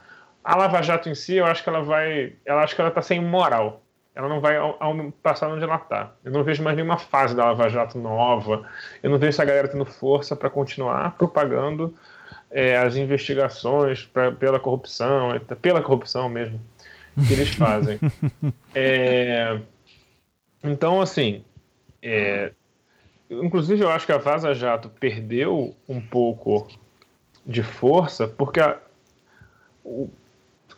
[0.45, 2.35] A Lava Jato em si, eu acho que ela vai.
[2.47, 3.83] Ela acho que ela tá sem moral.
[4.15, 6.13] Ela não vai ao, ao passar onde ela tá.
[6.25, 8.65] Eu não vejo mais nenhuma fase da Lava Jato nova.
[9.03, 11.93] Eu não vejo essa galera tendo força para continuar propagando
[12.51, 16.61] é, as investigações pra, pela corrupção, pela corrupção mesmo,
[17.27, 17.99] que eles fazem.
[18.75, 19.61] é,
[20.63, 21.45] então, assim,
[22.03, 22.53] é,
[23.31, 26.67] inclusive eu acho que a Vaza Jato perdeu um pouco
[27.47, 28.79] de força porque a,
[29.85, 30.09] o,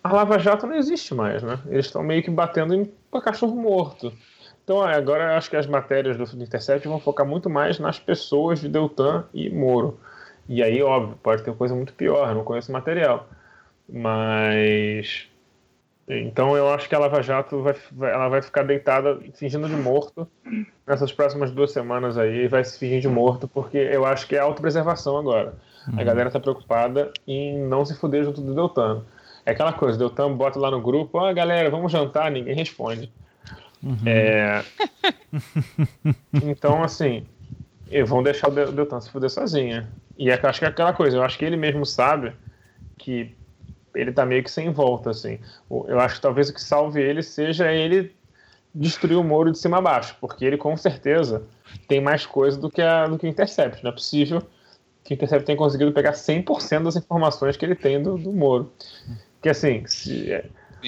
[0.03, 1.59] a Lava Jato não existe mais, né?
[1.67, 2.91] Eles estão meio que batendo em
[3.23, 4.13] cachorro morto.
[4.65, 8.61] Então agora eu acho que as matérias do Intercept vão focar muito mais nas pessoas
[8.61, 9.99] de Deltan e Moro.
[10.53, 13.27] E aí, óbvio, pode ter coisa muito pior, não conheço o material.
[13.89, 15.27] Mas.
[16.07, 20.29] Então eu acho que a Lava Jato vai, ela vai ficar deitada, fingindo de morto,
[20.87, 24.41] nessas próximas duas semanas aí, vai se fingir de morto, porque eu acho que é
[24.41, 25.55] autopreservação agora.
[25.89, 25.99] Uhum.
[25.99, 29.05] A galera tá preocupada em não se fuder junto do Deltan.
[29.47, 33.11] É aquela coisa, Deltan bota lá no grupo, ah, galera, vamos jantar, ninguém responde.
[33.83, 33.97] Uhum.
[34.05, 34.63] É...
[36.45, 37.25] então, assim,
[38.07, 39.89] vão deixar o Deltan se fuder sozinha.
[40.17, 42.33] E é, acho que é aquela coisa, eu acho que ele mesmo sabe
[42.99, 43.35] que
[43.95, 45.39] ele tá meio que sem volta, assim.
[45.71, 48.15] Eu acho que talvez o que salve ele seja ele
[48.75, 51.45] destruir o Moro de cima a baixo, porque ele com certeza
[51.87, 53.83] tem mais coisa do que, a, do que o Intercept.
[53.83, 54.43] Não é possível
[55.05, 58.73] que o Intercept tenha conseguido pegar 100% das informações que ele tem do, do Moro.
[59.43, 60.33] Que assim, se,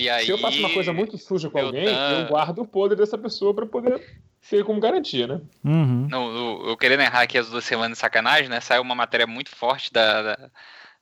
[0.08, 3.18] aí, se eu faço uma coisa muito suja com alguém, eu guardo o podre dessa
[3.18, 4.00] pessoa para poder
[4.44, 5.40] ser como garantia, né?
[5.64, 6.06] Uhum.
[6.10, 8.60] Não, eu, eu, querendo errar aqui as duas semanas de sacanagem, né?
[8.60, 10.50] Saiu uma matéria muito forte da, da,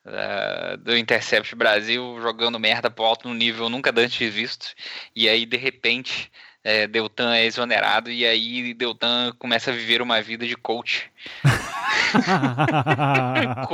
[0.05, 4.69] da, do Intercept Brasil jogando merda pro alto no nível nunca antes visto.
[5.15, 6.31] E aí, de repente,
[6.63, 11.11] é, Deltan é exonerado e aí Deltan começa a viver uma vida de coach.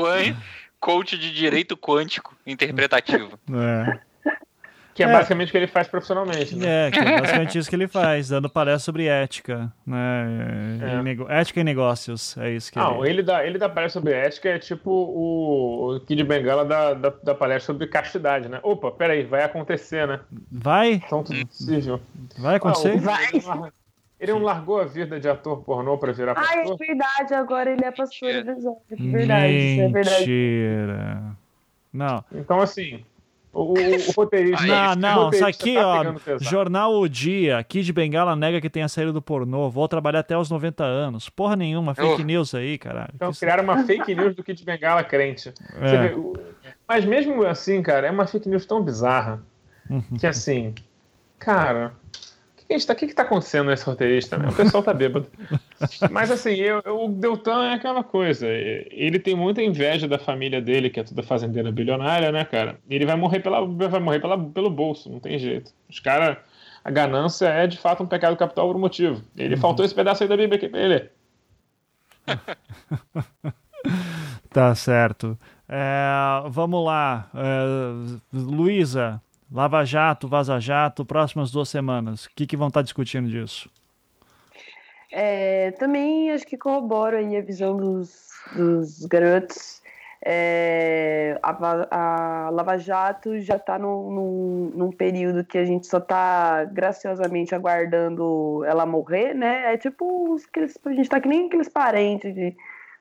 [0.81, 3.39] coach de direito quântico interpretativo.
[3.53, 4.08] É.
[4.99, 6.89] Que é, é, basicamente o que ele faz profissionalmente, né?
[6.89, 10.27] É, que é basicamente isso que ele faz, dando palestra sobre ética, né?
[11.31, 11.41] É.
[11.41, 13.15] Ética e negócios, é isso que Não, ele...
[13.15, 17.11] ele dá, ele dá palestra sobre ética, é tipo o, o Kid Bengala da, da,
[17.11, 18.59] da, palestra sobre castidade, né?
[18.61, 20.19] Opa, peraí, vai acontecer, né?
[20.51, 20.95] Vai?
[20.95, 22.01] Então tudo possível.
[22.37, 23.01] Vai acontecer?
[23.09, 23.71] Ah, vai.
[24.19, 26.59] Ele não largou a vida de ator pornô pra virar pastor?
[26.59, 29.85] Ah, é verdade, agora ele é pastor de Verdade, Mentira.
[29.85, 30.19] é verdade.
[30.19, 31.23] Mentira.
[31.93, 32.25] Não.
[32.33, 33.05] Então, assim,
[33.59, 34.67] o, o, roteirista.
[34.67, 36.39] Não, não, isso aqui, tá ó.
[36.39, 37.63] Jornal O Dia.
[37.65, 39.69] Kid Bengala nega que tenha saído do pornô.
[39.69, 41.29] Vou trabalhar até os 90 anos.
[41.29, 42.25] Porra nenhuma, fake oh.
[42.25, 43.11] news aí, caralho.
[43.15, 45.53] Então, que criaram uma fake news do Kid Bengala crente.
[45.81, 46.09] É.
[46.09, 46.17] Vê,
[46.87, 49.43] mas mesmo assim, cara, é uma fake news tão bizarra
[49.91, 50.03] uhum.
[50.19, 50.75] que assim.
[51.39, 51.93] Cara,
[52.69, 54.37] que está que que tá acontecendo nesse roteirista?
[54.37, 54.49] Né?
[54.49, 55.27] O pessoal tá bêbado.
[56.13, 58.47] Mas assim, eu, eu, o Deltan é aquela coisa.
[58.47, 62.79] Ele tem muita inveja da família dele, que é toda fazendeira bilionária, né, cara?
[62.89, 65.73] Ele vai morrer, pela, vai morrer pela, pelo bolso, não tem jeito.
[65.89, 66.37] Os caras.
[66.85, 69.23] A ganância é de fato um pecado capital por um motivo.
[69.37, 69.61] Ele uhum.
[69.61, 71.11] faltou esse pedaço aí da Bíblia aqui pra ele.
[74.51, 75.39] tá certo.
[75.69, 76.07] É,
[76.49, 77.29] vamos lá.
[77.35, 79.21] É, Luísa,
[79.51, 82.27] Lava Jato, Vaza Jato, próximas duas semanas.
[82.27, 83.71] O que, que vão estar discutindo disso?
[85.11, 89.79] É, também acho que corroboro aí a visão dos, dos garotos.
[90.25, 95.99] É, a, a, Lava Jato já está num, num, num, período que a gente só
[95.99, 99.73] está graciosamente aguardando ela morrer, né?
[99.73, 102.55] É tipo, a gente está que nem aqueles parentes de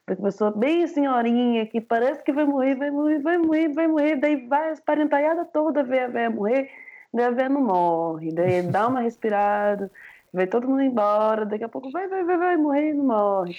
[0.08, 4.16] uma pessoa bem senhorinha que parece que vai morrer, vai morrer, vai morrer, vai morrer,
[4.16, 6.70] daí vai as parentaiadas toda ver a véia morrer,
[7.14, 9.92] daí a véia não morre, daí dá uma respirada,
[10.34, 13.56] vai todo mundo embora, daqui a pouco vai, vai, vai, vai morrer e não morre.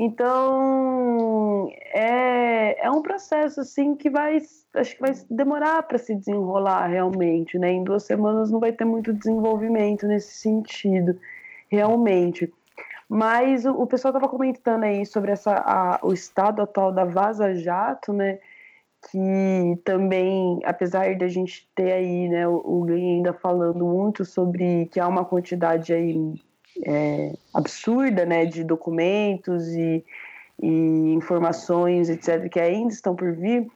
[0.00, 4.38] Então, é, é um processo, assim, que vai,
[4.74, 7.72] acho que vai demorar para se desenrolar realmente, né?
[7.72, 11.18] Em duas semanas não vai ter muito desenvolvimento nesse sentido,
[11.68, 12.52] realmente.
[13.08, 17.54] Mas o, o pessoal estava comentando aí sobre essa, a, o estado atual da Vaza
[17.54, 18.38] Jato, né?
[19.10, 24.86] Que também, apesar de a gente ter aí, né, o, o ainda falando muito sobre
[24.86, 26.34] que há uma quantidade aí
[26.84, 30.04] é, absurda, né, de documentos e,
[30.60, 33.70] e informações, etc., que ainda estão por vir,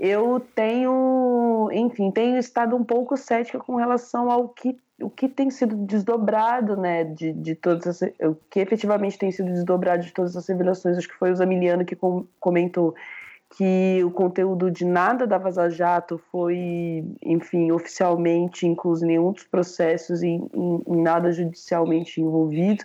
[0.00, 5.50] eu tenho, enfim, tenho estado um pouco cética com relação ao que o que tem
[5.50, 10.36] sido desdobrado, né, de, de todas as, o que efetivamente tem sido desdobrado de todas
[10.36, 12.94] as revelações, acho que foi o Zamiliano que com, comentou
[13.56, 19.44] que o conteúdo de nada da Vaza Jato foi, enfim, oficialmente incluso em nenhum dos
[19.44, 20.48] processos e em,
[20.86, 22.84] em nada judicialmente envolvido.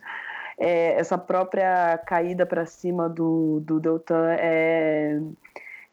[0.57, 5.19] É, essa própria caída para cima do, do Deltan é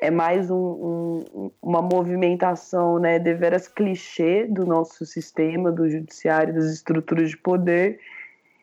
[0.02, 6.64] é mais um, um, uma movimentação né, deveras clichê do nosso sistema, do judiciário, das
[6.72, 8.00] estruturas de poder,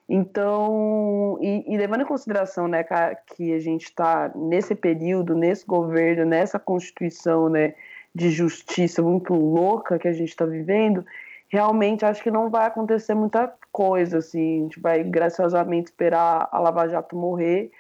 [0.10, 6.26] Então, e, e, levando em consideração né, que a gente está nesse período, nesse governo,
[6.26, 7.74] nessa constituição né,
[8.14, 11.06] de justiça muito louca que a gente está vivendo,
[11.48, 14.18] realmente acho que não vai acontecer muita coisa.
[14.18, 17.72] Assim, a gente vai graciosamente esperar a Lava Jato morrer.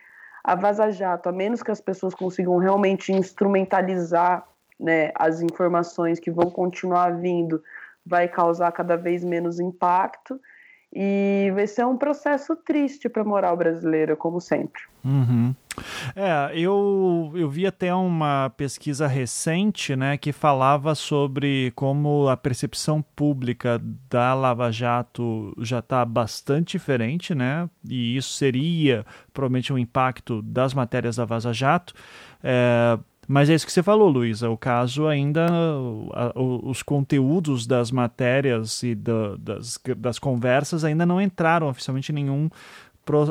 [0.49, 4.43] A Vaza Jato, a menos que as pessoas consigam realmente instrumentalizar
[4.79, 7.63] né, as informações que vão continuar vindo,
[8.03, 10.41] vai causar cada vez menos impacto.
[10.93, 14.81] E vai ser um processo triste para a moral brasileira, como sempre.
[15.05, 15.53] Uhum.
[16.15, 23.01] É, eu, eu vi até uma pesquisa recente né, que falava sobre como a percepção
[23.15, 23.79] pública
[24.09, 27.69] da Lava Jato já está bastante diferente, né?
[27.87, 31.93] E isso seria provavelmente um impacto das matérias da Vaza Jato.
[32.43, 32.97] É,
[33.31, 34.49] mas é isso que você falou, Luísa.
[34.49, 35.45] O caso ainda.
[36.35, 42.49] os conteúdos das matérias e da, das, das conversas ainda não entraram oficialmente em nenhum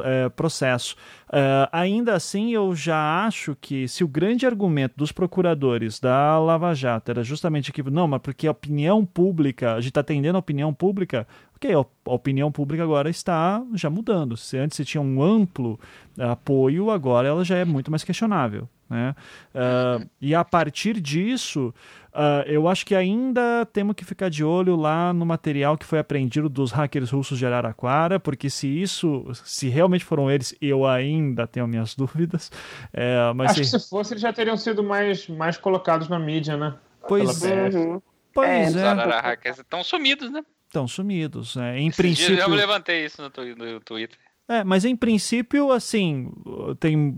[0.04, 0.94] é, processo.
[1.28, 6.72] Uh, ainda assim, eu já acho que se o grande argumento dos procuradores da Lava
[6.74, 10.40] Jato era justamente que, não, mas porque a opinião pública, a gente está atendendo a
[10.40, 11.26] opinião pública,
[11.56, 14.36] ok, a opinião pública agora está já mudando.
[14.36, 15.78] Se antes você tinha um amplo
[16.16, 18.68] apoio, agora ela já é muito mais questionável.
[18.88, 19.14] Né?
[19.54, 21.74] Uh, e a partir disso,
[22.12, 25.98] uh, eu acho que ainda temos que ficar de olho lá no material que foi
[25.98, 31.46] apreendido dos hackers russos de Araraquara, porque se isso, se realmente foram eles, eu ainda
[31.46, 32.50] tenho minhas dúvidas.
[32.92, 33.72] É, mas acho se...
[33.72, 36.74] que se fosse, eles já teriam sido mais, mais colocados na mídia, né?
[37.06, 37.68] Pois é.
[37.68, 38.02] Uhum.
[38.32, 38.94] Pois é.
[38.94, 40.42] Os hackers estão sumidos, né?
[40.66, 41.56] Estão sumidos.
[41.56, 41.78] Né?
[41.78, 42.38] Em Esses princípio.
[42.38, 44.18] eu levantei isso no, no Twitter.
[44.50, 46.32] É, mas em princípio, assim,
[46.80, 47.14] tem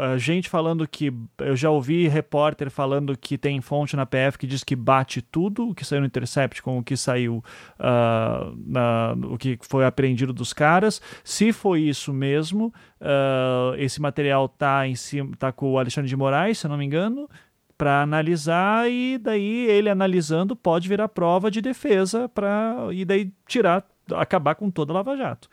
[0.00, 1.12] a gente falando que.
[1.38, 5.68] Eu já ouvi repórter falando que tem fonte na PF que diz que bate tudo
[5.68, 7.44] o que saiu no Intercept com o que saiu,
[7.78, 11.02] uh, na, o que foi apreendido dos caras.
[11.22, 16.16] Se foi isso mesmo, uh, esse material tá em cima, tá com o Alexandre de
[16.16, 17.28] Moraes, se eu não me engano,
[17.76, 23.84] para analisar e daí ele analisando pode virar prova de defesa para e daí tirar,
[24.14, 25.46] acabar com toda a Lava Jato.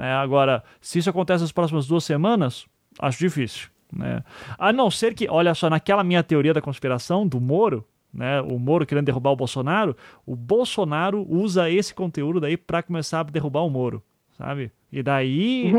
[0.00, 0.14] Né?
[0.14, 2.64] Agora, se isso acontece nas próximas duas semanas,
[2.98, 3.68] acho difícil.
[3.92, 4.24] Né?
[4.58, 8.58] A não ser que, olha só, naquela minha teoria da conspiração do Moro, né, o
[8.58, 9.94] Moro querendo derrubar o Bolsonaro,
[10.24, 14.02] o Bolsonaro usa esse conteúdo daí para começar a derrubar o Moro,
[14.38, 14.72] sabe?
[14.90, 15.70] E daí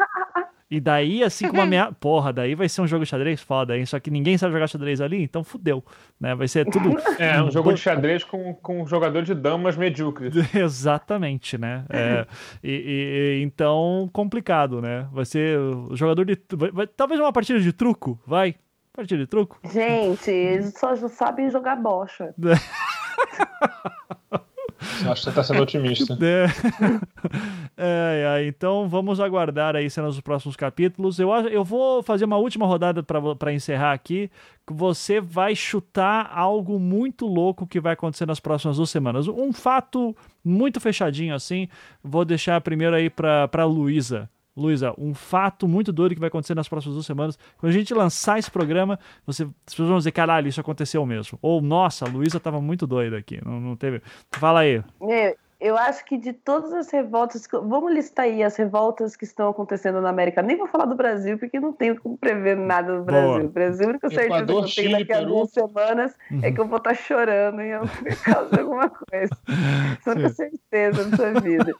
[0.68, 1.92] E daí, assim como a minha.
[1.92, 3.86] Porra, daí vai ser um jogo de xadrez foda, hein?
[3.86, 5.84] Só que ninguém sabe jogar xadrez ali, então fudeu.
[6.20, 6.34] Né?
[6.34, 6.96] Vai ser tudo.
[7.18, 10.34] É, um jogo de xadrez com, com um jogador de damas medíocres.
[10.54, 11.84] Exatamente, né?
[11.88, 12.26] É,
[12.62, 15.08] e, e, então, complicado, né?
[15.12, 16.38] Vai ser o jogador de.
[16.52, 18.56] Vai, vai, talvez uma partida de truco, vai.
[18.92, 19.58] Partida de truco.
[19.72, 22.34] Gente, eles só sabem jogar bocha.
[24.86, 26.16] Acho que você está sendo otimista.
[26.26, 26.46] É.
[27.76, 31.18] é, é, então vamos aguardar aí cenas dos próximos capítulos.
[31.18, 34.30] Eu, eu vou fazer uma última rodada para encerrar aqui.
[34.68, 39.28] Você vai chutar algo muito louco que vai acontecer nas próximas duas semanas.
[39.28, 41.68] Um fato muito fechadinho assim.
[42.02, 44.28] Vou deixar primeiro aí para Luísa.
[44.56, 47.38] Luísa, um fato muito doido que vai acontecer nas próximas duas semanas.
[47.58, 51.38] Quando a gente lançar esse programa, você, as pessoas vão dizer, caralho, isso aconteceu mesmo.
[51.42, 53.38] Ou, nossa, a Luísa tava muito doida aqui.
[53.44, 54.00] Não, não teve.
[54.32, 54.82] Fala aí.
[55.00, 59.48] Meu, eu acho que de todas as revoltas, vamos listar aí as revoltas que estão
[59.48, 60.42] acontecendo na América.
[60.42, 63.28] Nem vou falar do Brasil, porque não tenho como prever nada do Brasil.
[63.28, 63.44] Boa.
[63.44, 66.40] O Brasil, a única certeza que eu tenho Chile, daqui a duas semanas uhum.
[66.42, 67.70] é que eu vou estar chorando em
[68.22, 69.30] causa de alguma coisa.
[69.98, 71.74] Isso tenho certeza na sua vida.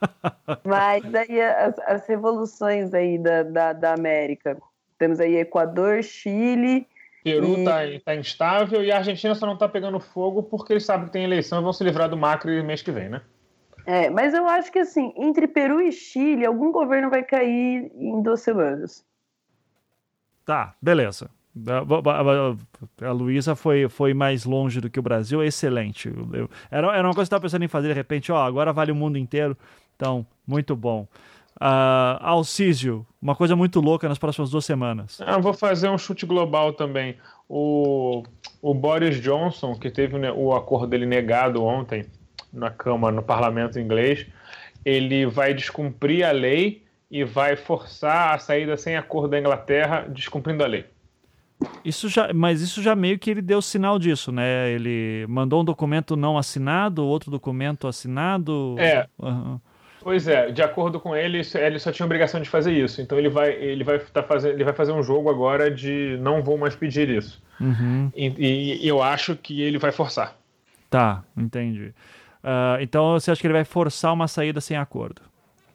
[0.64, 4.56] Mas aí as, as revoluções aí da, da, da, América.
[4.98, 6.86] Temos aí Equador, Chile.
[7.22, 8.00] Peru está e...
[8.00, 11.24] tá instável e a Argentina só não está pegando fogo porque eles sabem que tem
[11.24, 13.20] eleição e vão se livrar do Macri mês que vem, né?
[13.86, 18.20] É, mas eu acho que assim, entre Peru e Chile, algum governo vai cair em
[18.20, 19.04] duas semanas.
[20.44, 21.30] Tá, beleza.
[23.02, 26.12] A, Luísa foi, foi mais longe do que o Brasil, excelente.
[26.32, 28.72] Eu, era, era uma coisa que eu estava pensando em fazer de repente, ó, agora
[28.72, 29.56] vale o mundo inteiro.
[29.94, 31.08] Então, muito bom.
[31.56, 35.18] Uh, Alcísio, uma coisa muito louca nas próximas duas semanas.
[35.24, 37.16] Ah, vou fazer um chute global também.
[37.48, 38.22] O,
[38.60, 42.04] o Boris Johnson, que teve o acordo dele negado ontem,
[42.56, 44.26] na Câmara, no parlamento inglês,
[44.84, 50.64] ele vai descumprir a lei e vai forçar a saída sem acordo da Inglaterra, descumprindo
[50.64, 50.84] a lei.
[51.84, 54.70] Isso já, mas isso já meio que ele deu sinal disso, né?
[54.70, 58.74] Ele mandou um documento não assinado, outro documento assinado.
[58.78, 59.06] É.
[59.18, 59.58] Uhum.
[60.02, 63.00] Pois é, de acordo com ele, ele só tinha obrigação de fazer isso.
[63.00, 66.42] Então ele vai, ele vai, tá fazendo, ele vai fazer um jogo agora de não
[66.42, 67.42] vou mais pedir isso.
[67.60, 68.12] Uhum.
[68.14, 70.36] E, e eu acho que ele vai forçar.
[70.88, 71.92] Tá, entendi.
[72.46, 75.20] Uh, então você acha que ele vai forçar uma saída sem acordo?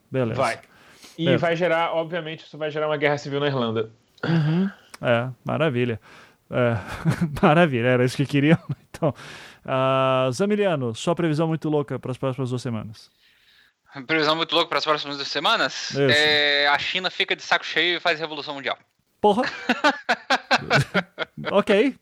[0.09, 0.41] Beleza.
[0.41, 0.59] Vai.
[1.17, 1.37] E é.
[1.37, 3.91] vai gerar, obviamente, isso vai gerar uma guerra civil na Irlanda.
[4.23, 4.71] Uhum.
[5.01, 5.99] É, maravilha.
[6.49, 6.77] É,
[7.43, 8.57] maravilha, era isso que queriam.
[9.01, 9.15] Então,
[9.65, 13.09] uh, Zamiliano, sua previsão muito louca para as próximas duas semanas.
[14.05, 15.95] Previsão muito louca para as próximas duas semanas?
[15.95, 18.77] É, a China fica de saco cheio e faz revolução mundial.
[19.19, 19.43] Porra!
[21.51, 21.95] ok.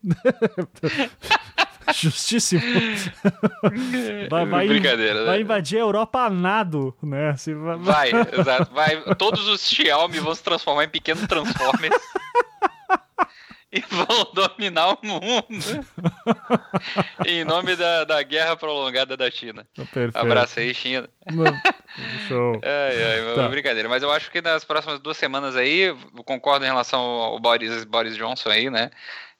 [1.94, 2.62] Justíssimo.
[4.30, 5.42] Vai, vai, Brincadeira, vai né?
[5.42, 7.36] invadir a Europa a nado, né?
[7.36, 8.72] Se vai, vai, exato.
[8.72, 11.96] Vai, todos os Xiaomi vão se transformar em pequenos Transformers.
[13.72, 15.86] e vão dominar o mundo
[17.26, 19.66] em nome da, da guerra prolongada da China.
[19.74, 20.16] Perfeito.
[20.16, 21.08] Abraço aí, China.
[22.28, 22.60] Show.
[22.62, 23.48] É, é, tá.
[23.48, 23.88] brincadeira.
[23.88, 27.84] Mas eu acho que nas próximas duas semanas aí, eu concordo em relação ao Boris,
[27.84, 28.90] Boris Johnson aí, né?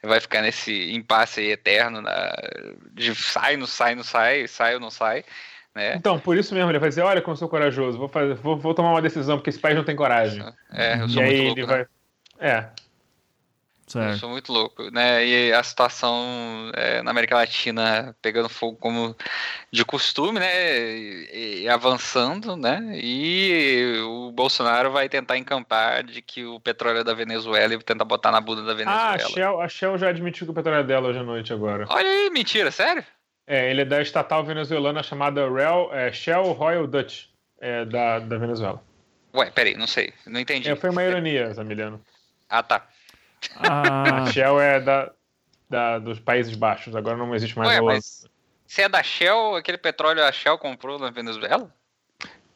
[0.03, 2.33] Vai ficar nesse impasse aí eterno na,
[2.93, 5.25] de sai, não sai, não sai, sai ou não sai.
[5.75, 5.95] Né?
[5.95, 8.57] Então, por isso mesmo, ele vai dizer, olha como eu sou corajoso, vou, fazer, vou,
[8.57, 10.43] vou tomar uma decisão, porque esse país não tem coragem.
[10.73, 11.73] É, eu sou e muito aí louco, ele né?
[11.75, 11.87] vai...
[12.51, 12.69] É,
[13.91, 14.13] Certo.
[14.13, 15.27] Eu sou muito louco, né?
[15.27, 19.17] E a situação é, na América Latina pegando fogo como
[19.73, 20.97] de costume, né?
[20.97, 22.81] E, e, avançando, né?
[22.95, 28.05] E o Bolsonaro vai tentar encampar de que o petróleo é da Venezuela e tentar
[28.05, 29.11] botar na bunda da Venezuela.
[29.11, 31.53] Ah, a Shell, a Shell já admitiu que o petróleo é dela hoje à noite
[31.53, 31.85] agora.
[31.89, 33.05] Olha aí, mentira, sério?
[33.45, 37.25] É, ele é da estatal venezuelana chamada Real, é, Shell Royal Dutch,
[37.61, 38.81] é, da, da Venezuela.
[39.35, 40.71] Ué, peraí, não sei, não entendi.
[40.71, 42.01] É, foi uma ironia, Zamiliano.
[42.49, 42.87] Ah, tá.
[43.57, 44.23] Ah.
[44.23, 45.13] A Shell é da,
[45.69, 48.27] da, dos Países Baixos, agora não existe mais Ué, mas
[48.67, 51.69] se é da Shell, aquele petróleo a Shell comprou na Venezuela?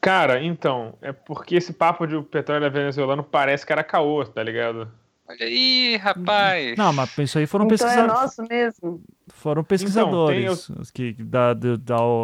[0.01, 4.89] Cara, então, é porque esse papo de petróleo venezuelano parece que era caô, tá ligado?
[5.27, 6.77] Olha aí, rapaz.
[6.77, 8.12] Não, mas isso aí foram então pesquisadores.
[8.12, 9.02] é nosso mesmo.
[9.28, 11.77] Foram pesquisadores então, que, da, da,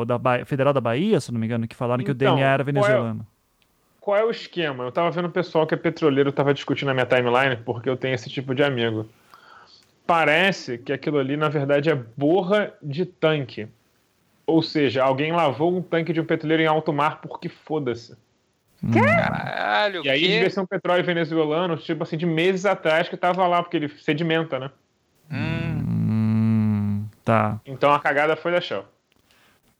[0.06, 2.36] da, da, Federal da Bahia, se não me engano, que falaram então, que o então,
[2.36, 3.26] DNA era venezuelano
[4.10, 4.82] qual é o esquema?
[4.82, 7.96] Eu tava vendo o pessoal que é petroleiro tava discutindo na minha timeline, porque eu
[7.96, 9.08] tenho esse tipo de amigo.
[10.04, 13.68] Parece que aquilo ali, na verdade, é borra de tanque.
[14.44, 18.16] Ou seja, alguém lavou um tanque de um petroleiro em alto mar porque foda-se.
[18.82, 18.90] Hum.
[18.90, 23.46] Caralho, E aí devia ser um petróleo venezuelano, tipo assim, de meses atrás que tava
[23.46, 24.70] lá, porque ele sedimenta, né?
[25.30, 27.60] Hum, tá.
[27.64, 28.84] Então a cagada foi da Shell.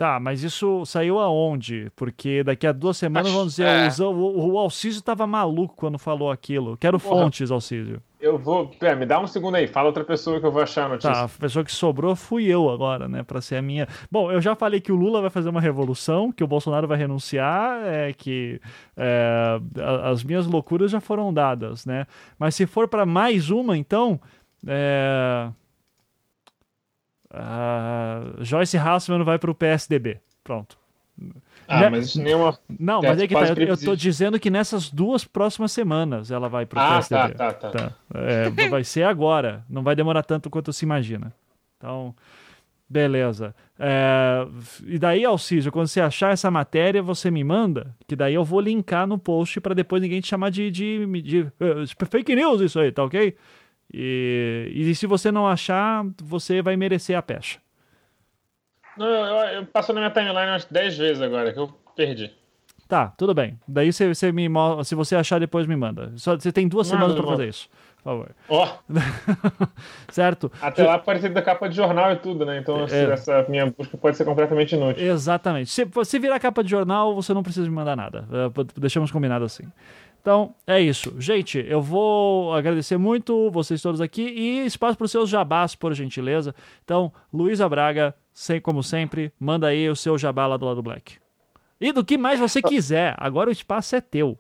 [0.01, 1.93] Tá, mas isso saiu aonde?
[1.94, 4.02] Porque daqui a duas semanas vamos dizer, é.
[4.02, 6.74] o, o, Alcísio tava maluco quando falou aquilo.
[6.78, 7.24] Quero Porra.
[7.24, 8.02] fontes, Alcísio.
[8.18, 8.70] Eu vou.
[8.81, 11.12] É, me dá um segundo aí, fala outra pessoa que eu vou achar a notícia.
[11.12, 13.22] Tá, a pessoa que sobrou fui eu agora, né?
[13.22, 13.86] Pra ser a minha.
[14.10, 16.97] Bom, eu já falei que o Lula vai fazer uma revolução, que o Bolsonaro vai
[16.97, 18.59] renunciar, é que
[18.97, 19.60] é,
[20.10, 22.06] as minhas loucuras já foram dadas, né?
[22.39, 24.18] Mas se for para mais uma, então.
[24.66, 25.51] É,
[27.32, 30.20] Uh, Joyce Hasselman vai para o PSDB.
[30.43, 30.78] Pronto.
[31.69, 31.90] Ah, né?
[31.90, 32.59] mas isso nem é uma.
[32.78, 36.48] Não, mas é que tá, eu, eu tô dizendo que nessas duas próximas semanas ela
[36.48, 37.35] vai para o ah, PSDB.
[37.35, 37.70] Tá, tá, tá.
[37.70, 37.93] tá.
[38.15, 39.65] É, vai ser agora.
[39.69, 41.32] Não vai demorar tanto quanto se imagina.
[41.77, 42.15] Então,
[42.89, 43.55] beleza.
[43.78, 44.47] É,
[44.85, 48.61] e daí, Alcísio, quando você achar essa matéria, você me manda, que daí eu vou
[48.61, 52.61] linkar no post para depois ninguém te chamar de, de, de, de, uh, fake news
[52.61, 53.36] isso aí, tá ok?
[53.93, 57.59] E, e se você não achar, você vai merecer a pecha.
[58.97, 62.31] Não, eu, eu passo na minha timeline umas 10 vezes agora, que eu perdi.
[62.91, 63.59] Tá, tudo bem.
[63.69, 64.49] Daí você, você me
[64.85, 66.12] se você achar, depois me manda.
[66.17, 67.69] Só, você tem duas semanas para fazer isso.
[67.99, 68.31] Por favor.
[68.49, 68.67] Ó.
[68.67, 68.95] Oh.
[70.11, 70.51] certo?
[70.61, 72.59] Até lá pode ser da capa de jornal e tudo, né?
[72.59, 73.12] Então é.
[73.12, 75.07] essa minha busca pode ser completamente inútil.
[75.07, 75.71] Exatamente.
[75.71, 78.27] Se, se virar capa de jornal, você não precisa me mandar nada.
[78.33, 79.65] É, deixamos combinado assim.
[80.20, 81.14] Então, é isso.
[81.18, 85.94] Gente, eu vou agradecer muito vocês todos aqui e espaço para os seus jabás, por
[85.94, 86.55] gentileza.
[86.84, 88.14] Então, Luísa Braga,
[88.62, 91.18] como sempre, manda aí o seu jabá lá do lado Black.
[91.80, 94.36] E do que mais você quiser, agora o espaço é teu.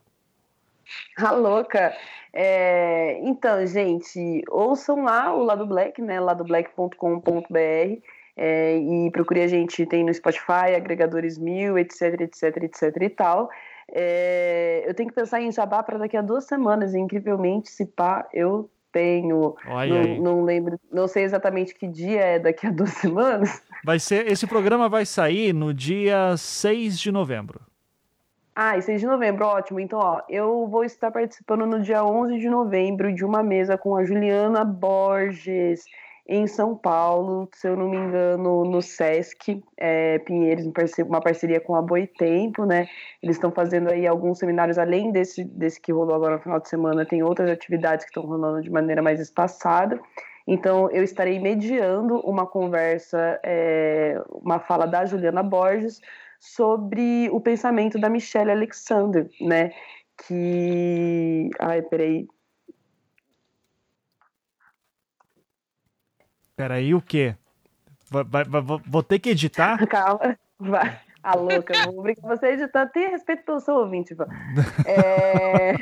[1.16, 1.96] A louca.
[2.32, 6.20] É, então, gente, ouçam lá o Lado Black, né?
[6.20, 8.00] ladoblack.com.br
[8.36, 13.50] é, e procure a gente, tem no Spotify, agregadores mil, etc, etc, etc e tal.
[13.92, 16.94] É, eu tenho que pensar em jabá para daqui a duas semanas.
[16.94, 19.54] incrivelmente, se pá, eu tenho.
[19.64, 23.62] Não, não, lembro, não sei exatamente que dia é daqui a duas semanas.
[23.84, 27.60] Vai ser, esse programa vai sair no dia 6 de novembro.
[28.54, 29.80] Ah, e 6 de novembro, ótimo.
[29.80, 33.96] Então, ó, eu vou estar participando no dia 11 de novembro de uma mesa com
[33.96, 35.84] a Juliana Borges
[36.28, 40.64] em São Paulo, se eu não me engano, no Sesc é, Pinheiros,
[41.06, 42.86] uma parceria com a Boitempo, né?
[43.22, 46.68] Eles estão fazendo aí alguns seminários, além desse, desse que rolou agora no final de
[46.68, 50.00] semana, tem outras atividades que estão rolando de maneira mais espaçada.
[50.46, 56.00] Então, eu estarei mediando uma conversa, é, uma fala da Juliana Borges
[56.38, 59.70] sobre o pensamento da Michelle Alexander, né?
[60.26, 61.50] que.
[61.58, 62.26] Ai, peraí.
[66.60, 67.34] Peraí, o quê?
[68.10, 69.78] Vai, vai, vai, vou ter que editar?
[69.88, 71.00] Calma, vai.
[71.22, 72.86] A louca, não vou brincar você editar.
[72.86, 74.26] Tenha respeito pelo seu ouvinte, Ivan.
[74.86, 75.74] É...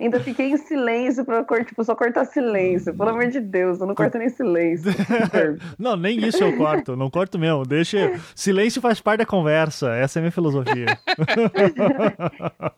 [0.00, 2.96] Ainda fiquei em silêncio pra tipo, só cortar silêncio.
[2.96, 4.90] Pelo amor de Deus, eu não corto nem silêncio.
[5.78, 6.96] não, nem isso eu corto.
[6.96, 7.64] Não corto mesmo.
[7.64, 8.18] Deixa.
[8.34, 9.94] Silêncio faz parte da conversa.
[9.94, 10.86] Essa é a minha filosofia.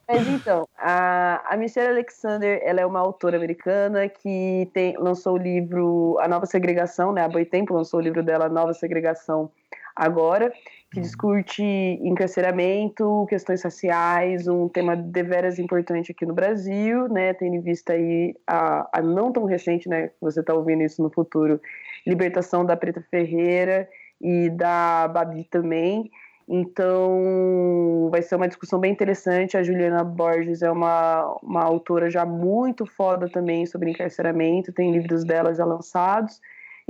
[0.09, 5.39] Mas então, a, a Michelle Alexander ela é uma autora americana que tem, lançou o
[5.39, 7.25] livro A Nova Segregação, né?
[7.25, 9.51] Há boi tempo lançou o livro dela, Nova Segregação,
[9.95, 10.53] agora
[10.91, 17.61] que discute encarceramento, questões raciais, um tema deveras importante aqui no Brasil, né, tendo em
[17.61, 21.61] vista aí a, a não tão recente, né, você está ouvindo isso no futuro,
[22.07, 23.89] libertação da Preta Ferreira
[24.21, 26.11] e da Babi também,
[26.49, 32.25] então vai ser uma discussão bem interessante, a Juliana Borges é uma, uma autora já
[32.25, 36.41] muito foda também sobre encarceramento, tem livros dela já lançados,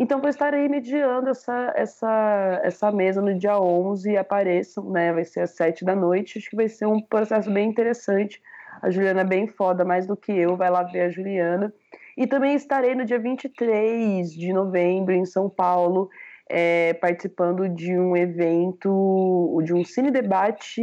[0.00, 5.12] então, vou estar aí mediando essa, essa, essa mesa no dia 11 e apareçam, né?
[5.12, 6.38] Vai ser às 7 da noite.
[6.38, 8.40] Acho que vai ser um processo bem interessante.
[8.80, 11.74] A Juliana é bem foda, mais do que eu, vai lá ver a Juliana.
[12.16, 16.08] E também estarei no dia 23 de novembro em São Paulo,
[16.50, 20.82] é, participando de um evento, de um cine debate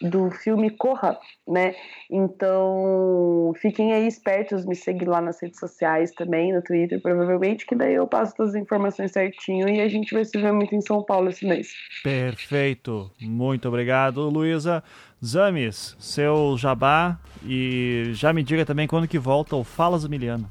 [0.00, 1.74] do filme Corra, né?
[2.10, 7.74] Então, fiquem aí espertos, me seguem lá nas redes sociais também, no Twitter, provavelmente, que
[7.74, 10.80] daí eu passo todas as informações certinho e a gente vai se ver muito em
[10.80, 11.68] São Paulo esse mês.
[12.02, 13.10] Perfeito.
[13.20, 14.82] Muito obrigado, Luísa.
[15.24, 20.48] Zames, seu jabá e já me diga também quando que volta o Falas Emiliano.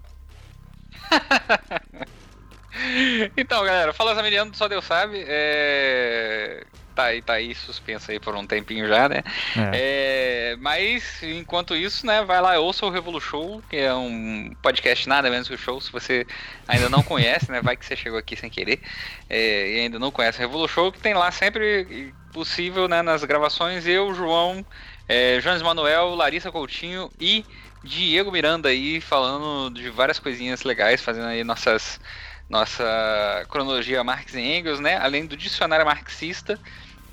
[3.38, 5.23] então, galera, Fala Zamiliano só Deus sabe.
[5.27, 6.65] É...
[6.95, 9.23] Tá aí, tá aí suspenso aí por um tempinho já, né?
[9.73, 10.51] É.
[10.51, 10.55] É...
[10.57, 15.30] Mas, enquanto isso, né, vai lá, ouça o Revolu Show, que é um podcast nada
[15.30, 15.81] menos que o show.
[15.81, 16.26] Se você
[16.68, 18.80] ainda não conhece, né, vai que você chegou aqui sem querer
[19.30, 19.73] é...
[19.73, 23.88] e ainda não conhece o Revolu Show, que tem lá sempre possível, né, nas gravações,
[23.88, 24.65] eu, João,
[25.07, 27.45] é, Jones Manuel, Larissa Coutinho e
[27.84, 31.99] Diego Miranda aí falando de várias coisinhas legais, fazendo aí nossas
[32.49, 34.98] nossa cronologia Marx e Engels, né?
[34.98, 36.60] Além do dicionário marxista,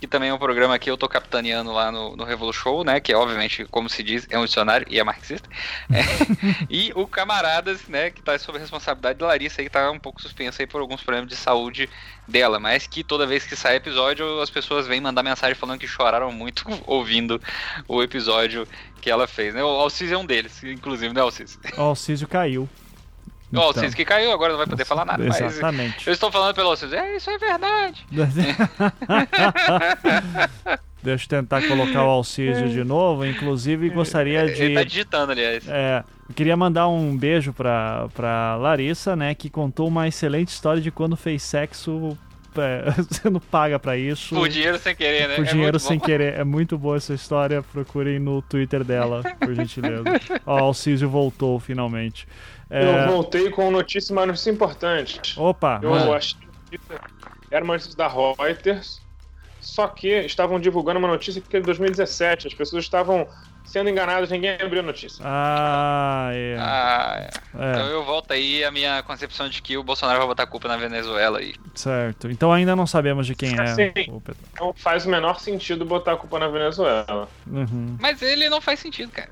[0.01, 3.01] que também é um programa que eu tô capitaneando lá no, no Revolu Show, né?
[3.01, 5.47] Que obviamente, como se diz, é um dicionário e é marxista.
[5.93, 6.01] É.
[6.71, 8.11] e o Camaradas, né?
[8.11, 10.81] Que tá sob a responsabilidade da Larissa, aí, que tá um pouco suspensa aí por
[10.81, 11.89] alguns problemas de saúde
[12.27, 15.87] dela, mas que toda vez que sai episódio, as pessoas vêm mandar mensagem falando que
[15.87, 17.41] choraram muito ouvindo
[17.87, 18.67] o episódio
[19.03, 19.63] que ela fez, né?
[19.63, 21.59] O Alciso é um deles, inclusive, né, Alciso?
[21.77, 22.67] O Alciso caiu.
[23.51, 23.65] Então.
[23.65, 25.27] O Alciso que caiu, agora não vai poder falar nada.
[25.27, 26.07] Exatamente.
[26.07, 26.95] eu estou falando pelo Alciso.
[26.95, 28.07] É, isso é verdade.
[31.03, 33.25] Deixa eu tentar colocar o Alcísio de novo.
[33.25, 34.63] Inclusive, gostaria de.
[34.63, 35.67] Ele tá digitando, aliás.
[35.67, 36.05] É.
[36.29, 39.35] Eu queria mandar um beijo pra, pra Larissa, né?
[39.35, 42.17] Que contou uma excelente história de quando fez sexo.
[42.57, 44.35] É, você não paga pra isso.
[44.35, 45.37] Por dinheiro sem querer, né?
[45.37, 46.05] Por é dinheiro sem bom.
[46.05, 46.35] querer.
[46.35, 47.63] É muito boa essa história.
[47.63, 50.05] Procurem no Twitter dela, por gentileza.
[50.45, 52.27] Ó, o Alcísio voltou finalmente.
[52.71, 53.05] É...
[53.05, 55.39] Eu voltei com notícia, uma notícia importante.
[55.39, 55.81] Opa!
[55.83, 56.13] Eu mano.
[56.13, 56.39] achei
[57.51, 59.01] era uma notícia da Reuters,
[59.61, 62.47] só que estavam divulgando uma notícia que é de 2017.
[62.47, 63.27] As pessoas estavam
[63.65, 65.23] sendo enganadas, ninguém abriu a notícia.
[65.25, 66.57] Ah, é.
[66.59, 67.31] Ah, é.
[67.59, 67.71] é.
[67.73, 70.77] Então eu volto aí a minha concepção de que o Bolsonaro vai botar culpa na
[70.77, 71.55] Venezuela aí.
[71.75, 72.31] Certo.
[72.31, 73.67] Então ainda não sabemos de quem é.
[73.67, 73.93] Sim.
[74.59, 77.29] Não faz o menor sentido botar a culpa na Venezuela.
[77.47, 77.97] Uhum.
[78.01, 79.31] Mas ele não faz sentido, cara.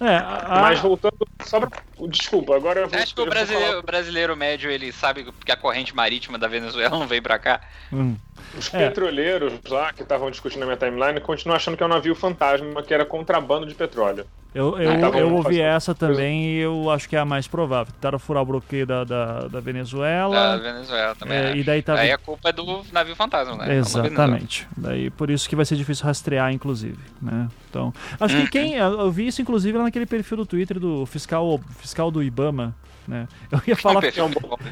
[0.00, 0.58] É, a...
[0.62, 1.70] Mas voltando só pra...
[2.08, 2.98] Desculpa, agora eu vou...
[2.98, 3.82] Acho que o brasileiro, falar...
[3.82, 7.60] brasileiro médio, ele sabe que a corrente marítima da Venezuela não vem pra cá.
[7.92, 8.16] Hum.
[8.56, 8.88] Os é.
[8.88, 12.82] petroleiros lá que estavam discutindo na minha timeline continuam achando que é um navio fantasma,
[12.82, 14.26] que era contrabando de petróleo.
[14.54, 17.92] Eu, eu, ah, eu ouvi essa também e eu acho que é a mais provável.
[17.92, 20.34] Tentaram furar o bloqueio da, da, da Venezuela.
[20.34, 21.36] Da Venezuela também.
[21.36, 21.92] É, e daí tá...
[21.94, 23.76] Aí a culpa é do navio fantasma, né?
[23.76, 24.66] Exatamente.
[24.74, 26.96] Daí por isso que vai ser difícil rastrear, inclusive.
[27.20, 27.48] Né?
[27.68, 28.48] Então, acho que uhum.
[28.48, 28.74] quem.
[28.76, 32.74] Eu vi isso, inclusive, lá naquele perfil do Twitter do fiscal, fiscal do Ibama.
[33.06, 33.28] Né?
[33.50, 34.02] Eu ia falar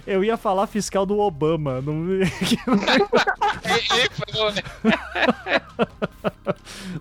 [0.06, 2.04] eu ia falar fiscal do Obama, não...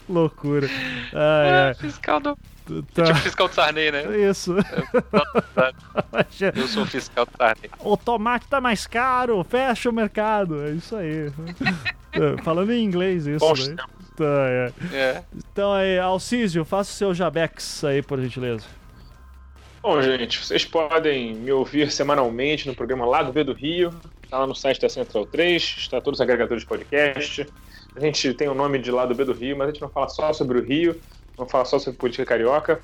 [0.08, 0.70] Loucura.
[1.14, 1.74] Ah, é.
[1.74, 2.38] Fiscal do
[2.94, 3.04] Tá.
[3.04, 4.04] Tipo fiscal do Sarney, né?
[4.18, 4.56] Isso.
[6.56, 7.70] Eu sou fiscal do Sarney.
[7.80, 10.66] O tomate tá mais caro, fecha o mercado.
[10.66, 11.32] É isso aí.
[12.14, 13.76] É, falando em inglês, isso, né?
[14.16, 14.74] Tá, é.
[14.94, 15.24] é.
[15.36, 18.66] Então aí, Alcísio, faça o seu Jabex aí, por gentileza.
[19.84, 23.94] Bom, gente, vocês podem me ouvir semanalmente no programa Lá do B do Rio,
[24.30, 27.46] tá lá no site da Central 3, está todos os agregadores de podcast.
[27.96, 29.90] A gente tem o nome de Lá do B do Rio, mas a gente não
[29.90, 31.00] fala só sobre o Rio,
[31.36, 32.82] Vamos falar só sobre política carioca.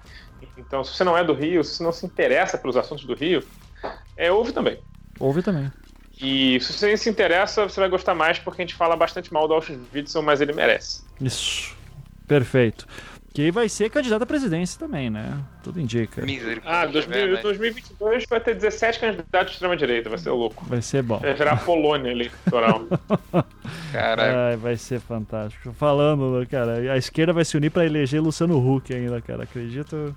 [0.57, 3.13] Então, se você não é do Rio, se você não se interessa pelos assuntos do
[3.13, 3.43] Rio,
[4.17, 4.79] é, ouve também.
[5.19, 5.71] Ouve também.
[6.21, 9.47] E se você se interessa, você vai gostar mais porque a gente fala bastante mal
[9.47, 11.03] do Auschwitz, mas ele merece.
[11.21, 11.75] Isso.
[12.27, 12.87] Perfeito.
[13.39, 15.39] Que vai ser candidato à presidência também, né?
[15.63, 16.21] Tudo indica.
[16.65, 20.65] Ah, 2000, 2022 vai ter 17 candidatos de extrema-direita, vai ser louco.
[20.67, 21.19] Vai ser bom.
[21.19, 22.85] Vai virar a Polônia eleitoral.
[23.93, 24.59] Caralho.
[24.59, 25.71] vai ser fantástico.
[25.71, 29.43] Falando, cara, a esquerda vai se unir para eleger Luciano Huck ainda, cara.
[29.43, 30.13] Acredito.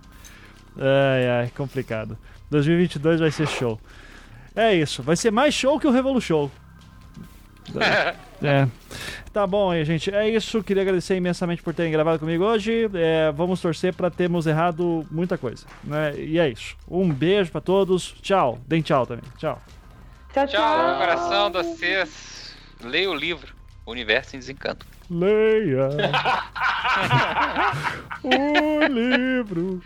[0.77, 2.19] Ai, ai, complicado.
[2.51, 3.79] 2022 vai ser show.
[4.53, 6.51] É isso, vai ser mais show que o Revolution.
[8.43, 8.67] É.
[9.33, 10.15] Tá bom aí, gente.
[10.15, 10.63] É isso.
[10.63, 12.91] Queria agradecer imensamente por terem gravado comigo hoje.
[12.95, 15.67] É, vamos torcer para termos errado muita coisa.
[15.83, 16.15] Né?
[16.19, 16.77] E é isso.
[16.89, 18.15] Um beijo para todos.
[18.21, 18.59] Tchau.
[18.67, 19.25] Deem tchau também.
[19.39, 19.61] Tchau.
[20.33, 20.61] Tchau, tchau.
[20.61, 22.55] Tchau, coração de vocês.
[22.83, 23.62] Leia o livro.
[23.87, 24.87] Universo em Desencanto.
[25.11, 25.89] Leia
[28.23, 29.83] o livro.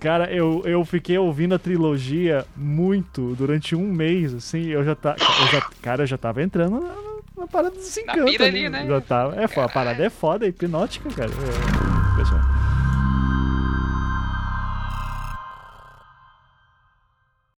[0.00, 4.66] Cara, eu, eu fiquei ouvindo a trilogia muito durante um mês, assim.
[4.66, 6.94] Eu já tá, eu já, cara, eu já tava entrando na,
[7.36, 8.38] na parada do desencanto.
[8.38, 8.86] Na ali, né?
[8.86, 11.30] Já tava, é, a parada é foda, é hipnótica, cara.
[11.30, 12.59] É.